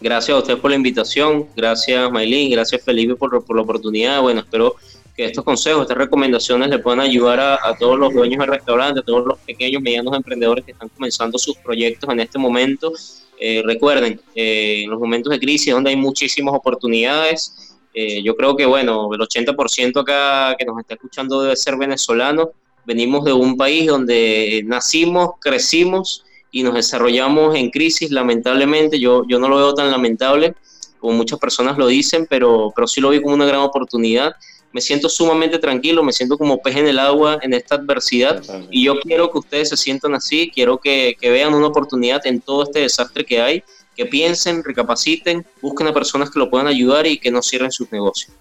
Gracias 0.02 0.36
a 0.36 0.40
usted 0.40 0.58
por 0.60 0.70
la 0.70 0.78
invitación, 0.78 1.48
gracias 1.56 2.10
Maylin, 2.12 2.52
gracias 2.52 2.84
Felipe 2.84 3.16
por, 3.16 3.44
por 3.44 3.56
la 3.56 3.64
oportunidad. 3.64 4.22
Bueno, 4.22 4.42
espero 4.42 4.76
que 5.20 5.26
estos 5.26 5.44
consejos, 5.44 5.82
estas 5.82 5.98
recomendaciones 5.98 6.70
le 6.70 6.80
puedan 6.80 7.02
ayudar 7.02 7.42
a, 7.42 7.76
todos 7.78 8.00
los 8.00 8.14
dueños 8.14 8.40
de 8.40 8.46
restaurantes, 8.46 9.04
a 9.04 9.06
todos 9.06 9.28
los 9.28 9.38
pequeños, 9.40 9.82
medianos 9.82 10.16
emprendedores 10.16 10.64
que 10.64 10.72
están 10.72 10.88
comenzando 10.88 11.38
sus 11.38 11.58
proyectos 11.58 12.10
en 12.10 12.22
este 12.22 12.40
momento. 12.40 12.94
Eh, 13.38 13.62
recuerden, 13.66 14.22
eh, 14.34 14.84
en 14.86 14.90
los 14.90 14.98
momentos 14.98 15.30
de 15.30 15.38
crisis 15.38 15.74
donde 15.74 15.90
hay 15.90 15.98
muchísimas 15.98 16.56
oportunidades, 16.56 17.76
eh, 17.94 18.24
yo 18.24 18.34
creo 18.34 18.56
que, 18.56 18.66
bueno, 18.66 19.10
el 19.14 19.20
80% 19.20 20.00
acá 20.00 20.56
que 20.58 20.64
nos 20.64 20.80
está 20.80 20.94
escuchando 20.94 21.42
debe 21.42 21.58
ser 21.58 21.76
venezolano. 21.76 22.52
Venimos 22.86 23.26
de 23.26 23.34
un 23.34 23.58
país 23.58 23.88
donde 23.88 24.64
nacimos, 24.66 25.32
crecimos 25.42 26.24
y 26.50 26.64
nos 26.64 26.76
desarrollamos 26.76 27.58
en 27.58 27.72
crisis, 27.72 28.10
lamentablemente, 28.10 28.98
yo, 28.98 29.24
yo 29.28 29.38
no 29.38 29.50
lo 29.50 29.58
veo 29.58 29.74
tan 29.74 29.92
lamentable 29.92 30.56
como 30.98 31.14
muchas 31.14 31.40
personas 31.40 31.78
lo 31.78 31.88
dicen, 31.88 32.26
pero, 32.30 32.72
pero 32.74 32.88
sí 32.88 33.02
lo 33.02 33.10
vi 33.10 33.22
como 33.22 33.34
una 33.34 33.46
gran 33.46 33.62
oportunidad. 33.62 34.34
Me 34.72 34.82
siento 34.82 35.10
sumamente 35.10 35.58
tranquilo, 35.58 36.04
me 36.04 36.14
siento 36.14 36.38
como 36.38 36.62
pez 36.62 36.76
en 36.78 36.88
el 36.88 37.00
agua 37.00 37.40
en 37.42 37.54
esta 37.54 37.76
adversidad 37.76 38.44
y 38.70 38.86
yo 38.86 39.00
quiero 39.00 39.32
que 39.32 39.40
ustedes 39.40 39.70
se 39.70 39.78
sientan 39.78 40.14
así, 40.14 40.52
quiero 40.54 40.78
que, 40.78 41.16
que 41.20 41.32
vean 41.32 41.54
una 41.54 41.68
oportunidad 41.68 42.26
en 42.28 42.40
todo 42.40 42.64
este 42.64 42.82
desastre 42.82 43.26
que 43.26 43.42
hay, 43.42 43.64
que 43.96 44.06
piensen, 44.06 44.64
recapaciten, 44.64 45.46
busquen 45.62 45.88
a 45.88 45.94
personas 45.94 46.30
que 46.30 46.40
lo 46.40 46.50
puedan 46.50 46.68
ayudar 46.68 47.08
y 47.08 47.18
que 47.18 47.32
no 47.32 47.42
cierren 47.42 47.72
sus 47.72 47.92
negocios. 47.92 48.32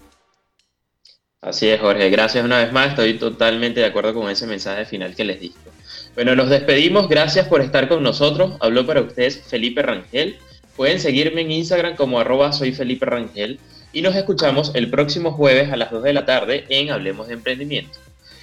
Así 1.41 1.69
es, 1.69 1.79
Jorge. 1.79 2.09
Gracias 2.09 2.43
una 2.43 2.59
vez 2.59 2.71
más. 2.71 2.89
Estoy 2.89 3.17
totalmente 3.17 3.79
de 3.79 3.85
acuerdo 3.85 4.13
con 4.13 4.29
ese 4.29 4.45
mensaje 4.45 4.85
final 4.85 5.15
que 5.15 5.23
les 5.23 5.39
diste. 5.39 5.69
Bueno, 6.13 6.35
nos 6.35 6.49
despedimos. 6.49 7.07
Gracias 7.07 7.47
por 7.47 7.61
estar 7.61 7.87
con 7.87 8.03
nosotros. 8.03 8.55
Habló 8.59 8.85
para 8.85 9.01
ustedes 9.01 9.41
Felipe 9.47 9.81
Rangel. 9.81 10.37
Pueden 10.75 10.99
seguirme 10.99 11.41
en 11.41 11.51
Instagram 11.51 11.95
como 11.95 12.19
arroba 12.19 12.51
soy 12.51 12.73
Felipe 12.73 13.05
Rangel 13.05 13.59
y 13.91 14.01
nos 14.01 14.15
escuchamos 14.15 14.71
el 14.75 14.89
próximo 14.89 15.31
jueves 15.31 15.71
a 15.71 15.77
las 15.77 15.91
2 15.91 16.03
de 16.03 16.13
la 16.13 16.25
tarde 16.25 16.65
en 16.69 16.91
Hablemos 16.91 17.27
de 17.27 17.33
Emprendimiento. 17.35 17.97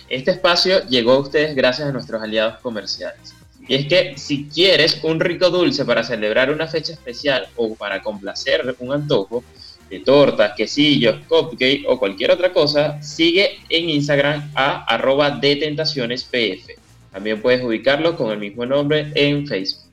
Este 0.09 0.31
espacio 0.31 0.87
llegó 0.89 1.13
a 1.13 1.19
ustedes 1.19 1.55
gracias 1.55 1.89
a 1.89 1.93
nuestros 1.93 2.23
aliados 2.23 2.59
comerciales. 2.61 3.35
Y 3.69 3.75
es 3.75 3.87
que 3.87 4.17
si 4.17 4.49
quieres 4.49 5.01
un 5.03 5.19
rico 5.19 5.51
dulce 5.51 5.85
para 5.85 6.05
celebrar 6.05 6.51
una 6.51 6.69
fecha 6.69 6.93
especial 6.93 7.49
o 7.57 7.75
para 7.75 8.03
complacer 8.03 8.77
un 8.79 8.93
antojo 8.93 9.43
de 9.91 10.01
tortas, 10.01 10.53
quesillos, 10.57 11.17
cupcake 11.29 11.85
o 11.89 11.99
cualquier 11.99 12.31
otra 12.33 12.53
cosa, 12.53 13.01
sigue 13.03 13.59
en 13.69 13.91
Instagram 13.91 14.51
a 14.55 14.85
arroba 14.85 15.31
de 15.31 15.57
tentaciones 15.57 16.25
pf. 16.25 16.77
También 17.13 17.41
puedes 17.41 17.65
ubicarlo 17.65 18.17
con 18.17 18.31
el 18.31 18.39
mismo 18.39 18.67
nombre 18.67 19.11
en 19.15 19.47
Facebook. 19.47 19.86